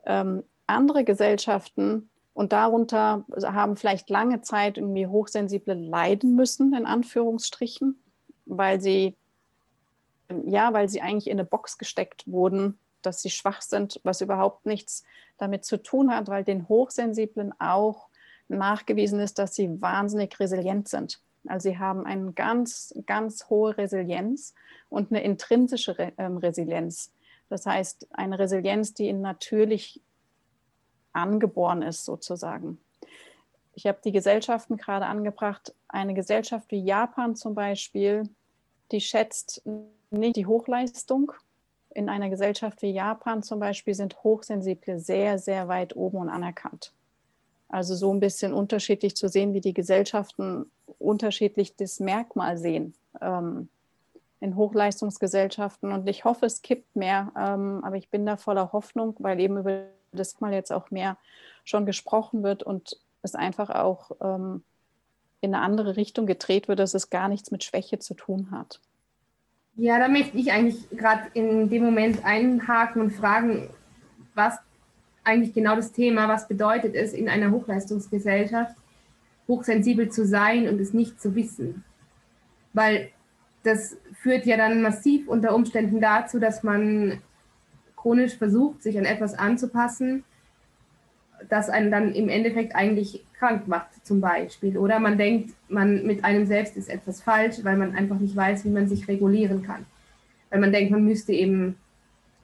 Ähm, 0.05 0.43
andere 0.67 1.03
Gesellschaften 1.03 2.09
und 2.33 2.53
darunter 2.53 3.25
haben 3.41 3.75
vielleicht 3.75 4.09
lange 4.09 4.41
Zeit 4.41 4.77
irgendwie 4.77 5.07
Hochsensible 5.07 5.73
leiden 5.73 6.35
müssen, 6.35 6.73
in 6.73 6.85
Anführungsstrichen, 6.85 8.01
weil 8.45 8.79
sie, 8.79 9.15
ja, 10.45 10.73
weil 10.73 10.87
sie 10.87 11.01
eigentlich 11.01 11.27
in 11.27 11.39
eine 11.39 11.45
Box 11.45 11.77
gesteckt 11.77 12.23
wurden, 12.31 12.79
dass 13.01 13.21
sie 13.21 13.29
schwach 13.29 13.61
sind, 13.61 13.99
was 14.03 14.21
überhaupt 14.21 14.65
nichts 14.65 15.03
damit 15.37 15.65
zu 15.65 15.81
tun 15.81 16.13
hat, 16.15 16.27
weil 16.27 16.43
den 16.43 16.69
Hochsensiblen 16.69 17.53
auch 17.59 18.07
nachgewiesen 18.47 19.19
ist, 19.19 19.39
dass 19.39 19.55
sie 19.55 19.81
wahnsinnig 19.81 20.39
resilient 20.39 20.87
sind. 20.87 21.19
Also 21.47 21.69
sie 21.69 21.79
haben 21.79 22.05
eine 22.05 22.33
ganz, 22.33 22.93
ganz 23.07 23.49
hohe 23.49 23.77
Resilienz 23.77 24.53
und 24.89 25.11
eine 25.11 25.23
intrinsische 25.23 25.95
ähm, 26.17 26.37
Resilienz. 26.37 27.11
Das 27.49 27.65
heißt, 27.65 28.07
eine 28.11 28.37
Resilienz, 28.37 28.93
die 28.93 29.07
ihnen 29.07 29.21
natürlich 29.21 30.01
angeboren 31.13 31.81
ist 31.81 32.05
sozusagen. 32.05 32.79
Ich 33.73 33.87
habe 33.87 33.99
die 34.03 34.11
Gesellschaften 34.11 34.77
gerade 34.77 35.05
angebracht. 35.05 35.73
Eine 35.87 36.13
Gesellschaft 36.13 36.71
wie 36.71 36.83
Japan 36.83 37.35
zum 37.35 37.55
Beispiel, 37.55 38.23
die 38.91 39.01
schätzt 39.01 39.63
nicht 40.09 40.35
die 40.35 40.45
Hochleistung. 40.45 41.31
In 41.93 42.09
einer 42.09 42.29
Gesellschaft 42.29 42.81
wie 42.81 42.91
Japan 42.91 43.43
zum 43.43 43.59
Beispiel 43.59 43.93
sind 43.93 44.23
Hochsensible 44.23 44.99
sehr, 44.99 45.39
sehr 45.39 45.67
weit 45.67 45.95
oben 45.95 46.17
und 46.17 46.29
anerkannt. 46.29 46.93
Also 47.69 47.95
so 47.95 48.13
ein 48.13 48.19
bisschen 48.19 48.53
unterschiedlich 48.53 49.15
zu 49.15 49.29
sehen, 49.29 49.53
wie 49.53 49.61
die 49.61 49.73
Gesellschaften 49.73 50.69
unterschiedlich 50.99 51.75
das 51.75 51.99
Merkmal 51.99 52.57
sehen 52.57 52.93
ähm, 53.21 53.69
in 54.41 54.55
Hochleistungsgesellschaften. 54.57 55.91
Und 55.91 56.07
ich 56.09 56.25
hoffe, 56.25 56.45
es 56.45 56.61
kippt 56.61 56.95
mehr, 56.95 57.31
ähm, 57.37 57.81
aber 57.83 57.95
ich 57.95 58.09
bin 58.09 58.25
da 58.25 58.35
voller 58.35 58.73
Hoffnung, 58.73 59.15
weil 59.19 59.39
eben 59.39 59.57
über 59.57 59.85
das 60.11 60.39
mal 60.41 60.53
jetzt 60.53 60.71
auch 60.71 60.91
mehr 60.91 61.17
schon 61.63 61.85
gesprochen 61.85 62.43
wird 62.43 62.63
und 62.63 62.97
es 63.21 63.35
einfach 63.35 63.69
auch 63.69 64.11
ähm, 64.21 64.63
in 65.41 65.53
eine 65.53 65.63
andere 65.63 65.97
Richtung 65.97 66.25
gedreht 66.25 66.67
wird, 66.67 66.79
dass 66.79 66.93
es 66.93 67.09
gar 67.09 67.27
nichts 67.27 67.51
mit 67.51 67.63
Schwäche 67.63 67.99
zu 67.99 68.13
tun 68.13 68.51
hat. 68.51 68.79
Ja, 69.75 69.99
da 69.99 70.07
möchte 70.07 70.37
ich 70.37 70.51
eigentlich 70.51 70.89
gerade 70.89 71.23
in 71.33 71.69
dem 71.69 71.83
Moment 71.83 72.25
einhaken 72.25 73.01
und 73.01 73.11
fragen, 73.11 73.69
was 74.35 74.57
eigentlich 75.23 75.53
genau 75.53 75.75
das 75.75 75.91
Thema, 75.91 76.27
was 76.27 76.47
bedeutet 76.47 76.95
es 76.95 77.13
in 77.13 77.29
einer 77.29 77.51
Hochleistungsgesellschaft, 77.51 78.75
hochsensibel 79.47 80.09
zu 80.09 80.25
sein 80.25 80.67
und 80.67 80.79
es 80.79 80.93
nicht 80.93 81.21
zu 81.21 81.35
wissen. 81.35 81.83
Weil 82.73 83.11
das 83.63 83.97
führt 84.21 84.45
ja 84.45 84.57
dann 84.57 84.81
massiv 84.81 85.27
unter 85.27 85.53
Umständen 85.55 86.01
dazu, 86.01 86.39
dass 86.39 86.63
man 86.63 87.21
chronisch 88.01 88.37
versucht, 88.37 88.81
sich 88.83 88.97
an 88.97 89.05
etwas 89.05 89.33
anzupassen, 89.33 90.23
das 91.49 91.69
einen 91.69 91.91
dann 91.91 92.13
im 92.13 92.29
Endeffekt 92.29 92.75
eigentlich 92.75 93.23
krank 93.37 93.67
macht, 93.67 94.05
zum 94.05 94.21
Beispiel. 94.21 94.77
Oder 94.77 94.99
man 94.99 95.17
denkt, 95.17 95.53
man 95.69 96.05
mit 96.05 96.23
einem 96.23 96.45
selbst 96.45 96.77
ist 96.77 96.89
etwas 96.89 97.21
falsch, 97.21 97.63
weil 97.63 97.77
man 97.77 97.95
einfach 97.95 98.19
nicht 98.19 98.35
weiß, 98.35 98.65
wie 98.65 98.69
man 98.69 98.87
sich 98.87 99.07
regulieren 99.07 99.63
kann. 99.63 99.85
Weil 100.49 100.59
man 100.59 100.71
denkt, 100.71 100.91
man 100.91 101.03
müsste 101.03 101.33
eben 101.33 101.77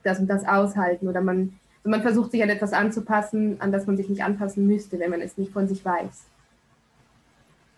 das 0.04 0.20
und 0.20 0.28
das 0.28 0.48
aushalten 0.48 1.08
oder 1.08 1.22
man, 1.22 1.54
also 1.84 1.90
man 1.90 2.02
versucht 2.02 2.32
sich 2.32 2.42
an 2.42 2.50
etwas 2.50 2.74
anzupassen, 2.74 3.60
an 3.60 3.72
das 3.72 3.86
man 3.86 3.98
sich 3.98 4.10
nicht 4.10 4.24
anpassen 4.24 4.66
müsste, 4.66 5.00
wenn 5.00 5.12
man 5.12 5.22
es 5.22 5.38
nicht 5.38 5.52
von 5.52 5.68
sich 5.68 5.84
weiß. 5.84 6.26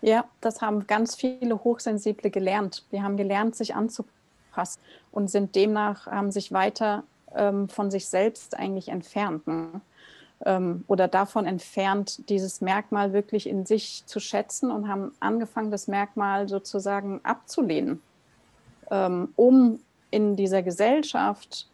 Ja, 0.02 0.24
das 0.40 0.62
haben 0.62 0.86
ganz 0.86 1.14
viele 1.14 1.62
Hochsensible 1.62 2.30
gelernt. 2.30 2.84
Die 2.92 3.02
haben 3.02 3.18
gelernt, 3.18 3.54
sich 3.54 3.74
anzupassen 3.74 4.80
und 5.12 5.30
sind 5.30 5.54
demnach, 5.54 6.06
haben 6.06 6.30
sich 6.30 6.52
weiter 6.52 7.04
ähm, 7.34 7.68
von 7.68 7.90
sich 7.90 8.08
selbst 8.08 8.56
eigentlich 8.56 8.88
entfernt. 8.88 9.46
Ne? 9.46 9.80
Ähm, 10.44 10.84
oder 10.86 11.08
davon 11.08 11.46
entfernt, 11.46 12.28
dieses 12.28 12.60
Merkmal 12.60 13.12
wirklich 13.12 13.48
in 13.48 13.66
sich 13.66 14.04
zu 14.06 14.20
schätzen 14.20 14.70
und 14.70 14.88
haben 14.88 15.12
angefangen, 15.20 15.70
das 15.70 15.86
Merkmal 15.86 16.48
sozusagen 16.48 17.20
abzulehnen, 17.22 18.00
ähm, 18.90 19.28
um 19.36 19.80
in 20.10 20.36
dieser 20.36 20.62
Gesellschaft, 20.62 21.68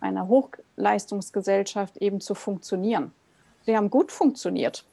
einer 0.00 0.28
Hochleistungsgesellschaft 0.28 1.96
eben 1.98 2.20
zu 2.20 2.34
funktionieren. 2.34 3.12
Sie 3.64 3.76
haben 3.76 3.90
gut 3.90 4.10
funktioniert. 4.10 4.84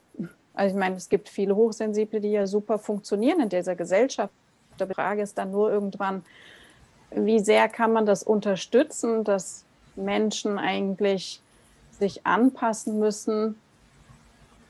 Also 0.54 0.76
ich 0.76 0.80
meine, 0.80 0.96
es 0.96 1.10
gibt 1.10 1.30
viele 1.30 1.56
Hochsensible, 1.56 2.20
die 2.20 2.32
ja 2.32 2.46
super 2.46 2.78
funktionieren 2.78 3.40
in 3.40 3.50
dieser 3.50 3.76
Gesellschaft. 3.76 4.34
Die 4.80 4.94
Frage 4.94 5.22
ist 5.22 5.38
dann 5.38 5.52
nur 5.52 5.72
irgendwann, 5.72 6.24
wie 7.12 7.40
sehr 7.40 7.70
kann 7.70 7.94
man 7.94 8.06
das 8.06 8.24
unterstützen, 8.24 9.24
dass 9.24 9.66
Menschen 10.00 10.58
eigentlich 10.58 11.42
sich 11.92 12.26
anpassen 12.26 13.00
müssen, 13.00 13.60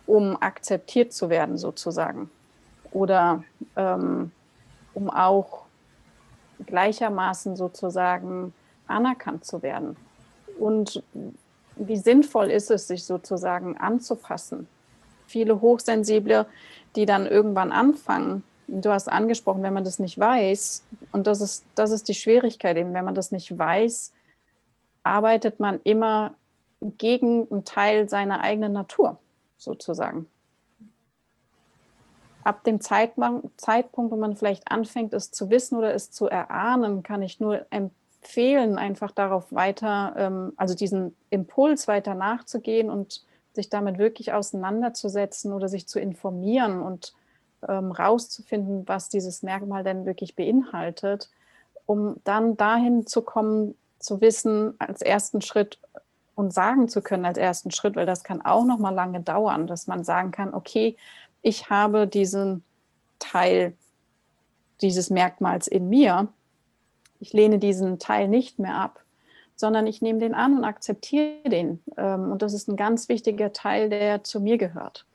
um 0.06 0.42
akzeptiert 0.42 1.14
zu 1.14 1.30
werden, 1.30 1.58
sozusagen. 1.58 2.30
Oder 2.92 3.44
ähm, 3.76 4.32
um 4.94 5.10
auch 5.10 5.66
gleichermaßen 6.66 7.56
sozusagen 7.56 8.54
anerkannt 8.88 9.46
zu 9.46 9.62
werden. 9.62 9.96
Und 10.58 11.04
wie 11.76 11.98
sinnvoll 11.98 12.50
ist 12.50 12.72
es, 12.72 12.88
sich 12.88 13.06
sozusagen 13.06 13.78
anzupassen? 13.78 14.68
Viele 15.28 15.62
Hochsensible, 15.62 16.48
die 16.96 17.06
dann 17.06 17.28
irgendwann 17.28 17.72
anfangen, 17.72 18.44
du 18.68 18.92
hast 18.92 19.08
angesprochen, 19.10 19.64
wenn 19.64 19.74
man 19.74 19.84
das 19.84 20.00
nicht 20.00 20.20
weiß, 20.20 20.84
und 21.12 21.28
das 21.28 21.42
ist, 21.42 21.66
das 21.76 21.92
ist 21.92 22.08
die 22.08 22.14
Schwierigkeit 22.14 22.78
eben, 22.78 22.94
wenn 22.94 23.06
man 23.06 23.16
das 23.16 23.32
nicht 23.32 23.58
weiß, 23.58 24.12
arbeitet 25.10 25.60
man 25.60 25.80
immer 25.84 26.36
gegen 26.82 27.52
einen 27.52 27.66
Teil 27.66 28.08
seiner 28.08 28.42
eigenen 28.42 28.72
Natur, 28.72 29.18
sozusagen. 29.58 30.28
Ab 32.44 32.64
dem 32.64 32.80
Zeitpunkt, 32.80 33.52
wo 33.58 34.16
man 34.16 34.38
vielleicht 34.38 34.72
anfängt, 34.72 35.14
es 35.14 35.32
zu 35.32 35.50
wissen 35.50 35.78
oder 35.78 35.94
es 35.94 36.12
zu 36.12 36.28
erahnen, 36.28 37.04
kann 37.04 37.22
ich 37.22 37.40
nur 37.40 37.66
empfehlen, 37.70 38.78
einfach 38.78 39.12
darauf 39.12 39.52
weiter, 39.52 40.14
ähm, 40.16 40.54
also 40.56 40.74
diesen 40.74 41.16
Impuls 41.30 41.88
weiter 41.88 42.16
nachzugehen 42.16 42.90
und 42.90 43.26
sich 43.54 43.70
damit 43.70 43.98
wirklich 43.98 44.32
auseinanderzusetzen 44.32 45.52
oder 45.52 45.68
sich 45.68 45.88
zu 45.88 46.00
informieren 46.00 46.82
und 46.82 47.14
ähm, 47.68 47.92
rauszufinden, 47.92 48.88
was 48.88 49.10
dieses 49.10 49.44
Merkmal 49.44 49.84
denn 49.84 50.06
wirklich 50.06 50.36
beinhaltet, 50.36 51.30
um 51.86 52.16
dann 52.24 52.56
dahin 52.56 53.06
zu 53.06 53.22
kommen, 53.22 53.76
zu 54.00 54.22
wissen, 54.22 54.74
als 54.80 55.02
ersten 55.02 55.42
Schritt 55.42 55.80
und 56.36 56.54
sagen 56.54 56.88
zu 56.88 57.02
können 57.02 57.26
als 57.26 57.38
ersten 57.38 57.72
Schritt, 57.72 57.96
weil 57.96 58.06
das 58.06 58.24
kann 58.24 58.42
auch 58.42 58.66
noch 58.66 58.80
mal 58.80 58.94
lange 58.94 59.22
dauern, 59.22 59.68
dass 59.68 59.88
man 59.88 60.04
sagen 60.04 60.32
kann, 60.32 60.54
okay, 60.54 60.96
ich 61.42 61.70
habe 61.70 62.08
diesen 62.08 62.64
Teil 63.20 63.74
dieses 64.82 65.10
Merkmals 65.10 65.68
in 65.68 65.90
mir, 65.90 66.30
ich 67.20 67.34
lehne 67.34 67.60
diesen 67.60 68.00
Teil 68.00 68.30
nicht 68.30 68.60
mehr 68.60 68.76
ab, 68.76 69.04
sondern 69.56 69.88
ich 69.88 70.02
nehme 70.02 70.20
den 70.20 70.34
an 70.34 70.58
und 70.58 70.64
akzeptiere 70.64 71.50
den. 71.50 71.84
Ähm, 71.98 72.32
und 72.32 72.42
das 72.42 72.54
ist 72.54 72.70
ein 72.70 72.78
ganz 72.78 73.10
wichtiger 73.10 73.52
Teil, 73.52 73.90
der 73.90 74.24
zu 74.24 74.40
mir 74.40 74.58
gehört 74.58 75.06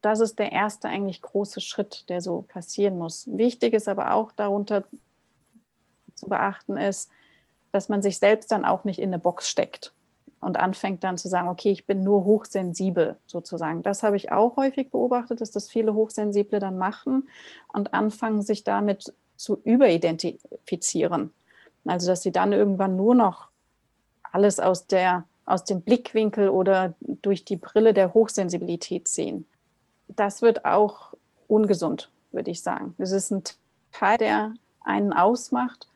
das 0.00 0.20
ist 0.20 0.38
der 0.38 0.52
erste 0.52 0.88
eigentlich 0.88 1.22
große 1.22 1.60
Schritt, 1.60 2.08
der 2.08 2.20
so 2.20 2.42
passieren 2.42 2.98
muss. 2.98 3.26
Wichtig 3.26 3.74
ist 3.74 3.88
aber 3.88 4.12
auch 4.12 4.32
darunter 4.32 4.84
zu 6.14 6.28
beachten 6.28 6.76
ist, 6.76 7.10
dass 7.76 7.88
man 7.88 8.02
sich 8.02 8.18
selbst 8.18 8.50
dann 8.50 8.64
auch 8.64 8.84
nicht 8.84 8.98
in 8.98 9.10
eine 9.10 9.18
Box 9.18 9.48
steckt 9.48 9.92
und 10.40 10.56
anfängt 10.56 11.04
dann 11.04 11.18
zu 11.18 11.28
sagen, 11.28 11.48
okay, 11.48 11.70
ich 11.70 11.86
bin 11.86 12.02
nur 12.02 12.24
hochsensibel 12.24 13.16
sozusagen. 13.26 13.82
Das 13.82 14.02
habe 14.02 14.16
ich 14.16 14.32
auch 14.32 14.56
häufig 14.56 14.90
beobachtet, 14.90 15.40
dass 15.40 15.50
das 15.50 15.68
viele 15.68 15.94
Hochsensible 15.94 16.58
dann 16.58 16.78
machen 16.78 17.28
und 17.72 17.94
anfangen, 17.94 18.42
sich 18.42 18.64
damit 18.64 19.14
zu 19.36 19.60
überidentifizieren. 19.64 21.32
Also, 21.84 22.08
dass 22.08 22.22
sie 22.22 22.32
dann 22.32 22.52
irgendwann 22.52 22.96
nur 22.96 23.14
noch 23.14 23.48
alles 24.32 24.58
aus, 24.58 24.86
der, 24.86 25.24
aus 25.44 25.64
dem 25.64 25.82
Blickwinkel 25.82 26.48
oder 26.48 26.94
durch 27.00 27.44
die 27.44 27.56
Brille 27.56 27.94
der 27.94 28.12
Hochsensibilität 28.12 29.08
sehen 29.08 29.46
das 30.08 30.42
wird 30.42 30.64
auch 30.64 31.14
ungesund, 31.48 32.10
würde 32.32 32.50
ich 32.50 32.62
sagen. 32.62 32.94
Es 32.98 33.12
ist 33.12 33.30
ein 33.30 33.42
Teil, 33.92 34.18
der 34.18 34.54
einen 34.84 35.12
ausmacht, 35.12 35.88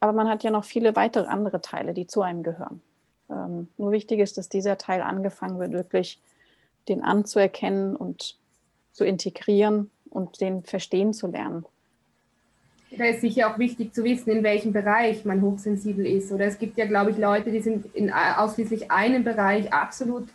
aber 0.00 0.12
man 0.12 0.28
hat 0.28 0.44
ja 0.44 0.50
noch 0.50 0.64
viele 0.64 0.96
weitere 0.96 1.26
andere 1.26 1.60
Teile, 1.60 1.94
die 1.94 2.06
zu 2.06 2.22
einem 2.22 2.42
gehören. 2.42 2.80
Ähm, 3.30 3.68
nur 3.76 3.92
wichtig 3.92 4.20
ist, 4.20 4.38
dass 4.38 4.48
dieser 4.48 4.78
Teil 4.78 5.02
angefangen 5.02 5.58
wird, 5.58 5.72
wirklich 5.72 6.20
den 6.88 7.02
anzuerkennen 7.02 7.96
und 7.96 8.36
zu 8.92 9.04
integrieren 9.04 9.90
und 10.10 10.40
den 10.40 10.62
verstehen 10.62 11.12
zu 11.12 11.26
lernen. 11.26 11.64
Da 12.96 13.04
ist 13.06 13.20
sicher 13.20 13.52
auch 13.52 13.58
wichtig 13.58 13.92
zu 13.94 14.04
wissen, 14.04 14.30
in 14.30 14.44
welchem 14.44 14.72
Bereich 14.72 15.24
man 15.24 15.42
hochsensibel 15.42 16.06
ist. 16.06 16.30
Oder 16.30 16.46
es 16.46 16.58
gibt 16.58 16.78
ja, 16.78 16.86
glaube 16.86 17.10
ich, 17.10 17.18
Leute, 17.18 17.50
die 17.50 17.60
sind 17.60 17.86
in 17.94 18.12
ausschließlich 18.12 18.90
einem 18.90 19.24
Bereich 19.24 19.72
absolut 19.72 20.28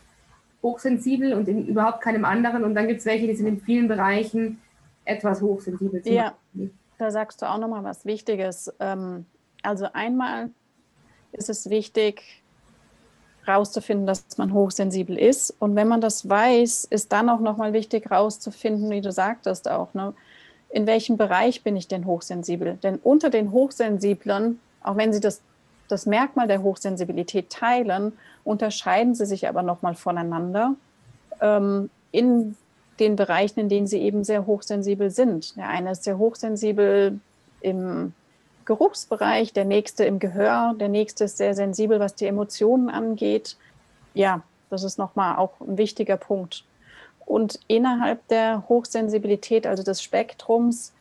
hochsensibel 0.62 1.34
und 1.34 1.48
in 1.48 1.68
überhaupt 1.68 2.02
keinem 2.02 2.26
anderen. 2.26 2.64
Und 2.64 2.76
dann 2.76 2.88
gibt 2.88 3.00
es 3.00 3.06
welche, 3.06 3.26
die 3.26 3.36
sind 3.36 3.48
in 3.48 3.62
vielen 3.62 3.88
Bereichen 3.88 4.62
etwas 5.06 5.42
hochsensibel. 5.42 6.02
Ja, 6.06 6.36
da 6.98 7.10
sagst 7.10 7.42
du 7.42 7.50
auch 7.50 7.58
nochmal 7.58 7.84
was 7.84 8.06
Wichtiges. 8.06 8.72
Ähm, 8.80 9.26
also 9.62 9.88
einmal 9.94 10.50
ist 11.32 11.50
es 11.50 11.70
wichtig, 11.70 12.24
rauszufinden, 13.48 14.06
dass 14.06 14.38
man 14.38 14.54
hochsensibel 14.54 15.18
ist. 15.18 15.56
Und 15.60 15.76
wenn 15.76 15.88
man 15.88 16.02
das 16.02 16.30
weiß, 16.30 16.86
ist 16.86 17.12
dann 17.12 17.30
auch 17.30 17.40
nochmal 17.40 17.74
wichtig, 17.74 18.12
rauszufinden, 18.12 18.90
wie 18.92 19.02
du 19.02 19.12
sagtest 19.12 19.70
auch, 19.70 19.94
ne, 19.94 20.14
in 20.70 20.88
welchem 20.88 21.18
Bereich 21.18 21.64
bin 21.64 21.76
ich 21.76 21.88
denn 21.88 22.06
hochsensibel? 22.06 22.78
Denn 22.84 22.98
unter 22.98 23.30
den 23.30 23.52
Hochsensiblen, 23.52 24.60
auch 24.84 24.96
wenn 24.96 25.12
sie 25.12 25.20
das 25.20 25.42
das 25.92 26.06
Merkmal 26.06 26.48
der 26.48 26.64
Hochsensibilität 26.64 27.50
teilen, 27.50 28.14
unterscheiden 28.44 29.14
sie 29.14 29.26
sich 29.26 29.48
aber 29.48 29.62
nochmal 29.62 29.94
voneinander 29.94 30.76
ähm, 31.42 31.90
in 32.12 32.56
den 33.00 33.16
Bereichen, 33.16 33.60
in 33.60 33.70
denen 33.70 33.88
sie 33.88 34.00
eben 34.00 34.24
sehr 34.24 34.46
hochsensibel 34.46 35.10
sind. 35.10 35.56
Der 35.58 35.68
eine 35.68 35.92
ist 35.92 36.04
sehr 36.04 36.18
hochsensibel 36.18 37.20
im 37.60 38.14
Geruchsbereich, 38.66 39.54
der 39.54 39.66
nächste 39.66 40.06
im 40.06 40.20
Gehör, 40.20 40.74
der 40.80 40.90
nächste 40.90 41.26
ist 41.26 41.38
sehr 41.38 41.54
sensibel, 41.54 42.00
was 42.00 42.16
die 42.16 42.26
Emotionen 42.26 42.90
angeht. 42.90 43.58
Ja, 44.14 44.42
das 44.70 44.84
ist 44.84 44.98
nochmal 44.98 45.38
auch 45.38 45.60
ein 45.62 45.78
wichtiger 45.78 46.18
Punkt. 46.18 46.66
Und 47.26 47.60
innerhalb 47.68 48.28
der 48.28 48.68
Hochsensibilität, 48.68 49.68
also 49.68 49.84
des 49.84 50.02
Spektrums, 50.02 50.94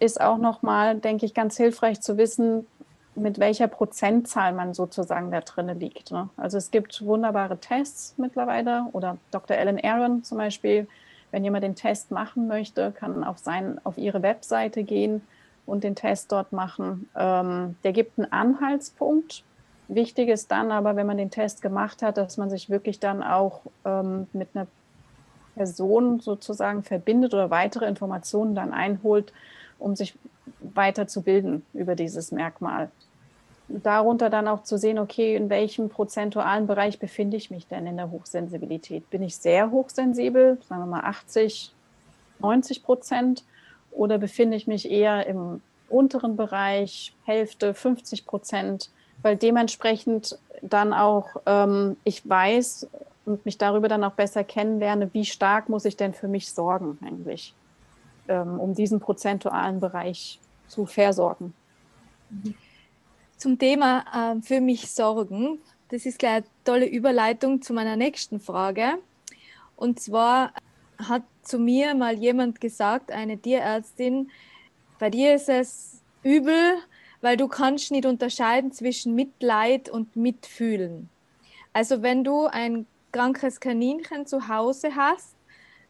ist 0.00 0.20
auch 0.20 0.38
nochmal, 0.38 0.96
denke 0.96 1.26
ich, 1.26 1.34
ganz 1.34 1.56
hilfreich 1.56 2.00
zu 2.00 2.16
wissen, 2.16 2.66
mit 3.14 3.38
welcher 3.38 3.68
Prozentzahl 3.68 4.52
man 4.52 4.74
sozusagen 4.74 5.30
da 5.30 5.40
drin 5.40 5.78
liegt. 5.78 6.10
Ne? 6.10 6.28
Also 6.36 6.58
es 6.58 6.70
gibt 6.70 7.04
wunderbare 7.04 7.58
Tests 7.58 8.14
mittlerweile 8.16 8.86
oder 8.92 9.18
Dr. 9.30 9.56
Ellen 9.56 9.82
Aaron 9.82 10.24
zum 10.24 10.38
Beispiel, 10.38 10.88
wenn 11.30 11.44
jemand 11.44 11.64
den 11.64 11.76
Test 11.76 12.10
machen 12.10 12.48
möchte, 12.48 12.92
kann 12.92 13.22
auf, 13.22 13.38
sein, 13.38 13.80
auf 13.84 13.98
ihre 13.98 14.22
Webseite 14.22 14.82
gehen 14.82 15.22
und 15.66 15.84
den 15.84 15.94
Test 15.94 16.32
dort 16.32 16.52
machen. 16.52 17.08
Ähm, 17.16 17.76
der 17.84 17.92
gibt 17.92 18.18
einen 18.18 18.32
Anhaltspunkt. 18.32 19.44
Wichtig 19.88 20.28
ist 20.28 20.50
dann 20.50 20.72
aber, 20.72 20.96
wenn 20.96 21.06
man 21.06 21.18
den 21.18 21.30
Test 21.30 21.62
gemacht 21.62 22.02
hat, 22.02 22.16
dass 22.16 22.36
man 22.36 22.50
sich 22.50 22.70
wirklich 22.70 23.00
dann 23.00 23.22
auch 23.22 23.60
ähm, 23.84 24.26
mit 24.32 24.48
einer 24.54 24.66
Person 25.54 26.20
sozusagen 26.20 26.82
verbindet 26.82 27.34
oder 27.34 27.50
weitere 27.50 27.86
Informationen 27.86 28.54
dann 28.54 28.72
einholt, 28.72 29.32
um 29.78 29.94
sich 29.94 30.14
weiter 30.60 31.06
zu 31.06 31.22
bilden 31.22 31.64
über 31.72 31.94
dieses 31.94 32.32
Merkmal 32.32 32.90
darunter 33.68 34.30
dann 34.30 34.48
auch 34.48 34.62
zu 34.62 34.78
sehen, 34.78 34.98
okay, 34.98 35.36
in 35.36 35.48
welchem 35.48 35.88
prozentualen 35.88 36.66
Bereich 36.66 36.98
befinde 36.98 37.36
ich 37.36 37.50
mich 37.50 37.66
denn 37.66 37.86
in 37.86 37.96
der 37.96 38.10
Hochsensibilität? 38.10 39.08
Bin 39.10 39.22
ich 39.22 39.36
sehr 39.36 39.70
hochsensibel, 39.70 40.58
sagen 40.68 40.82
wir 40.82 40.86
mal 40.86 41.04
80, 41.04 41.72
90 42.40 42.82
Prozent, 42.82 43.44
oder 43.94 44.18
befinde 44.18 44.56
ich 44.56 44.66
mich 44.66 44.90
eher 44.90 45.26
im 45.26 45.60
unteren 45.88 46.36
Bereich, 46.36 47.14
Hälfte, 47.24 47.74
50 47.74 48.26
Prozent, 48.26 48.90
weil 49.22 49.36
dementsprechend 49.36 50.38
dann 50.62 50.92
auch 50.92 51.28
ähm, 51.46 51.96
ich 52.04 52.28
weiß 52.28 52.88
und 53.24 53.44
mich 53.44 53.58
darüber 53.58 53.88
dann 53.88 54.04
auch 54.04 54.12
besser 54.12 54.44
kennenlerne, 54.44 55.12
wie 55.12 55.24
stark 55.24 55.68
muss 55.68 55.84
ich 55.84 55.96
denn 55.96 56.14
für 56.14 56.28
mich 56.28 56.52
sorgen 56.52 56.98
eigentlich, 57.04 57.54
ähm, 58.28 58.58
um 58.60 58.74
diesen 58.74 59.00
prozentualen 59.00 59.80
Bereich 59.80 60.40
zu 60.68 60.86
versorgen. 60.86 61.54
Zum 63.36 63.58
Thema 63.58 64.34
äh, 64.36 64.42
für 64.42 64.60
mich 64.60 64.90
sorgen. 64.90 65.58
Das 65.88 66.06
ist 66.06 66.18
gleich 66.18 66.36
eine 66.36 66.44
tolle 66.64 66.86
Überleitung 66.86 67.62
zu 67.62 67.72
meiner 67.72 67.96
nächsten 67.96 68.40
Frage. 68.40 68.94
Und 69.76 70.00
zwar 70.00 70.52
hat 70.98 71.22
zu 71.44 71.58
mir 71.58 71.94
mal 71.94 72.18
jemand 72.18 72.60
gesagt, 72.60 73.12
eine 73.12 73.38
Tierärztin, 73.38 74.30
bei 74.98 75.10
dir 75.10 75.34
ist 75.34 75.48
es 75.48 76.02
übel, 76.22 76.76
weil 77.20 77.36
du 77.36 77.48
kannst 77.48 77.90
nicht 77.90 78.06
unterscheiden 78.06 78.72
zwischen 78.72 79.14
Mitleid 79.14 79.88
und 79.88 80.16
Mitfühlen. 80.16 81.08
Also 81.72 82.02
wenn 82.02 82.24
du 82.24 82.46
ein 82.46 82.86
krankes 83.12 83.60
Kaninchen 83.60 84.26
zu 84.26 84.48
Hause 84.48 84.96
hast, 84.96 85.34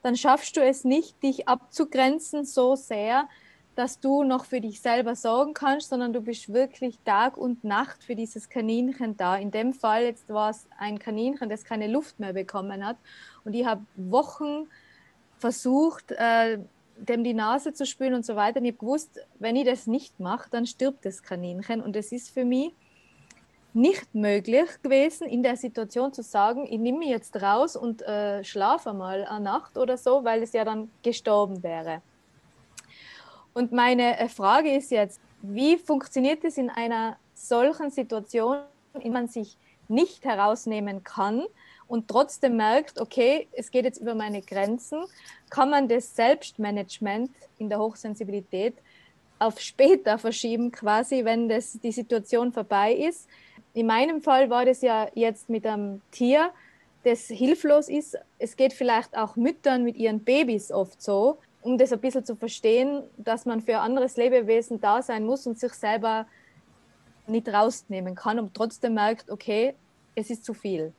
dann 0.02 0.16
schaffst 0.16 0.56
du 0.56 0.62
es 0.62 0.84
nicht, 0.84 1.22
dich 1.22 1.48
abzugrenzen 1.48 2.44
so 2.44 2.76
sehr, 2.76 3.28
dass 3.74 3.98
du 3.98 4.22
noch 4.22 4.44
für 4.44 4.60
dich 4.60 4.80
selber 4.80 5.16
sorgen 5.16 5.54
kannst, 5.54 5.88
sondern 5.88 6.12
du 6.12 6.20
bist 6.20 6.52
wirklich 6.52 6.98
Tag 7.04 7.36
und 7.36 7.64
Nacht 7.64 8.04
für 8.04 8.14
dieses 8.14 8.48
Kaninchen 8.48 9.16
da. 9.16 9.36
In 9.36 9.50
dem 9.50 9.72
Fall 9.72 10.04
jetzt 10.04 10.28
war 10.28 10.50
es 10.50 10.66
ein 10.78 10.98
Kaninchen, 10.98 11.48
das 11.48 11.64
keine 11.64 11.88
Luft 11.88 12.20
mehr 12.20 12.32
bekommen 12.32 12.86
hat. 12.86 12.96
Und 13.44 13.54
ich 13.54 13.66
habe 13.66 13.82
Wochen 13.96 14.68
versucht, 15.44 16.10
äh, 16.12 16.58
dem 16.96 17.22
die 17.22 17.34
Nase 17.34 17.74
zu 17.74 17.84
spülen 17.84 18.14
und 18.14 18.24
so 18.24 18.34
weiter. 18.34 18.60
Und 18.60 18.64
ich 18.64 18.72
habe 18.72 18.78
gewusst, 18.78 19.20
wenn 19.38 19.56
ich 19.56 19.66
das 19.66 19.86
nicht 19.86 20.18
mache, 20.18 20.48
dann 20.50 20.64
stirbt 20.64 21.04
das 21.04 21.22
Kaninchen. 21.22 21.82
Und 21.82 21.96
es 21.96 22.12
ist 22.12 22.30
für 22.30 22.46
mich 22.46 22.72
nicht 23.74 24.14
möglich 24.14 24.70
gewesen, 24.82 25.28
in 25.28 25.42
der 25.42 25.56
Situation 25.56 26.14
zu 26.14 26.22
sagen, 26.22 26.64
ich 26.64 26.78
nehme 26.78 27.00
mich 27.00 27.10
jetzt 27.10 27.36
raus 27.42 27.76
und 27.76 28.00
äh, 28.00 28.42
schlafe 28.42 28.94
mal 28.94 29.26
eine 29.26 29.44
Nacht 29.44 29.76
oder 29.76 29.98
so, 29.98 30.24
weil 30.24 30.42
es 30.42 30.54
ja 30.54 30.64
dann 30.64 30.90
gestorben 31.02 31.62
wäre. 31.62 32.00
Und 33.52 33.70
meine 33.70 34.18
äh, 34.18 34.30
Frage 34.30 34.74
ist 34.74 34.90
jetzt, 34.90 35.20
wie 35.42 35.76
funktioniert 35.76 36.42
es 36.42 36.56
in 36.56 36.70
einer 36.70 37.18
solchen 37.34 37.90
Situation, 37.90 38.60
in 38.94 39.02
der 39.02 39.12
man 39.12 39.28
sich 39.28 39.58
nicht 39.88 40.24
herausnehmen 40.24 41.04
kann 41.04 41.42
und 41.88 42.08
trotzdem 42.08 42.56
merkt, 42.56 43.00
okay, 43.00 43.48
es 43.52 43.70
geht 43.70 43.84
jetzt 43.84 44.00
über 44.00 44.14
meine 44.14 44.42
Grenzen, 44.42 45.04
kann 45.50 45.70
man 45.70 45.88
das 45.88 46.14
Selbstmanagement 46.16 47.30
in 47.58 47.68
der 47.68 47.78
Hochsensibilität 47.78 48.74
auf 49.38 49.60
später 49.60 50.18
verschieben, 50.18 50.70
quasi, 50.70 51.24
wenn 51.24 51.48
das, 51.48 51.78
die 51.82 51.92
Situation 51.92 52.52
vorbei 52.52 52.94
ist. 52.94 53.28
In 53.74 53.86
meinem 53.86 54.22
Fall 54.22 54.48
war 54.50 54.64
das 54.64 54.80
ja 54.82 55.08
jetzt 55.14 55.48
mit 55.48 55.66
einem 55.66 56.00
Tier, 56.10 56.50
das 57.04 57.26
hilflos 57.26 57.88
ist. 57.88 58.16
Es 58.38 58.56
geht 58.56 58.72
vielleicht 58.72 59.16
auch 59.16 59.36
Müttern 59.36 59.84
mit 59.84 59.96
ihren 59.96 60.20
Babys 60.20 60.72
oft 60.72 61.02
so, 61.02 61.38
um 61.60 61.76
das 61.76 61.92
ein 61.92 62.00
bisschen 62.00 62.24
zu 62.24 62.36
verstehen, 62.36 63.02
dass 63.16 63.44
man 63.44 63.60
für 63.60 63.76
ein 63.76 63.84
anderes 63.84 64.16
Lebewesen 64.16 64.80
da 64.80 65.02
sein 65.02 65.24
muss 65.24 65.46
und 65.46 65.58
sich 65.58 65.72
selber 65.72 66.26
nicht 67.26 67.48
rausnehmen 67.48 68.14
kann 68.14 68.38
und 68.38 68.54
trotzdem 68.54 68.94
merkt, 68.94 69.30
okay, 69.30 69.74
es 70.14 70.30
ist 70.30 70.44
zu 70.44 70.54
viel. 70.54 70.92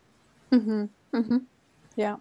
Mhm. 0.55 0.89
Mhm. 1.11 1.47
Ja. 1.95 2.19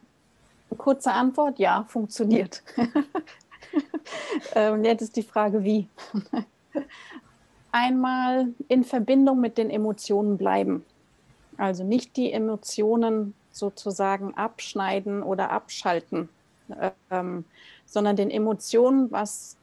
Kurze 0.77 1.13
Antwort, 1.13 1.59
ja, 1.59 1.85
funktioniert. 1.89 2.63
ähm, 4.55 4.85
jetzt 4.85 5.03
ist 5.03 5.17
die 5.17 5.23
Frage, 5.23 5.63
wie. 5.63 5.89
Einmal 7.71 8.49
in 8.69 8.85
Verbindung 8.85 9.41
mit 9.41 9.59
den 9.59 9.71
Emotionen 9.71 10.37
bleiben. 10.37 10.85
Also 11.57 11.85
nicht 11.85 12.17
die 12.17 12.33
Emotionen 12.33 13.35
sozusagen 13.53 14.35
abschneiden 14.35 15.23
oder 15.23 15.51
abschalten, 15.51 16.29
ähm, 17.11 17.45
sondern 17.87 18.17
den 18.17 18.31
Emotionen, 18.31 19.11
was 19.13 19.57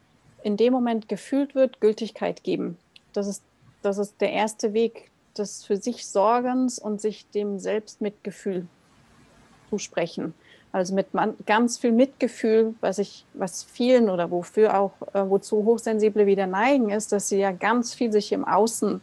in 0.44 0.56
dem 0.56 0.72
Moment 0.74 1.10
gefühlt 1.10 1.56
wird, 1.56 1.82
Gültigkeit 1.82 2.44
geben. 2.44 2.78
Das 3.14 3.28
ist, 3.28 3.44
das 3.82 3.98
ist 3.98 4.22
der 4.22 4.32
erste 4.32 4.74
Weg 4.74 5.11
des 5.38 5.64
für 5.64 5.78
sich 5.78 6.08
Sorgens 6.08 6.80
und 6.80 7.02
sich 7.02 7.30
dem 7.30 7.60
Selbstmitgefühl 7.60 8.68
zusprechen. 9.70 10.34
Also 10.72 10.96
mit 10.96 11.14
man, 11.14 11.36
ganz 11.46 11.78
viel 11.78 11.92
Mitgefühl, 11.92 12.76
was 12.80 12.98
ich, 12.98 13.26
was 13.34 13.64
vielen 13.64 14.10
oder 14.10 14.32
wofür 14.32 14.80
auch, 14.80 14.94
äh, 15.14 15.30
wozu 15.30 15.66
Hochsensible 15.66 16.26
wieder 16.26 16.48
neigen, 16.48 16.90
ist, 16.90 17.12
dass 17.12 17.28
sie 17.30 17.40
ja 17.40 17.52
ganz 17.52 17.94
viel 17.94 18.12
sich 18.12 18.32
im 18.32 18.46
Außen 18.46 19.02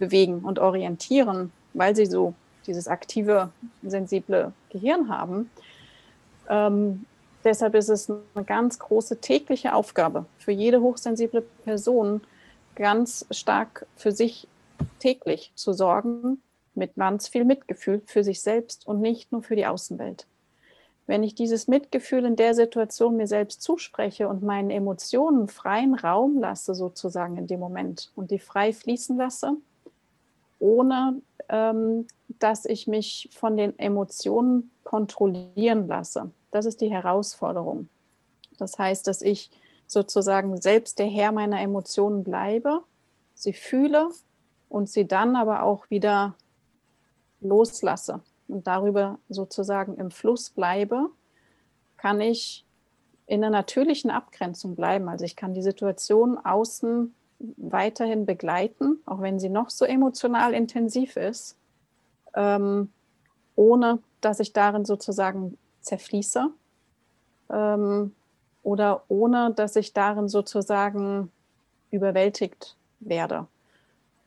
bewegen 0.00 0.40
und 0.40 0.58
orientieren, 0.58 1.52
weil 1.74 1.94
sie 1.94 2.06
so 2.06 2.34
dieses 2.66 2.88
aktive, 2.88 3.50
sensible 3.82 4.52
Gehirn 4.70 5.08
haben. 5.08 5.50
Ähm, 6.48 7.04
deshalb 7.44 7.74
ist 7.76 7.88
es 7.88 8.10
eine 8.10 8.44
ganz 8.44 8.78
große 8.78 9.20
tägliche 9.20 9.74
Aufgabe 9.74 10.26
für 10.38 10.52
jede 10.52 10.80
hochsensible 10.80 11.42
Person, 11.64 12.20
ganz 12.74 13.26
stark 13.30 13.86
für 13.96 14.10
sich 14.10 14.48
täglich 14.98 15.52
zu 15.54 15.72
sorgen, 15.72 16.42
mit 16.74 16.94
ganz 16.96 17.28
viel 17.28 17.44
Mitgefühl 17.44 18.02
für 18.06 18.24
sich 18.24 18.42
selbst 18.42 18.86
und 18.86 19.00
nicht 19.00 19.32
nur 19.32 19.42
für 19.42 19.56
die 19.56 19.66
Außenwelt. 19.66 20.26
Wenn 21.06 21.24
ich 21.24 21.34
dieses 21.34 21.66
Mitgefühl 21.66 22.24
in 22.24 22.36
der 22.36 22.54
Situation 22.54 23.16
mir 23.16 23.26
selbst 23.26 23.62
zuspreche 23.62 24.28
und 24.28 24.44
meinen 24.44 24.70
Emotionen 24.70 25.48
freien 25.48 25.94
Raum 25.94 26.38
lasse, 26.38 26.74
sozusagen 26.74 27.36
in 27.36 27.48
dem 27.48 27.58
Moment, 27.58 28.12
und 28.14 28.30
die 28.30 28.38
frei 28.38 28.72
fließen 28.72 29.16
lasse, 29.16 29.56
ohne 30.60 31.20
ähm, 31.48 32.06
dass 32.38 32.64
ich 32.64 32.86
mich 32.86 33.28
von 33.32 33.56
den 33.56 33.76
Emotionen 33.78 34.70
kontrollieren 34.84 35.88
lasse. 35.88 36.30
Das 36.52 36.64
ist 36.64 36.80
die 36.80 36.90
Herausforderung. 36.90 37.88
Das 38.58 38.78
heißt, 38.78 39.06
dass 39.06 39.22
ich 39.22 39.50
sozusagen 39.86 40.60
selbst 40.60 40.98
der 41.00 41.06
Herr 41.06 41.32
meiner 41.32 41.60
Emotionen 41.60 42.22
bleibe, 42.22 42.82
sie 43.34 43.52
fühle 43.52 44.10
und 44.70 44.88
sie 44.88 45.06
dann 45.06 45.36
aber 45.36 45.64
auch 45.64 45.90
wieder 45.90 46.34
loslasse 47.42 48.20
und 48.48 48.66
darüber 48.66 49.18
sozusagen 49.28 49.96
im 49.96 50.10
Fluss 50.10 50.48
bleibe, 50.48 51.10
kann 51.98 52.20
ich 52.22 52.64
in 53.26 53.44
einer 53.44 53.50
natürlichen 53.50 54.10
Abgrenzung 54.10 54.76
bleiben. 54.76 55.08
Also 55.08 55.24
ich 55.24 55.36
kann 55.36 55.52
die 55.54 55.62
Situation 55.62 56.38
außen 56.38 57.14
weiterhin 57.56 58.26
begleiten, 58.26 59.00
auch 59.06 59.20
wenn 59.20 59.38
sie 59.38 59.48
noch 59.48 59.70
so 59.70 59.84
emotional 59.84 60.54
intensiv 60.54 61.16
ist, 61.16 61.56
ähm, 62.34 62.92
ohne 63.56 63.98
dass 64.20 64.40
ich 64.40 64.52
darin 64.52 64.84
sozusagen 64.84 65.58
zerfließe 65.80 66.48
ähm, 67.50 68.14
oder 68.62 69.02
ohne 69.08 69.52
dass 69.54 69.76
ich 69.76 69.92
darin 69.92 70.28
sozusagen 70.28 71.32
überwältigt 71.90 72.76
werde. 73.00 73.46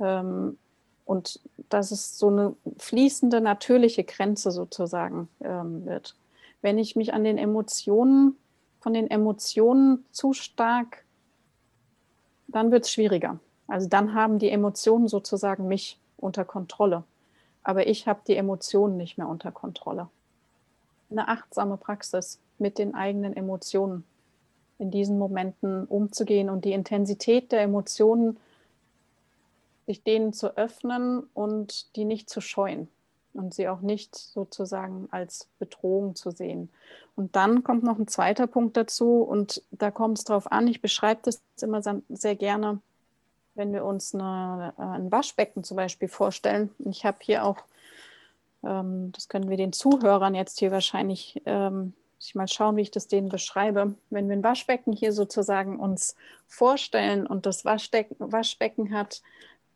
Ähm, 0.04 0.58
und 1.06 1.40
dass 1.70 1.92
es 1.92 2.18
so 2.18 2.28
eine 2.28 2.56
fließende, 2.78 3.42
natürliche 3.42 4.04
Grenze 4.04 4.52
sozusagen 4.52 5.28
ähm, 5.42 5.86
wird. 5.86 6.16
Wenn 6.62 6.78
ich 6.78 6.96
mich 6.96 7.14
an 7.14 7.24
den 7.24 7.38
Emotionen, 7.38 8.38
von 8.80 8.94
den 8.94 9.10
Emotionen 9.10 10.06
zu 10.12 10.34
stark, 10.34 11.04
dann 12.48 12.72
wird 12.72 12.86
es 12.86 12.92
schwieriger. 12.92 13.40
Also 13.68 13.88
dann 13.90 14.14
haben 14.14 14.40
die 14.40 14.50
Emotionen 14.50 15.08
sozusagen 15.08 15.68
mich 15.68 16.00
unter 16.18 16.46
Kontrolle. 16.46 17.04
Aber 17.64 17.88
ich 17.88 18.08
habe 18.08 18.22
die 18.28 18.36
Emotionen 18.36 18.98
nicht 18.98 19.18
mehr 19.18 19.28
unter 19.28 19.52
Kontrolle. 19.52 20.10
Eine 21.10 21.28
achtsame 21.28 21.78
Praxis 21.78 22.40
mit 22.60 22.78
den 22.78 22.96
eigenen 22.96 23.36
Emotionen 23.36 24.04
in 24.80 24.92
diesen 24.92 25.18
Momenten 25.18 25.86
umzugehen 25.86 26.50
und 26.50 26.66
die 26.66 26.74
Intensität 26.74 27.52
der 27.52 27.62
Emotionen 27.62 28.38
sich 29.86 30.04
denen 30.04 30.34
zu 30.34 30.58
öffnen 30.58 31.24
und 31.34 31.96
die 31.96 32.06
nicht 32.06 32.30
zu 32.30 32.42
scheuen 32.42 32.88
und 33.34 33.54
sie 33.54 33.68
auch 33.68 33.82
nicht 33.82 34.16
sozusagen 34.16 35.08
als 35.12 35.48
Bedrohung 35.60 36.16
zu 36.16 36.32
sehen. 36.32 36.70
Und 37.16 37.36
dann 37.36 37.64
kommt 37.64 37.84
noch 37.84 37.98
ein 37.98 38.08
zweiter 38.08 38.48
Punkt 38.48 38.78
dazu 38.78 39.22
und 39.22 39.62
da 39.72 39.92
kommt 39.92 40.20
es 40.20 40.24
darauf 40.24 40.52
an, 40.52 40.68
ich 40.68 40.82
beschreibe 40.82 41.22
das 41.24 41.42
immer 41.62 41.82
sehr 42.10 42.36
gerne, 42.36 42.80
wenn 43.56 43.74
wir 43.74 43.86
uns 43.86 44.14
eine, 44.14 44.74
äh, 44.78 44.82
ein 44.82 45.12
Waschbecken 45.12 45.64
zum 45.64 45.78
Beispiel 45.78 46.08
vorstellen. 46.08 46.72
Ich 46.80 47.06
habe 47.06 47.18
hier 47.22 47.46
auch, 47.46 47.58
ähm, 48.64 49.12
das 49.12 49.30
können 49.30 49.50
wir 49.50 49.58
den 49.58 49.74
Zuhörern 49.74 50.34
jetzt 50.34 50.60
hier 50.60 50.72
wahrscheinlich, 50.72 51.42
ähm, 51.46 51.94
ich 52.20 52.36
mal 52.36 52.48
schauen, 52.48 52.78
wie 52.78 52.82
ich 52.82 52.92
das 52.92 53.08
denen 53.08 53.30
beschreibe. 53.30 53.96
Wenn 54.10 54.30
wir 54.30 54.36
ein 54.36 54.44
Waschbecken 54.44 54.94
hier 54.94 55.12
sozusagen 55.12 55.78
uns 55.78 56.16
vorstellen 56.48 57.28
und 57.28 57.46
das 57.46 57.66
Waschbecken, 57.66 58.16
Waschbecken 58.20 58.94
hat 58.94 59.22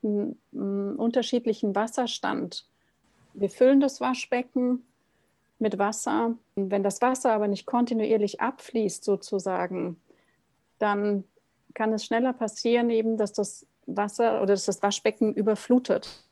unterschiedlichen 0.02 1.76
Wasserstand. 1.76 2.66
Wir 3.34 3.50
füllen 3.50 3.80
das 3.80 4.02
Waschbecken 4.02 4.84
mit 5.60 5.78
Wasser. 5.78 6.36
Wenn 6.56 6.84
das 6.84 7.02
Wasser 7.02 7.34
aber 7.34 7.48
nicht 7.48 7.66
kontinuierlich 7.66 8.42
abfließt, 8.42 9.04
sozusagen, 9.04 10.00
dann 10.80 11.24
kann 11.74 11.94
es 11.94 12.06
schneller 12.06 12.34
passieren, 12.34 12.90
eben, 12.90 13.18
dass 13.18 13.34
das 13.34 13.66
Wasser 13.86 14.42
oder 14.42 14.54
dass 14.54 14.66
das 14.66 14.82
Waschbecken 14.82 15.34
überflutet. 15.34 16.24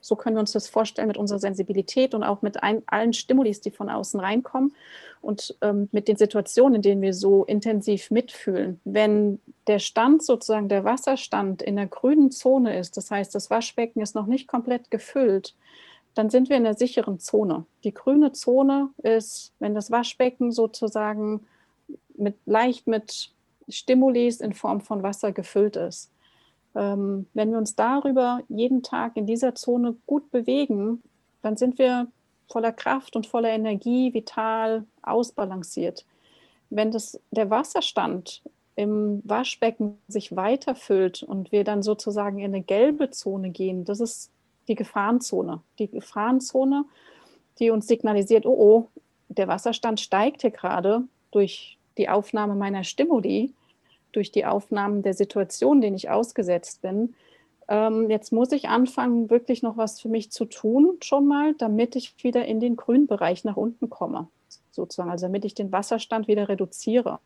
So 0.00 0.16
können 0.16 0.36
wir 0.36 0.40
uns 0.40 0.52
das 0.52 0.68
vorstellen 0.68 1.08
mit 1.08 1.16
unserer 1.16 1.38
Sensibilität 1.38 2.14
und 2.14 2.22
auch 2.22 2.42
mit 2.42 2.62
ein, 2.62 2.82
allen 2.86 3.12
Stimulis, 3.12 3.60
die 3.60 3.70
von 3.70 3.90
außen 3.90 4.18
reinkommen 4.20 4.74
und 5.20 5.56
ähm, 5.60 5.88
mit 5.92 6.08
den 6.08 6.16
Situationen, 6.16 6.76
in 6.76 6.82
denen 6.82 7.02
wir 7.02 7.14
so 7.14 7.44
intensiv 7.44 8.10
mitfühlen. 8.10 8.80
Wenn 8.84 9.40
der 9.66 9.78
Stand 9.78 10.22
sozusagen, 10.22 10.68
der 10.68 10.84
Wasserstand 10.84 11.62
in 11.62 11.76
der 11.76 11.86
grünen 11.86 12.30
Zone 12.30 12.78
ist, 12.78 12.96
das 12.96 13.10
heißt, 13.10 13.34
das 13.34 13.50
Waschbecken 13.50 14.00
ist 14.00 14.14
noch 14.14 14.26
nicht 14.26 14.48
komplett 14.48 14.90
gefüllt, 14.90 15.54
dann 16.14 16.30
sind 16.30 16.48
wir 16.48 16.56
in 16.56 16.64
der 16.64 16.74
sicheren 16.74 17.20
Zone. 17.20 17.64
Die 17.84 17.94
grüne 17.94 18.32
Zone 18.32 18.90
ist, 19.02 19.52
wenn 19.58 19.74
das 19.74 19.90
Waschbecken 19.90 20.50
sozusagen 20.50 21.46
mit, 22.16 22.34
leicht 22.44 22.86
mit 22.86 23.30
Stimulis 23.68 24.40
in 24.40 24.52
Form 24.52 24.80
von 24.80 25.02
Wasser 25.02 25.32
gefüllt 25.32 25.76
ist. 25.76 26.10
Ähm, 26.74 27.26
wenn 27.34 27.50
wir 27.50 27.58
uns 27.58 27.74
darüber 27.76 28.40
jeden 28.48 28.82
Tag 28.82 29.16
in 29.16 29.26
dieser 29.26 29.54
Zone 29.54 29.96
gut 30.06 30.30
bewegen, 30.30 31.02
dann 31.42 31.56
sind 31.56 31.78
wir 31.78 32.08
voller 32.48 32.72
Kraft 32.72 33.16
und 33.16 33.26
voller 33.26 33.50
Energie, 33.50 34.14
vital, 34.14 34.84
ausbalanciert. 35.02 36.04
Wenn 36.70 36.90
das, 36.90 37.20
der 37.30 37.50
Wasserstand 37.50 38.42
im 38.76 39.22
Waschbecken 39.24 39.98
sich 40.08 40.36
weiterfüllt 40.36 41.22
und 41.22 41.52
wir 41.52 41.64
dann 41.64 41.82
sozusagen 41.82 42.38
in 42.38 42.54
eine 42.54 42.62
gelbe 42.62 43.10
Zone 43.10 43.50
gehen, 43.50 43.84
das 43.84 44.00
ist 44.00 44.30
die 44.68 44.74
Gefahrenzone. 44.74 45.62
Die 45.78 45.88
Gefahrenzone, 45.88 46.84
die 47.58 47.70
uns 47.70 47.86
signalisiert, 47.86 48.46
oh 48.46 48.56
oh, 48.56 48.88
der 49.28 49.48
Wasserstand 49.48 50.00
steigt 50.00 50.42
hier 50.42 50.50
gerade 50.50 51.02
durch 51.30 51.78
die 51.96 52.08
Aufnahme 52.08 52.54
meiner 52.54 52.84
Stimuli, 52.84 53.52
durch 54.12 54.32
die 54.32 54.44
Aufnahmen 54.44 55.02
der 55.02 55.14
Situation, 55.14 55.80
denen 55.80 55.96
ich 55.96 56.10
ausgesetzt 56.10 56.82
bin. 56.82 57.14
Ähm, 57.68 58.08
jetzt 58.10 58.32
muss 58.32 58.52
ich 58.52 58.68
anfangen, 58.68 59.30
wirklich 59.30 59.62
noch 59.62 59.76
was 59.76 60.00
für 60.00 60.08
mich 60.08 60.30
zu 60.32 60.46
tun, 60.46 60.96
schon 61.02 61.26
mal, 61.26 61.54
damit 61.54 61.96
ich 61.96 62.14
wieder 62.22 62.46
in 62.46 62.60
den 62.60 62.76
grünen 62.76 63.06
Bereich 63.06 63.44
nach 63.44 63.56
unten 63.56 63.90
komme, 63.90 64.28
sozusagen, 64.70 65.10
also 65.10 65.26
damit 65.26 65.44
ich 65.44 65.54
den 65.54 65.70
Wasserstand 65.70 66.28
wieder 66.28 66.48
reduziere. 66.48 67.20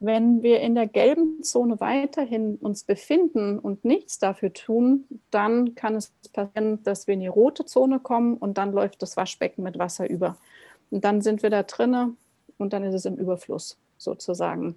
Wenn 0.00 0.42
wir 0.42 0.58
in 0.60 0.74
der 0.74 0.88
gelben 0.88 1.44
Zone 1.44 1.78
weiterhin 1.78 2.56
uns 2.56 2.82
befinden 2.82 3.60
und 3.60 3.84
nichts 3.84 4.18
dafür 4.18 4.52
tun, 4.52 5.04
dann 5.30 5.76
kann 5.76 5.94
es 5.94 6.12
passieren, 6.32 6.82
dass 6.82 7.06
wir 7.06 7.14
in 7.14 7.20
die 7.20 7.28
rote 7.28 7.64
Zone 7.66 8.00
kommen 8.00 8.36
und 8.36 8.58
dann 8.58 8.72
läuft 8.72 9.00
das 9.02 9.16
Waschbecken 9.16 9.62
mit 9.62 9.78
Wasser 9.78 10.10
über. 10.10 10.36
Und 10.90 11.04
dann 11.04 11.20
sind 11.20 11.44
wir 11.44 11.50
da 11.50 11.62
drinnen 11.62 12.16
und 12.58 12.72
dann 12.72 12.82
ist 12.82 12.94
es 12.94 13.04
im 13.04 13.14
Überfluss 13.14 13.78
sozusagen. 13.96 14.74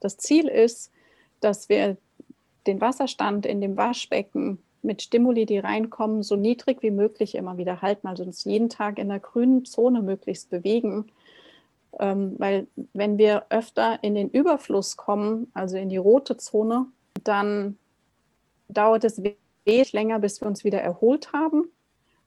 Das 0.00 0.16
Ziel 0.16 0.48
ist, 0.48 0.92
dass 1.40 1.68
wir 1.68 1.96
den 2.66 2.80
Wasserstand 2.80 3.46
in 3.46 3.60
dem 3.60 3.76
Waschbecken 3.76 4.58
mit 4.82 5.02
Stimuli, 5.02 5.46
die 5.46 5.58
reinkommen, 5.58 6.22
so 6.22 6.36
niedrig 6.36 6.82
wie 6.82 6.90
möglich 6.90 7.34
immer 7.34 7.56
wieder 7.58 7.82
halten, 7.82 8.06
also 8.06 8.22
uns 8.22 8.44
jeden 8.44 8.68
Tag 8.68 8.98
in 8.98 9.08
der 9.08 9.20
grünen 9.20 9.64
Zone 9.64 10.02
möglichst 10.02 10.50
bewegen 10.50 11.10
ähm, 11.98 12.34
weil 12.38 12.66
wenn 12.92 13.18
wir 13.18 13.46
öfter 13.50 14.02
in 14.02 14.14
den 14.14 14.28
Überfluss 14.28 14.96
kommen, 14.96 15.50
also 15.54 15.76
in 15.76 15.88
die 15.88 15.96
rote 15.96 16.36
Zone, 16.36 16.86
dann 17.24 17.78
dauert 18.68 19.04
es 19.04 19.22
wesentlich 19.22 19.92
länger, 19.92 20.18
bis 20.18 20.40
wir 20.40 20.48
uns 20.48 20.64
wieder 20.64 20.80
erholt 20.80 21.32
haben 21.32 21.64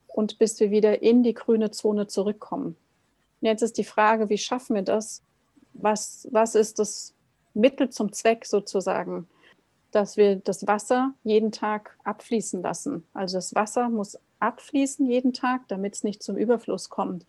und 0.07 0.39
bis 0.39 0.59
wir 0.59 0.71
wieder 0.71 1.01
in 1.01 1.23
die 1.23 1.33
grüne 1.33 1.71
Zone 1.71 2.07
zurückkommen. 2.07 2.75
Und 3.41 3.47
jetzt 3.47 3.61
ist 3.61 3.77
die 3.77 3.83
Frage, 3.83 4.29
wie 4.29 4.37
schaffen 4.37 4.75
wir 4.75 4.81
das? 4.81 5.21
Was, 5.73 6.27
was 6.31 6.55
ist 6.55 6.79
das 6.79 7.13
Mittel 7.53 7.89
zum 7.89 8.13
Zweck 8.13 8.45
sozusagen, 8.45 9.27
dass 9.91 10.17
wir 10.17 10.37
das 10.37 10.67
Wasser 10.67 11.13
jeden 11.23 11.51
Tag 11.51 11.97
abfließen 12.03 12.61
lassen? 12.61 13.05
Also 13.13 13.37
das 13.37 13.55
Wasser 13.55 13.89
muss 13.89 14.17
abfließen 14.39 15.05
jeden 15.05 15.33
Tag, 15.33 15.67
damit 15.67 15.95
es 15.95 16.03
nicht 16.03 16.23
zum 16.23 16.37
Überfluss 16.37 16.89
kommt. 16.89 17.25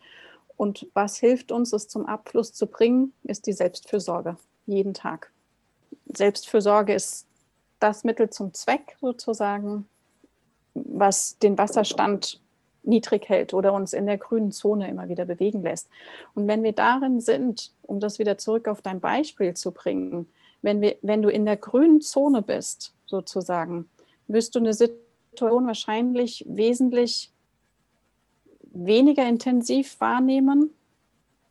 Und 0.57 0.87
was 0.93 1.17
hilft 1.17 1.51
uns, 1.51 1.73
es 1.73 1.87
zum 1.87 2.05
Abfluss 2.05 2.53
zu 2.53 2.67
bringen, 2.67 3.13
ist 3.23 3.47
die 3.47 3.53
Selbstfürsorge, 3.53 4.37
jeden 4.67 4.93
Tag. 4.93 5.31
Selbstfürsorge 6.05 6.93
ist 6.93 7.25
das 7.79 8.03
Mittel 8.03 8.29
zum 8.29 8.53
Zweck 8.53 8.95
sozusagen, 9.01 9.87
was 10.73 11.37
den 11.39 11.57
Wasserstand 11.57 12.39
niedrig 12.83 13.29
hält 13.29 13.53
oder 13.53 13.73
uns 13.73 13.93
in 13.93 14.05
der 14.05 14.17
grünen 14.17 14.51
Zone 14.51 14.89
immer 14.89 15.09
wieder 15.09 15.25
bewegen 15.25 15.61
lässt. 15.61 15.89
Und 16.33 16.47
wenn 16.47 16.63
wir 16.63 16.73
darin 16.73 17.19
sind, 17.19 17.71
um 17.83 17.99
das 17.99 18.19
wieder 18.19 18.37
zurück 18.37 18.67
auf 18.67 18.81
dein 18.81 18.99
Beispiel 18.99 19.53
zu 19.53 19.71
bringen, 19.71 20.27
wenn, 20.61 20.81
wir, 20.81 20.95
wenn 21.01 21.21
du 21.21 21.29
in 21.29 21.45
der 21.45 21.57
grünen 21.57 22.01
Zone 22.01 22.41
bist, 22.41 22.93
sozusagen, 23.05 23.89
wirst 24.27 24.55
du 24.55 24.59
eine 24.59 24.73
Situation 24.73 25.67
wahrscheinlich 25.67 26.45
wesentlich 26.47 27.31
weniger 28.73 29.27
intensiv 29.27 29.99
wahrnehmen 29.99 30.71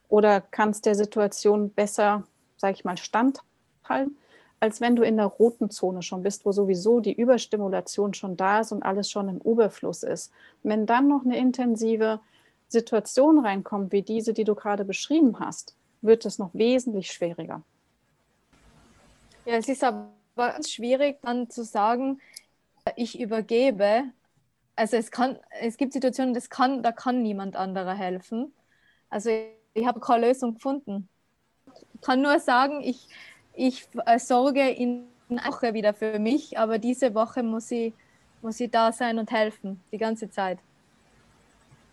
oder 0.09 0.41
kannst 0.41 0.87
der 0.87 0.95
Situation 0.95 1.71
besser, 1.71 2.25
sage 2.57 2.75
ich 2.75 2.85
mal, 2.85 2.97
standhalten, 2.97 4.17
als 4.61 4.81
wenn 4.81 4.97
du 4.97 5.03
in 5.03 5.17
der 5.17 5.27
roten 5.27 5.71
Zone 5.71 6.03
schon 6.03 6.23
bist, 6.23 6.45
wo 6.45 6.53
sowieso 6.53 7.01
die 7.01 7.15
Überstimulation 7.15 8.15
schon 8.15 8.37
da 8.37 8.61
ist 8.61 8.73
und 8.73 8.83
alles 8.83 9.11
schon 9.11 9.29
im 9.29 9.39
Überfluss 9.39 10.03
ist. 10.03 10.33
Wenn 10.63 10.87
dann 10.87 11.09
noch 11.09 11.25
eine 11.25 11.39
intensive 11.39 12.21
Situation 12.69 13.45
reinkommt, 13.45 13.93
wie 13.93 14.03
diese, 14.03 14.33
die 14.33 14.45
du 14.45 14.55
gerade 14.55 14.85
beschrieben 14.85 15.41
hast, 15.41 15.75
wird 16.03 16.25
es 16.25 16.39
noch 16.39 16.51
wesentlich 16.53 17.11
schwieriger. 17.11 17.63
Ja, 19.47 19.55
es 19.55 19.69
ist 19.69 19.83
aber 19.83 20.11
ganz 20.37 20.71
schwierig 20.71 21.19
dann 21.23 21.51
zu 21.51 21.65
sagen, 21.65 22.21
ich 22.97 23.19
übergebe 23.19 24.05
also 24.81 24.97
es 24.97 25.11
kann, 25.11 25.39
es 25.61 25.77
gibt 25.77 25.93
Situationen, 25.93 26.33
das 26.33 26.49
kann, 26.49 26.83
da 26.83 26.91
kann 26.91 27.23
niemand 27.23 27.55
anderer 27.55 27.93
helfen. 27.93 28.55
Also 29.11 29.29
ich 29.75 29.87
habe 29.87 30.01
keine 30.01 30.29
Lösung 30.29 30.55
gefunden. 30.55 31.07
Ich 31.93 32.01
kann 32.01 32.23
nur 32.23 32.41
sagen, 32.41 32.81
ich, 32.81 33.07
ich 33.61 33.87
äh, 34.07 34.19
sorge 34.19 34.69
in 34.71 35.05
einer 35.29 35.45
Woche 35.47 35.75
wieder 35.75 35.93
für 35.93 36.19
mich, 36.19 36.59
aber 36.59 36.79
diese 36.79 37.15
Woche 37.15 37.43
muss 37.43 37.71
ich, 37.71 37.93
muss 38.41 38.59
ich 38.59 38.71
da 38.71 38.91
sein 38.91 39.19
und 39.19 39.31
helfen, 39.31 39.83
die 39.93 39.99
ganze 39.99 40.31
Zeit. 40.31 40.59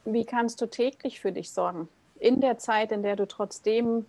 Wie 0.05 0.23
kannst 0.23 0.61
du 0.61 0.67
täglich 0.67 1.19
für 1.19 1.33
dich 1.33 1.51
sorgen? 1.51 1.89
In 2.19 2.39
der 2.39 2.57
Zeit, 2.57 2.93
in 2.93 3.03
der 3.03 3.17
du 3.17 3.27
trotzdem 3.27 4.05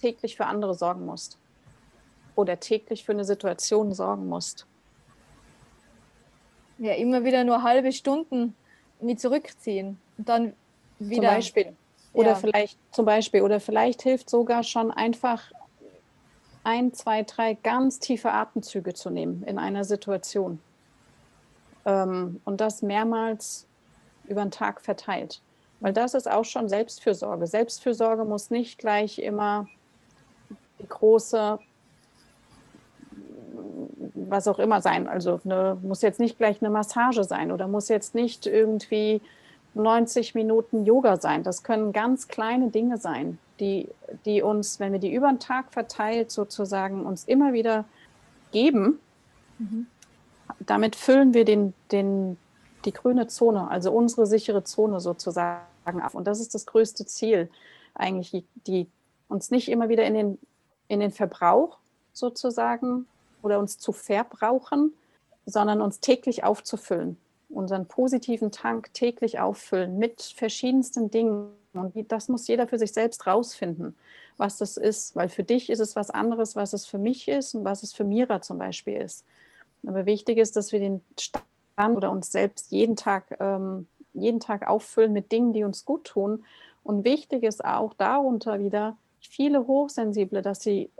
täglich 0.00 0.36
für 0.36 0.46
andere 0.46 0.74
sorgen 0.74 1.04
musst 1.04 1.36
oder 2.36 2.60
täglich 2.60 3.04
für 3.04 3.12
eine 3.12 3.24
Situation 3.24 3.92
sorgen 3.92 4.28
musst. 4.28 4.66
Ja, 6.78 6.94
immer 6.94 7.24
wieder 7.24 7.42
nur 7.42 7.62
halbe 7.62 7.92
Stunden 7.92 8.54
mich 9.00 9.18
zurückziehen 9.18 9.98
und 10.16 10.28
dann 10.28 10.52
wieder. 10.98 11.28
Zum 11.28 11.34
Beispiel. 11.34 11.76
Oder 12.12 12.30
ja. 12.30 12.34
vielleicht, 12.36 12.78
zum 12.92 13.04
Beispiel, 13.04 13.42
oder 13.42 13.60
vielleicht 13.60 14.02
hilft 14.02 14.30
sogar 14.30 14.62
schon 14.62 14.90
einfach 14.90 15.52
ein, 16.64 16.92
zwei, 16.92 17.22
drei 17.22 17.54
ganz 17.54 17.98
tiefe 17.98 18.32
Atemzüge 18.32 18.94
zu 18.94 19.10
nehmen 19.10 19.42
in 19.44 19.58
einer 19.58 19.84
Situation. 19.84 20.60
Ähm, 21.84 22.40
und 22.44 22.60
das 22.60 22.82
mehrmals 22.82 23.66
über 24.28 24.42
den 24.42 24.50
Tag 24.50 24.80
verteilt. 24.80 25.40
Weil 25.80 25.92
das 25.92 26.14
ist 26.14 26.30
auch 26.30 26.44
schon 26.44 26.68
Selbstfürsorge. 26.68 27.46
Selbstfürsorge 27.46 28.24
muss 28.24 28.50
nicht 28.50 28.78
gleich 28.78 29.18
immer 29.18 29.66
die 30.78 30.88
große 30.88 31.58
was 34.30 34.48
auch 34.48 34.58
immer 34.58 34.80
sein. 34.80 35.08
Also 35.08 35.40
eine, 35.44 35.76
muss 35.82 36.02
jetzt 36.02 36.20
nicht 36.20 36.38
gleich 36.38 36.60
eine 36.60 36.70
Massage 36.70 37.24
sein 37.24 37.52
oder 37.52 37.68
muss 37.68 37.88
jetzt 37.88 38.14
nicht 38.14 38.46
irgendwie 38.46 39.20
90 39.74 40.34
Minuten 40.34 40.84
Yoga 40.84 41.16
sein. 41.16 41.42
Das 41.42 41.62
können 41.62 41.92
ganz 41.92 42.28
kleine 42.28 42.70
Dinge 42.70 42.98
sein, 42.98 43.38
die, 43.60 43.88
die 44.24 44.42
uns, 44.42 44.80
wenn 44.80 44.92
wir 44.92 44.98
die 44.98 45.12
über 45.12 45.28
den 45.28 45.38
Tag 45.38 45.72
verteilt 45.72 46.30
sozusagen 46.30 47.04
uns 47.04 47.24
immer 47.24 47.52
wieder 47.52 47.84
geben. 48.52 48.98
Mhm. 49.58 49.86
Damit 50.60 50.96
füllen 50.96 51.34
wir 51.34 51.44
den, 51.44 51.74
den, 51.92 52.36
die 52.84 52.92
grüne 52.92 53.28
Zone, 53.28 53.70
also 53.70 53.92
unsere 53.92 54.26
sichere 54.26 54.64
Zone 54.64 55.00
sozusagen 55.00 55.62
ab. 55.84 56.14
Und 56.14 56.26
das 56.26 56.40
ist 56.40 56.54
das 56.54 56.66
größte 56.66 57.06
Ziel 57.06 57.48
eigentlich, 57.94 58.30
die, 58.30 58.44
die 58.66 58.86
uns 59.28 59.50
nicht 59.50 59.68
immer 59.68 59.88
wieder 59.88 60.04
in 60.04 60.14
den, 60.14 60.38
in 60.88 61.00
den 61.00 61.12
Verbrauch 61.12 61.78
sozusagen 62.12 63.06
oder 63.42 63.58
uns 63.58 63.78
zu 63.78 63.92
verbrauchen, 63.92 64.92
sondern 65.46 65.80
uns 65.80 66.00
täglich 66.00 66.44
aufzufüllen, 66.44 67.16
unseren 67.48 67.86
positiven 67.86 68.50
Tank 68.50 68.92
täglich 68.92 69.38
auffüllen 69.40 69.98
mit 69.98 70.22
verschiedensten 70.22 71.10
Dingen. 71.10 71.50
Und 71.72 71.94
das 72.10 72.28
muss 72.28 72.48
jeder 72.48 72.66
für 72.66 72.78
sich 72.78 72.92
selbst 72.92 73.26
rausfinden, 73.26 73.96
was 74.36 74.58
das 74.58 74.76
ist. 74.76 75.14
Weil 75.14 75.28
für 75.28 75.44
dich 75.44 75.70
ist 75.70 75.80
es 75.80 75.94
was 75.96 76.10
anderes, 76.10 76.56
was 76.56 76.72
es 76.72 76.86
für 76.86 76.98
mich 76.98 77.28
ist 77.28 77.54
und 77.54 77.64
was 77.64 77.82
es 77.82 77.92
für 77.92 78.04
Mira 78.04 78.42
zum 78.42 78.58
Beispiel 78.58 78.96
ist. 78.96 79.24
Aber 79.86 80.06
wichtig 80.06 80.38
ist, 80.38 80.56
dass 80.56 80.72
wir 80.72 80.80
den 80.80 81.00
Stand 81.18 81.96
oder 81.96 82.10
uns 82.10 82.32
selbst 82.32 82.72
jeden 82.72 82.96
Tag, 82.96 83.36
ähm, 83.40 83.86
jeden 84.12 84.40
Tag 84.40 84.66
auffüllen 84.68 85.12
mit 85.12 85.30
Dingen, 85.32 85.52
die 85.52 85.64
uns 85.64 85.84
gut 85.84 86.04
tun. 86.04 86.44
Und 86.82 87.04
wichtig 87.04 87.44
ist 87.44 87.64
auch 87.64 87.94
darunter 87.94 88.58
wieder 88.58 88.96
viele 89.20 89.66
Hochsensible, 89.66 90.42
dass 90.42 90.60
sie, 90.60 90.90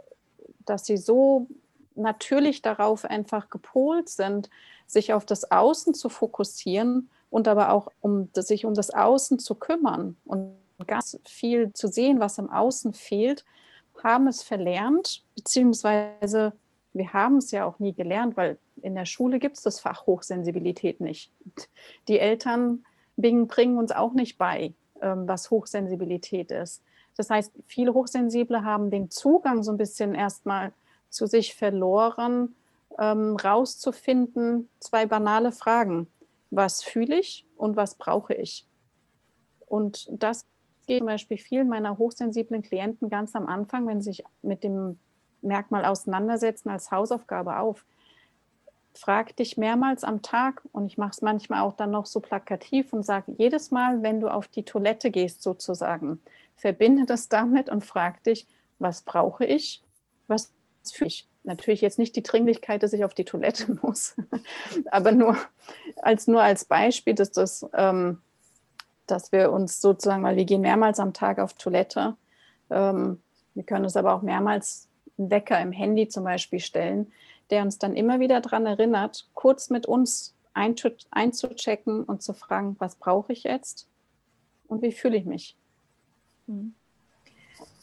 dass 0.65 0.85
sie 0.85 0.97
so 0.97 1.47
natürlich 1.95 2.61
darauf 2.61 3.03
einfach 3.03 3.49
gepolt 3.49 4.07
sind, 4.07 4.49
sich 4.87 5.13
auf 5.13 5.25
das 5.25 5.51
Außen 5.51 5.93
zu 5.93 6.09
fokussieren 6.09 7.09
und 7.31 7.47
aber 7.47 7.71
auch 7.71 7.91
um 8.01 8.29
sich 8.35 8.65
um 8.65 8.75
das 8.75 8.91
Außen 8.91 9.39
zu 9.39 9.55
kümmern 9.55 10.17
und 10.25 10.53
ganz 10.85 11.19
viel 11.25 11.73
zu 11.73 11.87
sehen, 11.87 12.19
was 12.19 12.37
im 12.37 12.49
Außen 12.49 12.93
fehlt, 12.93 13.43
haben 14.03 14.27
es 14.27 14.43
verlernt, 14.43 15.23
beziehungsweise 15.35 16.53
wir 16.93 17.13
haben 17.13 17.37
es 17.37 17.51
ja 17.51 17.65
auch 17.65 17.79
nie 17.79 17.93
gelernt, 17.93 18.35
weil 18.35 18.57
in 18.81 18.95
der 18.95 19.05
Schule 19.05 19.39
gibt 19.39 19.57
es 19.57 19.63
das 19.63 19.79
Fach 19.79 20.05
Hochsensibilität 20.05 20.99
nicht. 20.99 21.31
Die 22.07 22.19
Eltern 22.19 22.83
bringen 23.15 23.77
uns 23.77 23.91
auch 23.91 24.13
nicht 24.13 24.37
bei, 24.37 24.73
ähm, 25.01 25.27
was 25.27 25.51
Hochsensibilität 25.51 26.51
ist. 26.51 26.83
Das 27.15 27.29
heißt, 27.29 27.53
viele 27.67 27.93
Hochsensible 27.93 28.63
haben 28.63 28.89
den 28.89 29.09
Zugang 29.09 29.63
so 29.63 29.71
ein 29.71 29.77
bisschen 29.77 30.15
erstmal 30.15 30.73
zu 31.09 31.27
sich 31.27 31.55
verloren, 31.55 32.55
ähm, 32.99 33.35
rauszufinden, 33.35 34.69
zwei 34.79 35.05
banale 35.05 35.51
Fragen. 35.51 36.07
Was 36.51 36.83
fühle 36.83 37.19
ich 37.19 37.47
und 37.55 37.75
was 37.75 37.95
brauche 37.95 38.33
ich? 38.33 38.67
Und 39.65 40.07
das 40.11 40.45
geht 40.85 40.99
zum 40.99 41.07
Beispiel 41.07 41.37
vielen 41.37 41.69
meiner 41.69 41.97
hochsensiblen 41.97 42.61
Klienten 42.61 43.09
ganz 43.09 43.35
am 43.35 43.47
Anfang, 43.47 43.87
wenn 43.87 44.01
sie 44.01 44.11
sich 44.11 44.23
mit 44.41 44.63
dem 44.63 44.99
Merkmal 45.41 45.85
auseinandersetzen, 45.85 46.69
als 46.69 46.91
Hausaufgabe 46.91 47.57
auf. 47.57 47.85
frag 48.93 49.35
dich 49.37 49.55
mehrmals 49.57 50.03
am 50.03 50.21
Tag 50.21 50.61
und 50.73 50.85
ich 50.85 50.97
mache 50.97 51.11
es 51.11 51.21
manchmal 51.21 51.61
auch 51.61 51.73
dann 51.73 51.91
noch 51.91 52.05
so 52.05 52.19
plakativ 52.19 52.91
und 52.91 53.03
sage 53.03 53.33
jedes 53.37 53.71
Mal, 53.71 54.03
wenn 54.03 54.19
du 54.19 54.27
auf 54.27 54.49
die 54.49 54.63
Toilette 54.63 55.11
gehst 55.11 55.41
sozusagen, 55.41 56.21
verbinde 56.57 57.05
das 57.05 57.29
damit 57.29 57.69
und 57.69 57.85
frag 57.85 58.21
dich, 58.23 58.47
was 58.79 59.03
brauche 59.03 59.45
ich, 59.45 59.81
was 60.27 60.53
fühle 60.89 61.07
ich. 61.09 61.27
Natürlich 61.43 61.81
jetzt 61.81 61.97
nicht 61.99 62.15
die 62.15 62.23
Dringlichkeit, 62.23 62.83
dass 62.83 62.93
ich 62.93 63.03
auf 63.03 63.13
die 63.13 63.25
Toilette 63.25 63.73
muss, 63.81 64.15
aber 64.91 65.11
nur 65.11 65.37
als, 66.01 66.27
nur 66.27 66.41
als 66.41 66.65
Beispiel, 66.65 67.15
dass, 67.15 67.31
das, 67.31 67.67
ähm, 67.73 68.21
dass 69.07 69.31
wir 69.31 69.51
uns 69.51 69.81
sozusagen, 69.81 70.23
weil 70.23 70.35
wir 70.35 70.45
gehen 70.45 70.61
mehrmals 70.61 70.99
am 70.99 71.13
Tag 71.13 71.39
auf 71.39 71.53
Toilette, 71.53 72.15
ähm, 72.69 73.21
wir 73.53 73.63
können 73.63 73.85
uns 73.85 73.97
aber 73.97 74.13
auch 74.13 74.21
mehrmals 74.21 74.87
einen 75.17 75.29
Wecker 75.29 75.59
im 75.59 75.71
Handy 75.71 76.07
zum 76.07 76.23
Beispiel 76.23 76.59
stellen, 76.59 77.11
der 77.49 77.63
uns 77.63 77.77
dann 77.77 77.95
immer 77.95 78.19
wieder 78.19 78.39
daran 78.39 78.65
erinnert, 78.65 79.27
kurz 79.33 79.69
mit 79.69 79.85
uns 79.85 80.33
einzuchecken 80.53 82.03
und 82.03 82.21
zu 82.21 82.33
fragen, 82.33 82.75
was 82.79 82.95
brauche 82.95 83.33
ich 83.33 83.43
jetzt 83.43 83.87
und 84.67 84.81
wie 84.81 84.91
fühle 84.91 85.17
ich 85.17 85.25
mich. 85.25 85.57
Mhm. 86.47 86.75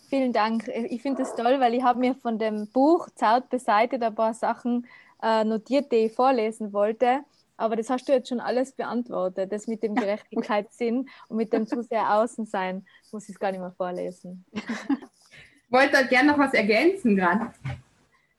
Vielen 0.08 0.32
Dank. 0.32 0.68
Ich 0.68 1.02
finde 1.02 1.22
es 1.22 1.34
toll, 1.34 1.60
weil 1.60 1.74
ich 1.74 1.82
habe 1.82 2.00
mir 2.00 2.14
von 2.14 2.38
dem 2.38 2.66
Buch 2.68 3.08
Zart 3.14 3.50
beseitigt 3.50 4.02
ein 4.02 4.14
paar 4.14 4.32
Sachen 4.32 4.86
äh, 5.22 5.44
notiert, 5.44 5.92
die 5.92 6.06
ich 6.06 6.14
vorlesen 6.14 6.72
wollte. 6.72 7.20
Aber 7.58 7.76
das 7.76 7.90
hast 7.90 8.08
du 8.08 8.12
jetzt 8.12 8.28
schon 8.28 8.40
alles 8.40 8.72
beantwortet. 8.72 9.52
Das 9.52 9.66
mit 9.66 9.82
dem 9.82 9.94
Gerechtigkeitssinn 9.94 11.08
und 11.28 11.36
mit 11.36 11.52
dem 11.52 11.66
zu 11.66 11.82
sehr 11.82 12.14
Außensein 12.14 12.86
muss 13.12 13.24
ich 13.24 13.34
es 13.34 13.38
gar 13.38 13.50
nicht 13.50 13.60
mehr 13.60 13.74
vorlesen. 13.76 14.44
Ich 14.52 15.72
wollte 15.72 16.06
gerne 16.06 16.32
noch 16.32 16.38
was 16.38 16.54
ergänzen 16.54 17.14
gerade. 17.14 17.52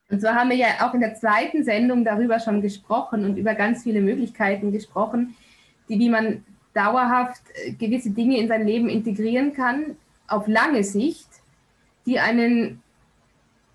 Und 0.10 0.20
zwar 0.20 0.34
haben 0.34 0.50
wir 0.50 0.56
ja 0.56 0.68
auch 0.80 0.96
in 0.96 1.02
der 1.02 1.14
zweiten 1.14 1.64
Sendung 1.64 2.04
darüber 2.04 2.40
schon 2.40 2.62
gesprochen 2.64 3.24
und 3.24 3.38
über 3.38 3.54
ganz 3.54 3.84
viele 3.84 4.02
Möglichkeiten 4.02 4.72
gesprochen, 4.72 5.36
die, 5.88 6.00
wie 6.00 6.10
man 6.10 6.44
dauerhaft 6.74 7.44
äh, 7.54 7.74
gewisse 7.74 8.10
Dinge 8.10 8.40
in 8.40 8.48
sein 8.48 8.66
Leben 8.66 8.90
integrieren 8.90 9.54
kann, 9.54 9.96
auf 10.28 10.48
lange 10.48 10.84
Sicht, 10.84 11.28
die 12.06 12.20
einen 12.20 12.82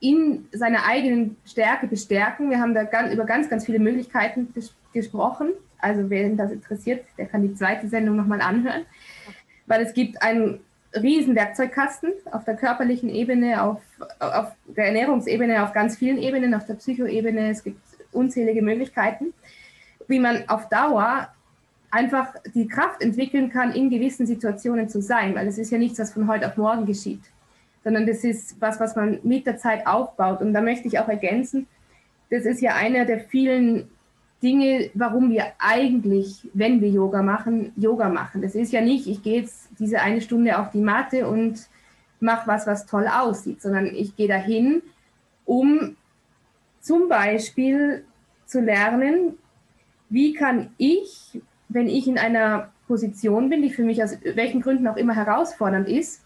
in 0.00 0.46
seiner 0.52 0.84
eigenen 0.86 1.36
Stärke 1.46 1.86
bestärken. 1.86 2.50
Wir 2.50 2.60
haben 2.60 2.74
da 2.74 2.84
ganz, 2.84 3.12
über 3.12 3.24
ganz, 3.24 3.48
ganz 3.48 3.64
viele 3.64 3.78
Möglichkeiten 3.78 4.52
ges 4.54 4.74
gesprochen. 4.92 5.50
Also 5.78 6.08
wer 6.08 6.28
das 6.30 6.52
interessiert, 6.52 7.04
der 7.18 7.26
kann 7.26 7.42
die 7.42 7.54
zweite 7.54 7.88
Sendung 7.88 8.16
nochmal 8.16 8.40
anhören, 8.40 8.84
weil 9.66 9.82
es 9.82 9.92
gibt 9.92 10.22
einen 10.22 10.60
riesen 10.94 11.34
Werkzeugkasten 11.34 12.12
auf 12.30 12.44
der 12.44 12.54
körperlichen 12.56 13.08
Ebene, 13.08 13.62
auf, 13.62 13.82
auf 14.20 14.52
der 14.66 14.86
Ernährungsebene, 14.86 15.62
auf 15.64 15.72
ganz 15.72 15.96
vielen 15.96 16.18
Ebenen, 16.18 16.54
auf 16.54 16.64
der 16.66 16.74
Psychoebene. 16.74 17.50
Es 17.50 17.64
gibt 17.64 17.80
unzählige 18.12 18.62
Möglichkeiten, 18.62 19.34
wie 20.06 20.20
man 20.20 20.48
auf 20.48 20.68
Dauer 20.68 21.28
einfach 21.90 22.34
die 22.54 22.66
Kraft 22.66 23.02
entwickeln 23.02 23.50
kann, 23.50 23.72
in 23.72 23.90
gewissen 23.90 24.26
Situationen 24.26 24.88
zu 24.88 25.00
sein, 25.00 25.34
weil 25.34 25.46
es 25.46 25.58
ist 25.58 25.70
ja 25.70 25.78
nichts, 25.78 25.98
was 25.98 26.12
von 26.12 26.28
heute 26.28 26.46
auf 26.48 26.56
morgen 26.56 26.86
geschieht, 26.86 27.22
sondern 27.84 28.06
das 28.06 28.24
ist 28.24 28.60
was, 28.60 28.80
was 28.80 28.96
man 28.96 29.20
mit 29.22 29.46
der 29.46 29.58
Zeit 29.58 29.86
aufbaut. 29.86 30.40
Und 30.40 30.54
da 30.54 30.62
möchte 30.62 30.88
ich 30.88 30.98
auch 30.98 31.08
ergänzen, 31.08 31.66
das 32.30 32.46
ist 32.46 32.62
ja 32.62 32.74
einer 32.74 33.04
der 33.04 33.20
vielen 33.20 33.88
Dinge, 34.42 34.90
warum 34.94 35.30
wir 35.30 35.44
eigentlich, 35.58 36.48
wenn 36.54 36.80
wir 36.80 36.88
Yoga 36.88 37.22
machen, 37.22 37.72
Yoga 37.76 38.08
machen. 38.08 38.42
Das 38.42 38.54
ist 38.54 38.72
ja 38.72 38.80
nicht, 38.80 39.06
ich 39.06 39.22
gehe 39.22 39.40
jetzt 39.40 39.68
diese 39.78 40.00
eine 40.00 40.20
Stunde 40.20 40.58
auf 40.58 40.70
die 40.70 40.80
Matte 40.80 41.28
und 41.28 41.68
mache 42.20 42.46
was, 42.46 42.66
was 42.66 42.86
toll 42.86 43.06
aussieht, 43.06 43.60
sondern 43.62 43.86
ich 43.86 44.16
gehe 44.16 44.28
dahin, 44.28 44.82
um 45.44 45.96
zum 46.80 47.08
Beispiel 47.08 48.04
zu 48.46 48.60
lernen, 48.60 49.38
wie 50.08 50.32
kann 50.32 50.70
ich, 50.78 51.40
wenn 51.68 51.88
ich 51.88 52.08
in 52.08 52.18
einer 52.18 52.70
Position 52.86 53.50
bin, 53.50 53.62
die 53.62 53.70
für 53.70 53.84
mich 53.84 54.02
aus 54.02 54.18
welchen 54.22 54.60
Gründen 54.60 54.86
auch 54.86 54.96
immer 54.96 55.14
herausfordernd 55.14 55.88
ist 55.88 56.22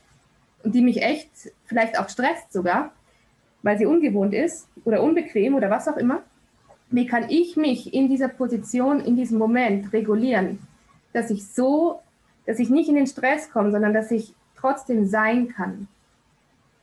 und 0.62 0.74
die 0.74 0.82
mich 0.82 1.02
echt 1.02 1.30
vielleicht 1.64 1.98
auch 1.98 2.08
stresst 2.08 2.52
sogar, 2.52 2.92
weil 3.62 3.78
sie 3.78 3.86
ungewohnt 3.86 4.34
ist 4.34 4.68
oder 4.84 5.02
unbequem 5.02 5.54
oder 5.54 5.70
was 5.70 5.88
auch 5.88 5.96
immer, 5.96 6.22
wie 6.90 7.06
kann 7.06 7.28
ich 7.28 7.56
mich 7.56 7.92
in 7.92 8.08
dieser 8.08 8.28
Position, 8.28 9.00
in 9.00 9.16
diesem 9.16 9.38
Moment 9.38 9.92
regulieren, 9.92 10.58
dass 11.12 11.30
ich 11.30 11.46
so, 11.46 12.00
dass 12.46 12.58
ich 12.58 12.70
nicht 12.70 12.88
in 12.88 12.94
den 12.94 13.06
Stress 13.06 13.50
komme, 13.50 13.70
sondern 13.70 13.92
dass 13.92 14.10
ich 14.10 14.34
trotzdem 14.56 15.06
sein 15.06 15.48
kann. 15.48 15.88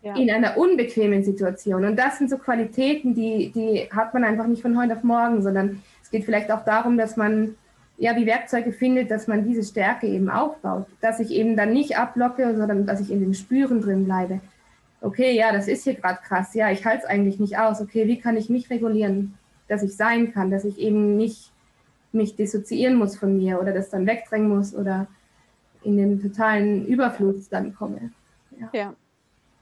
Ja. 0.01 0.15
In 0.15 0.29
einer 0.29 0.57
unbequemen 0.57 1.23
Situation. 1.23 1.83
Und 1.83 1.95
das 1.95 2.19
sind 2.19 2.29
so 2.29 2.37
Qualitäten, 2.37 3.15
die, 3.15 3.51
die 3.51 3.89
hat 3.91 4.13
man 4.13 4.23
einfach 4.23 4.45
nicht 4.45 4.61
von 4.61 4.79
heute 4.79 4.93
auf 4.93 5.03
morgen, 5.03 5.41
sondern 5.41 5.81
es 6.03 6.11
geht 6.11 6.25
vielleicht 6.25 6.51
auch 6.51 6.63
darum, 6.63 6.95
dass 6.95 7.17
man 7.17 7.55
ja 7.97 8.15
wie 8.15 8.25
Werkzeuge 8.25 8.71
findet, 8.71 9.11
dass 9.11 9.27
man 9.27 9.45
diese 9.45 9.63
Stärke 9.63 10.07
eben 10.07 10.29
aufbaut. 10.29 10.87
Dass 11.01 11.19
ich 11.19 11.31
eben 11.31 11.55
dann 11.55 11.73
nicht 11.73 11.97
ablocke, 11.97 12.55
sondern 12.55 12.85
dass 12.85 13.01
ich 13.01 13.11
in 13.11 13.21
dem 13.21 13.33
Spüren 13.33 13.81
drin 13.81 14.05
bleibe. 14.05 14.39
Okay, 15.01 15.35
ja, 15.35 15.51
das 15.51 15.67
ist 15.67 15.83
hier 15.83 15.95
gerade 15.95 16.19
krass. 16.23 16.53
Ja, 16.53 16.71
ich 16.71 16.85
halte 16.85 17.03
es 17.03 17.09
eigentlich 17.09 17.39
nicht 17.39 17.57
aus. 17.57 17.81
Okay, 17.81 18.07
wie 18.07 18.19
kann 18.19 18.37
ich 18.37 18.49
mich 18.49 18.69
regulieren? 18.69 19.35
dass 19.67 19.83
ich 19.83 19.95
sein 19.95 20.33
kann, 20.33 20.51
dass 20.51 20.65
ich 20.65 20.79
eben 20.79 21.17
nicht 21.17 21.51
mich 22.11 22.35
dissoziieren 22.35 22.95
muss 22.95 23.17
von 23.17 23.37
mir 23.37 23.59
oder 23.59 23.73
das 23.73 23.89
dann 23.89 24.07
wegdrängen 24.07 24.49
muss 24.49 24.73
oder 24.75 25.07
in 25.83 25.97
den 25.97 26.21
totalen 26.21 26.85
Überfluss 26.85 27.49
dann 27.49 27.75
komme. 27.75 28.11
Ja. 28.59 28.69
ja. 28.73 28.93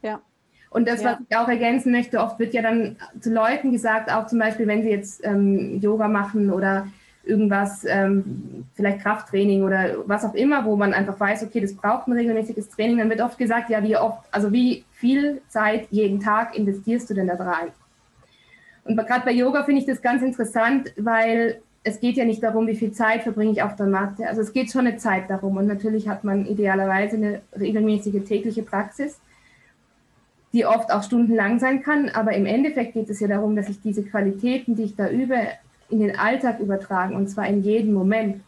ja. 0.01 0.21
Und 0.69 0.87
das, 0.87 1.03
was 1.03 1.17
ich 1.27 1.37
auch 1.37 1.47
ergänzen 1.47 1.91
möchte, 1.91 2.19
oft 2.19 2.39
wird 2.39 2.53
ja 2.53 2.61
dann 2.61 2.97
zu 3.19 3.31
Leuten 3.31 3.71
gesagt, 3.71 4.11
auch 4.11 4.27
zum 4.27 4.39
Beispiel, 4.39 4.67
wenn 4.67 4.83
sie 4.83 4.89
jetzt 4.89 5.23
ähm, 5.23 5.79
Yoga 5.79 6.07
machen 6.07 6.51
oder 6.51 6.87
irgendwas, 7.23 7.85
ähm, 7.85 8.65
vielleicht 8.75 8.99
Krafttraining 8.99 9.63
oder 9.63 9.95
was 10.05 10.25
auch 10.25 10.33
immer, 10.33 10.65
wo 10.65 10.75
man 10.75 10.93
einfach 10.93 11.19
weiß, 11.19 11.43
okay, 11.43 11.61
das 11.61 11.73
braucht 11.73 12.07
ein 12.07 12.13
regelmäßiges 12.13 12.69
Training, 12.69 12.97
dann 12.97 13.09
wird 13.09 13.21
oft 13.21 13.37
gesagt, 13.37 13.69
ja, 13.69 13.81
wie 13.81 13.95
oft, 13.95 14.23
also 14.31 14.51
wie 14.51 14.83
viel 14.91 15.41
Zeit 15.47 15.87
jeden 15.89 16.19
Tag 16.19 16.57
investierst 16.57 17.09
du 17.09 17.13
denn 17.13 17.27
da 17.27 17.35
rein? 17.35 17.69
Und 18.85 18.97
gerade 18.97 19.25
bei 19.25 19.31
Yoga 19.31 19.63
finde 19.63 19.81
ich 19.81 19.87
das 19.87 20.01
ganz 20.01 20.21
interessant, 20.21 20.93
weil 20.97 21.61
es 21.83 21.99
geht 21.99 22.15
ja 22.15 22.25
nicht 22.25 22.41
darum, 22.43 22.67
wie 22.67 22.75
viel 22.75 22.91
Zeit 22.91 23.23
verbringe 23.23 23.51
ich 23.51 23.61
auf 23.61 23.75
der 23.75 23.87
Matte. 23.87 24.27
Also 24.27 24.41
es 24.41 24.53
geht 24.53 24.71
schon 24.71 24.87
eine 24.87 24.97
Zeit 24.97 25.29
darum. 25.29 25.57
Und 25.57 25.67
natürlich 25.67 26.07
hat 26.07 26.23
man 26.23 26.45
idealerweise 26.45 27.17
eine 27.17 27.41
regelmäßige 27.57 28.23
tägliche 28.25 28.63
Praxis, 28.63 29.19
die 30.53 30.65
oft 30.65 30.91
auch 30.91 31.03
stundenlang 31.03 31.59
sein 31.59 31.81
kann. 31.81 32.09
Aber 32.09 32.33
im 32.33 32.45
Endeffekt 32.45 32.93
geht 32.93 33.09
es 33.09 33.19
ja 33.19 33.27
darum, 33.27 33.55
dass 33.55 33.69
ich 33.69 33.81
diese 33.81 34.03
Qualitäten, 34.03 34.75
die 34.75 34.83
ich 34.83 34.95
da 34.95 35.09
übe, 35.09 35.37
in 35.93 35.99
den 35.99 36.17
Alltag 36.17 36.59
übertragen 36.59 37.15
und 37.15 37.29
zwar 37.29 37.47
in 37.47 37.63
jedem 37.63 37.93
Moment. 37.93 38.41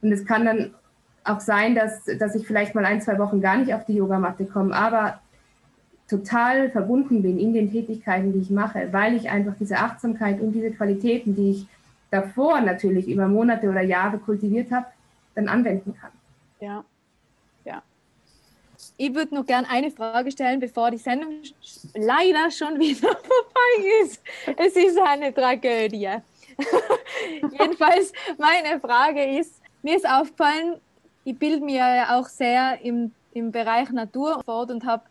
Und 0.00 0.12
es 0.12 0.24
kann 0.24 0.46
dann 0.46 0.70
auch 1.24 1.40
sein, 1.40 1.74
dass, 1.74 2.04
dass 2.18 2.34
ich 2.36 2.46
vielleicht 2.46 2.74
mal 2.74 2.84
ein, 2.84 3.02
zwei 3.02 3.18
Wochen 3.18 3.40
gar 3.40 3.56
nicht 3.56 3.74
auf 3.74 3.84
die 3.84 3.94
Yogamatte 3.94 4.46
komme, 4.46 4.74
aber 4.74 5.20
total 6.08 6.70
verbunden 6.70 7.22
bin 7.22 7.38
in 7.38 7.52
den 7.52 7.72
Tätigkeiten, 7.72 8.32
die 8.32 8.38
ich 8.38 8.50
mache, 8.50 8.92
weil 8.92 9.16
ich 9.16 9.28
einfach 9.28 9.54
diese 9.58 9.78
Achtsamkeit 9.78 10.40
und 10.40 10.52
diese 10.52 10.70
Qualitäten, 10.70 11.34
die 11.34 11.50
ich 11.50 11.66
davor 12.10 12.60
natürlich 12.60 13.08
über 13.08 13.26
Monate 13.26 13.68
oder 13.68 13.82
Jahre 13.82 14.18
kultiviert 14.18 14.70
habe, 14.70 14.86
dann 15.34 15.48
anwenden 15.48 15.96
kann. 16.00 16.10
Ja, 16.60 16.84
ja. 17.64 17.82
Ich 18.96 19.12
würde 19.14 19.34
noch 19.34 19.46
gerne 19.46 19.68
eine 19.68 19.90
Frage 19.90 20.30
stellen, 20.30 20.60
bevor 20.60 20.92
die 20.92 20.98
Sendung 20.98 21.42
leider 21.94 22.50
schon 22.52 22.78
wieder 22.78 23.08
vorbei 23.08 24.04
ist. 24.04 24.22
Es 24.56 24.76
ist 24.76 24.98
eine 24.98 25.34
Tragödie. 25.34 26.08
Jedenfalls, 27.58 28.12
meine 28.38 28.80
Frage 28.80 29.38
ist, 29.38 29.60
mir 29.82 29.96
ist 29.96 30.08
aufgefallen, 30.08 30.80
ich 31.24 31.38
bilde 31.38 31.64
mir 31.64 31.76
ja 31.76 32.18
auch 32.18 32.28
sehr 32.28 32.80
im, 32.82 33.12
im 33.32 33.52
Bereich 33.52 33.90
Natur 33.90 34.42
fort 34.44 34.70
und 34.70 34.84
habe 34.84 35.04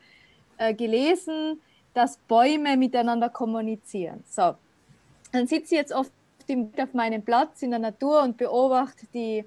äh, 0.57 0.73
gelesen, 0.73 1.61
dass 1.93 2.17
Bäume 2.17 2.77
miteinander 2.77 3.29
kommunizieren. 3.29 4.23
So, 4.27 4.55
dann 5.31 5.47
sitze 5.47 5.75
ich 5.75 5.79
jetzt 5.79 5.93
oft 5.93 6.11
auf 6.77 6.93
meinem 6.93 7.23
Platz 7.23 7.61
in 7.61 7.71
der 7.71 7.79
Natur 7.79 8.21
und 8.21 8.37
beobachte 8.37 9.07
die 9.13 9.45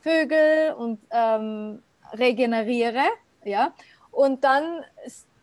Vögel 0.00 0.74
und 0.76 0.98
ähm, 1.10 1.82
regeneriere, 2.12 3.04
ja, 3.44 3.72
und 4.10 4.42
dann 4.44 4.84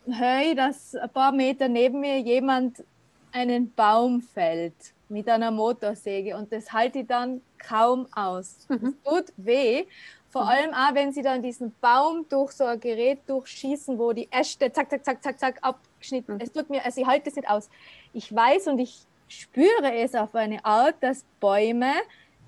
höre 0.05 0.41
ich, 0.41 0.55
dass 0.55 0.95
ein 0.95 1.09
paar 1.09 1.31
Meter 1.31 1.67
neben 1.67 1.99
mir 2.01 2.19
jemand 2.19 2.83
einen 3.31 3.73
Baum 3.73 4.21
fällt 4.21 4.93
mit 5.09 5.27
einer 5.27 5.51
Motorsäge 5.51 6.37
und 6.37 6.51
das 6.53 6.71
halte 6.71 6.99
ich 6.99 7.07
dann 7.07 7.41
kaum 7.57 8.07
aus. 8.13 8.67
Es 8.69 8.81
mhm. 8.81 8.95
tut 9.03 9.33
weh 9.37 9.85
vor 10.29 10.43
mhm. 10.43 10.49
allem 10.49 10.73
auch, 10.73 10.93
wenn 10.93 11.11
sie 11.11 11.21
dann 11.21 11.41
diesen 11.41 11.73
Baum 11.81 12.25
durch 12.29 12.51
so 12.51 12.63
ein 12.63 12.79
Gerät 12.79 13.21
durchschießen, 13.27 13.97
wo 13.97 14.13
die 14.13 14.29
Äste 14.31 14.71
zack, 14.71 14.89
zack, 14.89 15.03
zack, 15.03 15.23
zack, 15.23 15.39
zack 15.39 15.59
abgeschnitten. 15.61 16.35
Mhm. 16.35 16.41
Es 16.41 16.51
tut 16.51 16.69
mir, 16.69 16.85
also 16.85 17.01
ich 17.01 17.07
halte 17.07 17.29
es 17.29 17.35
nicht 17.35 17.49
aus. 17.49 17.69
Ich 18.13 18.33
weiß 18.33 18.67
und 18.67 18.79
ich 18.79 19.05
spüre 19.27 19.93
es 19.93 20.15
auf 20.15 20.35
eine 20.35 20.63
Art, 20.63 20.95
dass 21.01 21.25
Bäume 21.39 21.93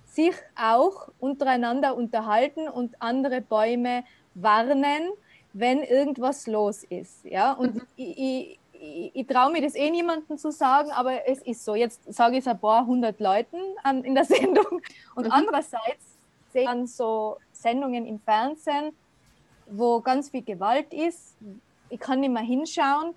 sich 0.06 0.36
auch 0.56 1.10
untereinander 1.20 1.96
unterhalten 1.96 2.68
und 2.68 2.96
andere 3.02 3.42
Bäume 3.42 4.04
warnen, 4.36 5.10
wenn 5.54 5.84
irgendwas 5.84 6.48
los 6.48 6.84
ist. 6.84 7.26
Ja? 7.26 7.54
Und 7.54 7.76
mhm. 7.76 7.82
ich, 7.96 8.18
ich, 8.18 8.60
ich, 8.82 9.12
ich 9.14 9.28
traue 9.28 9.52
mir 9.52 9.62
das 9.62 9.76
eh 9.76 9.90
niemandem 9.92 10.38
zu 10.38 10.52
sagen, 10.52 10.92
aber 10.92 11.28
es 11.28 11.42
ist 11.44 11.64
so. 11.64 11.76
Jetzt 11.76 12.02
sage 12.12 12.38
ich 12.38 12.40
es 12.40 12.48
ein 12.48 12.60
paar 12.60 12.86
hundert 12.86 13.20
Leuten 13.20 13.58
an, 13.84 14.04
in 14.04 14.16
der 14.16 14.26
Sendung. 14.26 14.82
Und 15.16 15.26
mhm. 15.26 15.32
andererseits 15.32 16.18
sehe 16.52 16.64
ich 16.64 16.68
dann 16.68 16.88
so 16.88 17.38
Sendungen 17.52 18.06
im 18.06 18.20
Fernsehen, 18.20 18.92
wo 19.68 20.02
ganz 20.02 20.30
viel 20.30 20.42
Gewalt 20.42 20.94
ist. 20.94 21.38
Ich 21.90 22.00
kann 22.00 22.20
nicht 22.20 22.32
mehr 22.32 22.42
hinschauen. 22.42 23.14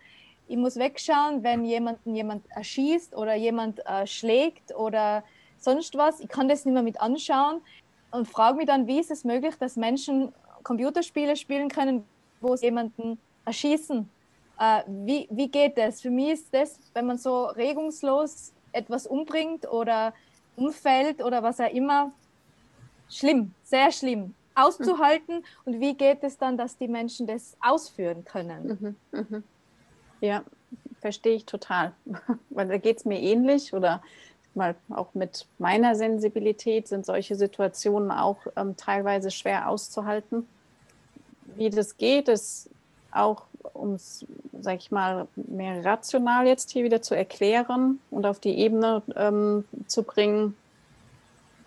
Ich 0.46 0.56
muss 0.56 0.76
wegschauen, 0.76 1.42
wenn 1.42 1.64
jemanden 1.64 2.14
jemand 2.14 2.44
erschießt 2.50 3.16
oder 3.16 3.34
jemand 3.34 3.84
äh, 3.86 4.06
schlägt 4.06 4.74
oder 4.74 5.24
sonst 5.58 5.96
was. 5.96 6.20
Ich 6.20 6.28
kann 6.28 6.48
das 6.48 6.66
nicht 6.66 6.74
mehr 6.74 6.82
mit 6.82 7.00
anschauen 7.00 7.62
und 8.10 8.28
frage 8.28 8.58
mich 8.58 8.66
dann, 8.66 8.86
wie 8.86 9.00
ist 9.00 9.10
es 9.10 9.24
möglich, 9.24 9.54
dass 9.58 9.76
Menschen 9.76 10.34
Computerspiele 10.62 11.36
spielen 11.36 11.68
können, 11.68 12.04
wo 12.42 12.54
sie 12.56 12.66
jemanden 12.66 13.18
erschießen. 13.46 14.10
Äh, 14.58 14.82
wie, 14.86 15.28
wie 15.30 15.48
geht 15.48 15.78
das? 15.78 16.00
Für 16.00 16.10
mich 16.10 16.30
ist 16.30 16.54
das, 16.54 16.78
wenn 16.92 17.06
man 17.06 17.18
so 17.18 17.46
regungslos 17.46 18.52
etwas 18.72 19.06
umbringt 19.06 19.70
oder 19.70 20.14
umfällt 20.56 21.22
oder 21.22 21.42
was 21.42 21.60
auch 21.60 21.72
immer, 21.72 22.12
schlimm, 23.08 23.52
sehr 23.64 23.90
schlimm 23.90 24.34
auszuhalten. 24.54 25.36
Mhm. 25.36 25.44
Und 25.64 25.80
wie 25.80 25.94
geht 25.94 26.22
es 26.22 26.38
dann, 26.38 26.56
dass 26.56 26.76
die 26.76 26.88
Menschen 26.88 27.26
das 27.26 27.56
ausführen 27.60 28.24
können? 28.24 28.96
Mhm, 29.10 29.20
mh. 29.30 29.42
Ja, 30.20 30.44
verstehe 31.00 31.34
ich 31.34 31.44
total. 31.44 31.92
Weil 32.50 32.68
da 32.68 32.78
geht 32.78 32.98
es 32.98 33.04
mir 33.04 33.20
ähnlich 33.20 33.74
oder 33.74 34.02
mal 34.54 34.76
auch 34.90 35.14
mit 35.14 35.46
meiner 35.58 35.96
Sensibilität 35.96 36.88
sind 36.88 37.04
solche 37.04 37.34
Situationen 37.34 38.10
auch 38.10 38.38
ähm, 38.56 38.76
teilweise 38.76 39.30
schwer 39.30 39.68
auszuhalten. 39.68 40.46
Wie 41.56 41.70
das 41.70 41.96
geht, 41.96 42.28
ist 42.28 42.70
auch, 43.10 43.42
um 43.72 43.94
es, 43.94 44.26
sag 44.60 44.76
ich 44.76 44.90
mal, 44.90 45.26
mehr 45.36 45.84
rational 45.84 46.46
jetzt 46.46 46.70
hier 46.70 46.84
wieder 46.84 47.02
zu 47.02 47.14
erklären 47.16 48.00
und 48.10 48.26
auf 48.26 48.38
die 48.38 48.58
Ebene 48.58 49.02
ähm, 49.16 49.64
zu 49.86 50.02
bringen 50.02 50.56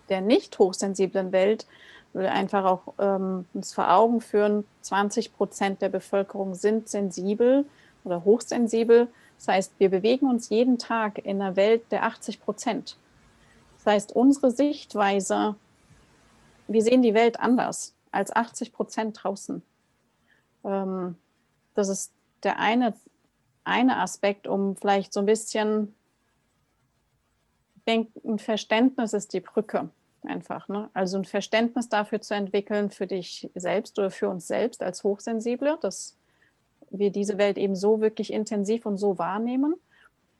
der 0.08 0.20
nicht 0.22 0.58
hochsensiblen 0.58 1.32
Welt, 1.32 1.66
würde 2.14 2.30
einfach 2.30 2.64
auch 2.64 2.94
ähm, 2.98 3.44
uns 3.52 3.74
vor 3.74 3.92
Augen 3.92 4.22
führen, 4.22 4.64
20 4.80 5.36
Prozent 5.36 5.82
der 5.82 5.90
Bevölkerung 5.90 6.54
sind 6.54 6.88
sensibel 6.88 7.66
oder 8.04 8.24
hochsensibel 8.24 9.08
das 9.38 9.48
heißt, 9.48 9.72
wir 9.78 9.88
bewegen 9.88 10.28
uns 10.28 10.48
jeden 10.48 10.78
Tag 10.78 11.18
in 11.18 11.40
einer 11.40 11.56
Welt 11.56 11.90
der 11.92 12.02
80 12.04 12.40
Prozent. 12.40 12.96
Das 13.78 13.86
heißt, 13.94 14.12
unsere 14.12 14.50
Sichtweise, 14.50 15.54
wir 16.66 16.82
sehen 16.82 17.02
die 17.02 17.14
Welt 17.14 17.38
anders 17.38 17.94
als 18.10 18.34
80 18.34 18.72
Prozent 18.72 19.18
draußen. 19.22 19.62
Ähm, 20.64 21.16
das 21.78 21.88
ist 21.88 22.12
der 22.42 22.58
eine, 22.58 22.94
eine 23.64 23.98
Aspekt, 23.98 24.46
um 24.46 24.76
vielleicht 24.76 25.12
so 25.12 25.20
ein 25.20 25.26
bisschen, 25.26 25.94
ich 27.76 27.84
denke, 27.84 28.20
ein 28.28 28.38
Verständnis 28.38 29.12
ist 29.12 29.32
die 29.32 29.40
Brücke 29.40 29.90
einfach. 30.24 30.68
Ne? 30.68 30.90
Also 30.92 31.18
ein 31.18 31.24
Verständnis 31.24 31.88
dafür 31.88 32.20
zu 32.20 32.34
entwickeln 32.34 32.90
für 32.90 33.06
dich 33.06 33.50
selbst 33.54 33.98
oder 33.98 34.10
für 34.10 34.28
uns 34.28 34.46
selbst 34.46 34.82
als 34.82 35.04
Hochsensible, 35.04 35.78
das 35.80 36.16
wir 36.90 37.10
diese 37.10 37.38
Welt 37.38 37.58
eben 37.58 37.76
so 37.76 38.00
wirklich 38.00 38.32
intensiv 38.32 38.86
und 38.86 38.98
so 38.98 39.18
wahrnehmen. 39.18 39.74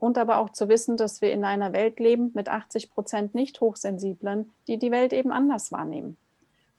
Und 0.00 0.16
aber 0.16 0.38
auch 0.38 0.50
zu 0.50 0.68
wissen, 0.68 0.96
dass 0.96 1.20
wir 1.20 1.32
in 1.32 1.44
einer 1.44 1.72
Welt 1.72 1.98
leben 1.98 2.30
mit 2.34 2.48
80 2.48 2.90
Prozent 2.90 3.34
nicht 3.34 3.60
Hochsensiblen, 3.60 4.50
die 4.68 4.78
die 4.78 4.92
Welt 4.92 5.12
eben 5.12 5.32
anders 5.32 5.72
wahrnehmen. 5.72 6.16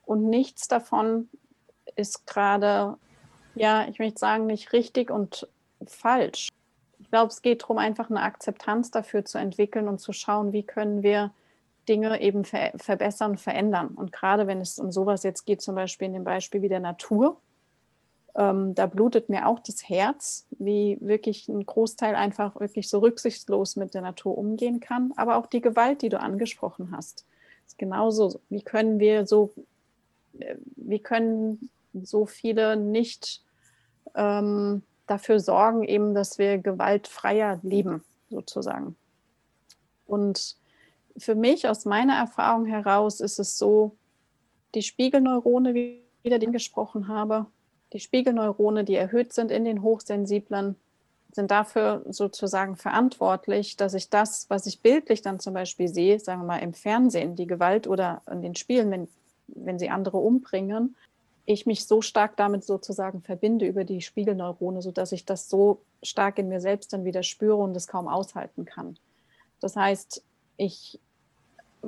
Und 0.05 0.30
nichts 0.30 0.68
davon 0.68 1.30
ist 1.95 2.26
gerade, 2.26 2.97
ja, 3.60 3.88
ich 3.89 3.99
möchte 3.99 4.20
sagen, 4.20 4.45
nicht 4.45 4.72
richtig 4.72 5.12
und 5.12 5.47
falsch. 5.86 6.47
Ich 6.99 7.10
glaube, 7.10 7.28
es 7.28 7.41
geht 7.41 7.62
darum, 7.62 7.78
einfach 7.78 8.10
eine 8.10 8.22
Akzeptanz 8.22 8.89
dafür 8.89 9.26
zu 9.26 9.38
entwickeln 9.38 9.88
und 9.88 9.99
zu 9.99 10.14
schauen, 10.14 10.53
wie 10.53 10.64
können 10.64 11.03
wir 11.03 11.32
Dinge 11.89 12.22
eben 12.22 12.45
ver 12.45 12.72
verbessern, 12.78 13.38
verändern. 13.38 13.89
Und 13.89 14.14
gerade 14.14 14.47
wenn 14.47 14.62
es 14.62 14.80
um 14.80 14.91
sowas 14.91 15.24
jetzt 15.24 15.45
geht, 15.45 15.62
zum 15.62 15.76
Beispiel 15.76 16.07
in 16.07 16.14
dem 16.14 16.24
Beispiel 16.24 16.62
wie 16.62 16.70
der 16.70 16.80
Natur, 16.80 17.41
ähm, 18.36 18.76
da 18.76 18.86
blutet 18.86 19.28
mir 19.28 19.47
auch 19.47 19.60
das 19.60 19.89
Herz, 19.89 20.45
wie 20.51 20.97
wirklich 21.01 21.49
ein 21.49 21.66
Großteil 21.66 22.16
einfach 22.16 22.60
wirklich 22.60 22.88
so 22.88 22.99
rücksichtslos 22.99 23.76
mit 23.76 23.93
der 23.93 24.01
Natur 24.01 24.38
umgehen 24.38 24.80
kann. 24.80 25.12
Aber 25.18 25.36
auch 25.36 25.47
die 25.47 25.62
Gewalt, 25.62 26.01
die 26.01 26.10
du 26.10 26.20
angesprochen 26.20 26.91
hast, 26.95 27.26
ist 27.68 27.78
genauso. 27.78 28.39
Wie 28.49 28.62
können 28.62 28.99
wir 28.99 29.26
so, 29.26 29.51
äh, 30.39 30.55
wie 30.78 30.99
können 30.99 31.70
so 31.93 32.26
viele 32.26 32.78
nicht 32.78 33.41
ähm, 34.16 34.84
dafür 35.08 35.39
sorgen, 35.39 35.84
eben, 35.84 36.14
dass 36.14 36.38
wir 36.38 36.58
gewaltfreier 36.58 37.60
leben, 37.64 38.04
sozusagen. 38.30 38.95
Und 40.06 40.56
für 41.18 41.36
mich 41.36 41.68
aus 41.68 41.86
meiner 41.86 42.16
Erfahrung 42.16 42.66
heraus 42.66 43.20
ist 43.20 43.39
es 43.39 43.58
so, 43.58 43.95
die 44.76 44.84
Spiegelneurone, 44.84 45.74
wie 45.74 46.02
ich 46.22 46.24
wieder 46.24 46.39
gesprochen 46.39 47.08
habe, 47.08 47.47
die 47.93 48.00
Spiegelneurone, 48.00 48.84
die 48.84 48.95
erhöht 48.95 49.34
sind 49.34 49.52
in 49.52 49.66
den 49.66 49.82
Hochsensiblen, 49.82 50.76
sind 51.32 51.52
dafür 51.52 52.04
sozusagen 52.10 52.76
verantwortlich, 52.76 53.78
dass 53.78 53.93
ich 53.93 54.10
das, 54.10 54.50
was 54.50 54.66
ich 54.66 54.82
bildlich 54.82 55.22
dann 55.22 55.39
zum 55.39 55.54
Beispiel 55.54 55.88
sehe, 55.88 56.20
sagen 56.20 56.41
wir 56.41 56.47
mal 56.47 56.58
im 56.58 56.74
Fernsehen, 56.74 57.36
die 57.36 57.47
Gewalt 57.47 57.88
oder 57.88 58.22
in 58.32 58.41
den 58.41 58.56
Spielen, 58.56 58.89
wenn, 58.91 59.08
wenn 59.47 59.80
sie 59.80 59.89
andere 59.89 60.18
umbringen, 60.18 60.95
ich 61.50 61.66
mich 61.66 61.88
so 61.88 62.02
stark 62.02 62.38
damit 62.38 62.64
sozusagen 62.64 63.22
verbinde 63.22 63.66
über 63.66 63.84
die 63.84 64.02
Spiegelneurone, 64.02 64.84
sodass 64.84 65.12
ich 65.12 65.26
das 65.26 65.50
so 65.50 65.82
stark 66.04 66.38
in 66.38 66.47
mir 66.47 66.62
selbst 66.62 66.93
dann 66.93 67.06
wieder 67.06 67.24
spüre 67.24 67.56
und 67.56 67.76
es 67.76 67.88
kaum 67.88 68.08
aushalten 68.08 68.66
kann. 68.66 69.00
Das 69.60 69.76
heißt, 69.76 70.24
ich 70.58 71.00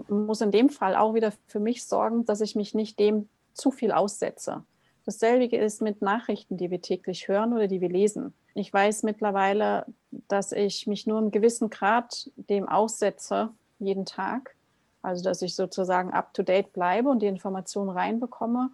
muss 0.10 0.42
in 0.42 0.50
dem 0.50 0.70
Fall 0.70 0.96
auch 0.96 1.14
wieder 1.14 1.32
für 1.46 1.60
mich 1.60 1.86
sorgen, 1.86 2.26
dass 2.26 2.42
ich 2.42 2.56
mich 2.56 2.74
nicht 2.74 2.98
dem 2.98 3.30
zu 3.54 3.70
viel 3.70 3.92
aussetze. 3.92 4.64
Dasselbe 5.06 5.56
ist 5.56 5.82
mit 5.82 6.02
Nachrichten, 6.02 6.58
die 6.58 6.72
wir 6.72 6.82
täglich 6.82 7.28
hören 7.28 7.54
oder 7.54 7.68
die 7.68 7.82
wir 7.82 7.90
lesen. 7.90 8.34
Ich 8.56 8.74
weiß 8.74 9.04
mittlerweile, 9.04 9.86
dass 10.28 10.54
ich 10.54 10.88
mich 10.88 11.06
nur 11.06 11.20
im 11.20 11.30
gewissen 11.30 11.70
Grad 11.70 12.32
dem 12.36 12.68
aussetze, 12.68 13.50
jeden 13.78 14.06
Tag. 14.06 14.56
Also, 15.04 15.24
dass 15.24 15.44
ich 15.44 15.56
sozusagen 15.56 16.12
up-to-date 16.12 16.74
bleibe 16.74 17.10
und 17.10 17.22
die 17.22 17.28
Informationen 17.28 17.90
reinbekomme, 17.90 18.72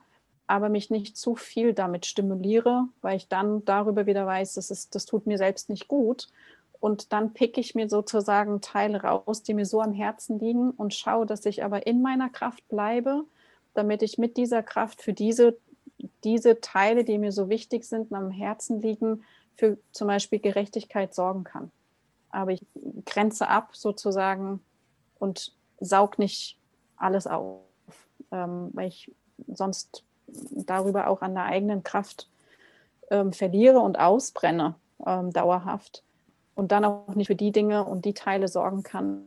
aber 0.47 0.69
mich 0.69 0.89
nicht 0.89 1.17
zu 1.17 1.35
viel 1.35 1.73
damit 1.73 2.05
stimuliere, 2.05 2.87
weil 3.01 3.17
ich 3.17 3.27
dann 3.27 3.65
darüber 3.65 4.05
wieder 4.05 4.25
weiß, 4.25 4.53
das, 4.53 4.71
ist, 4.71 4.95
das 4.95 5.05
tut 5.05 5.27
mir 5.27 5.37
selbst 5.37 5.69
nicht 5.69 5.87
gut. 5.87 6.29
Und 6.79 7.11
dann 7.11 7.33
picke 7.33 7.59
ich 7.59 7.75
mir 7.75 7.89
sozusagen 7.89 8.61
Teile 8.61 9.01
raus, 9.01 9.43
die 9.43 9.53
mir 9.53 9.65
so 9.65 9.81
am 9.81 9.93
Herzen 9.93 10.39
liegen 10.39 10.71
und 10.71 10.93
schaue, 10.93 11.25
dass 11.25 11.45
ich 11.45 11.63
aber 11.63 11.87
in 11.87 12.01
meiner 12.01 12.29
Kraft 12.29 12.67
bleibe, 12.69 13.23
damit 13.73 14.03
ich 14.03 14.17
mit 14.17 14.37
dieser 14.37 14.63
Kraft 14.63 15.01
für 15.01 15.13
diese 15.13 15.57
diese 16.23 16.59
Teile, 16.61 17.03
die 17.03 17.17
mir 17.17 17.31
so 17.31 17.49
wichtig 17.49 17.83
sind 17.83 18.11
und 18.11 18.17
am 18.17 18.31
Herzen 18.31 18.81
liegen, 18.81 19.23
für 19.55 19.77
zum 19.91 20.07
Beispiel 20.07 20.39
Gerechtigkeit 20.39 21.13
sorgen 21.15 21.43
kann. 21.43 21.71
Aber 22.29 22.51
ich 22.51 22.65
grenze 23.05 23.47
ab 23.47 23.75
sozusagen 23.75 24.61
und 25.19 25.53
saug 25.79 26.19
nicht 26.19 26.57
alles 26.97 27.25
auf, 27.25 27.61
ähm, 28.31 28.69
weil 28.73 28.89
ich 28.89 29.11
sonst 29.47 30.03
darüber 30.27 31.07
auch 31.07 31.21
an 31.21 31.33
der 31.33 31.45
eigenen 31.45 31.83
Kraft 31.83 32.29
ähm, 33.09 33.33
verliere 33.33 33.79
und 33.79 33.99
ausbrenne 33.99 34.75
ähm, 35.05 35.31
dauerhaft 35.31 36.03
und 36.55 36.71
dann 36.71 36.85
auch 36.85 37.15
nicht 37.15 37.27
für 37.27 37.35
die 37.35 37.51
Dinge 37.51 37.83
und 37.85 38.05
die 38.05 38.13
Teile 38.13 38.47
sorgen 38.47 38.83
kann, 38.83 39.23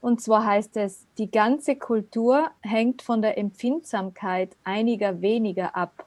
Und 0.00 0.20
zwar 0.22 0.46
heißt 0.46 0.76
es, 0.78 1.06
die 1.18 1.30
ganze 1.30 1.76
Kultur 1.76 2.50
hängt 2.62 3.02
von 3.02 3.20
der 3.20 3.36
Empfindsamkeit 3.36 4.56
einiger 4.64 5.20
weniger 5.20 5.76
ab, 5.76 6.06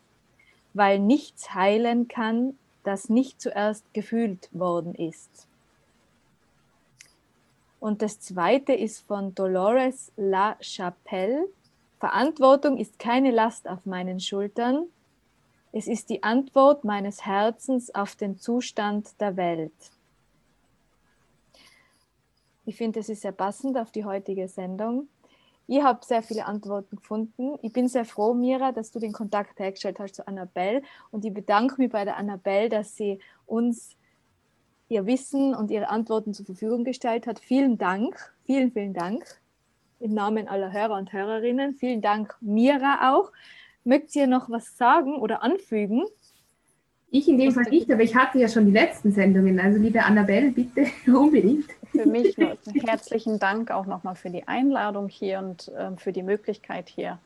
weil 0.74 1.00
nichts 1.00 1.54
heilen 1.54 2.08
kann, 2.08 2.58
das 2.84 3.10
nicht 3.10 3.40
zuerst 3.40 3.94
gefühlt 3.94 4.50
worden 4.52 4.96
ist. 4.96 5.48
Und 7.80 8.02
das 8.02 8.20
zweite 8.20 8.74
ist 8.74 9.06
von 9.06 9.36
Dolores 9.36 10.12
La 10.16 10.58
Chapelle. 10.62 11.46
Verantwortung 12.00 12.78
ist 12.78 12.98
keine 12.98 13.30
Last 13.30 13.68
auf 13.68 13.86
meinen 13.86 14.20
Schultern. 14.20 14.88
Es 15.76 15.88
ist 15.88 16.12
die 16.12 16.22
Antwort 16.22 16.84
meines 16.84 17.26
Herzens 17.26 17.94
auf 17.96 18.16
den 18.16 18.38
Zustand 18.38 19.20
der 19.20 19.36
Welt. 19.38 19.74
Ich 22.66 22.78
finde, 22.78 23.00
es 23.00 23.10
ist 23.10 23.24
sehr 23.24 23.32
passend 23.32 23.76
auf 23.80 23.90
die 23.90 24.06
heutige 24.06 24.48
Sendung. 24.48 25.10
Ich 25.66 25.82
habe 25.82 26.06
sehr 26.06 26.22
viele 26.22 26.46
Antworten 26.46 26.98
gefunden. 26.98 27.58
Ich 27.64 27.74
bin 27.74 27.88
sehr 27.88 28.06
froh, 28.06 28.36
Mira, 28.36 28.72
dass 28.72 28.92
du 28.92 29.00
den 29.00 29.14
Kontakt 29.14 29.60
hergestellt 29.60 30.00
hast 30.00 30.14
zu 30.14 30.28
Annabelle. 30.28 30.84
Und 31.10 31.26
ich 31.26 31.34
bedanke 31.34 31.82
mich 31.82 31.92
bei 31.92 32.06
der 32.06 32.18
Annabelle, 32.18 32.70
dass 32.70 32.96
sie 32.96 33.20
uns 33.48 33.96
ihr 34.90 35.08
Wissen 35.08 35.56
und 35.56 35.72
ihre 35.72 35.90
Antworten 35.90 36.36
zur 36.36 36.46
Verfügung 36.46 36.84
gestellt 36.84 37.26
hat. 37.26 37.40
Vielen 37.40 37.80
Dank, 37.80 38.32
vielen, 38.46 38.72
vielen 38.72 38.94
Dank 38.94 39.42
im 40.00 40.14
Namen 40.14 40.48
aller 40.48 40.72
Hörer 40.72 40.98
und 40.98 41.12
Hörerinnen. 41.12 41.74
Vielen 41.74 42.02
Dank, 42.02 42.36
Mira 42.42 43.12
auch. 43.12 43.32
Mögt 43.84 44.16
ihr 44.16 44.28
noch 44.28 44.50
was 44.50 44.78
sagen 44.78 45.18
oder 45.18 45.44
anfügen? 45.44 46.04
Ich 47.12 47.28
in 47.28 47.38
dem 47.38 47.52
Fall 47.52 47.70
nicht, 47.70 47.92
aber 47.92 48.02
ich 48.02 48.16
hatte 48.16 48.40
ja 48.40 48.48
schon 48.48 48.66
die 48.66 48.72
letzten 48.72 49.12
Sendungen. 49.12 49.60
Also 49.60 49.78
liebe 49.78 50.04
Annabelle, 50.04 50.52
bitte 50.52 50.88
unbedingt. 51.08 51.68
Für 51.92 52.08
mich 52.08 52.38
nur 52.38 52.58
herzlichen 52.86 53.38
Dank 53.38 53.70
auch 53.70 53.86
nochmal 53.86 54.16
für 54.16 54.32
die 54.32 54.48
Einladung 54.48 55.10
hier 55.10 55.40
und 55.40 55.68
äh, 55.68 55.96
für 55.98 56.12
die 56.12 56.24
Möglichkeit 56.24 56.90
hier, 56.90 57.20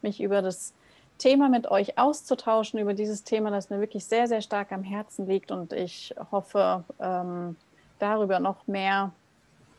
mich 0.00 0.22
über 0.22 0.42
das 0.42 0.74
Thema 1.18 1.48
mit 1.48 1.68
euch 1.68 1.98
auszutauschen, 1.98 2.78
über 2.78 2.94
dieses 2.94 3.24
Thema, 3.24 3.50
das 3.50 3.68
mir 3.68 3.80
wirklich 3.80 4.04
sehr, 4.04 4.28
sehr 4.28 4.42
stark 4.42 4.70
am 4.70 4.84
Herzen 4.84 5.26
liegt. 5.26 5.50
Und 5.50 5.72
ich 5.72 6.14
hoffe, 6.30 6.84
ähm, 7.00 7.56
darüber 7.98 8.38
noch 8.38 8.66
mehr 8.66 9.12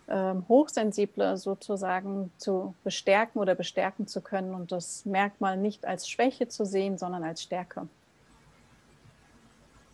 ähm, 0.07 0.45
Hochsensible 0.47 1.37
sozusagen 1.37 2.31
zu 2.37 2.73
bestärken 2.83 3.39
oder 3.39 3.55
bestärken 3.55 4.07
zu 4.07 4.21
können 4.21 4.53
und 4.53 4.71
das 4.71 5.05
Merkmal 5.05 5.57
nicht 5.57 5.85
als 5.85 6.09
Schwäche 6.09 6.47
zu 6.47 6.65
sehen, 6.65 6.97
sondern 6.97 7.23
als 7.23 7.43
Stärke. 7.43 7.87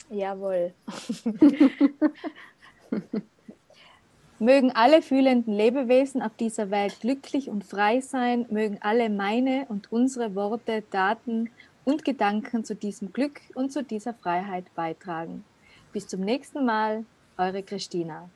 Jawohl. 0.10 0.74
mögen 4.40 4.72
alle 4.72 5.02
fühlenden 5.02 5.54
Lebewesen 5.54 6.22
auf 6.22 6.36
dieser 6.38 6.72
Welt 6.72 7.02
glücklich 7.02 7.50
und 7.50 7.64
frei 7.64 8.00
sein, 8.00 8.46
mögen 8.50 8.78
alle 8.82 9.10
meine 9.10 9.66
und 9.68 9.92
unsere 9.92 10.34
Worte, 10.34 10.84
Daten 10.90 11.50
und 11.84 12.06
Gedanken 12.06 12.64
zu 12.64 12.76
diesem 12.76 13.12
Glück 13.12 13.42
und 13.54 13.72
zu 13.72 13.84
dieser 13.84 14.14
Freiheit 14.14 14.74
beitragen. 14.76 15.44
Bis 15.92 16.08
zum 16.08 16.22
nächsten 16.22 16.66
Mal, 16.66 17.06
eure 17.38 17.64
Christina. 17.64 18.30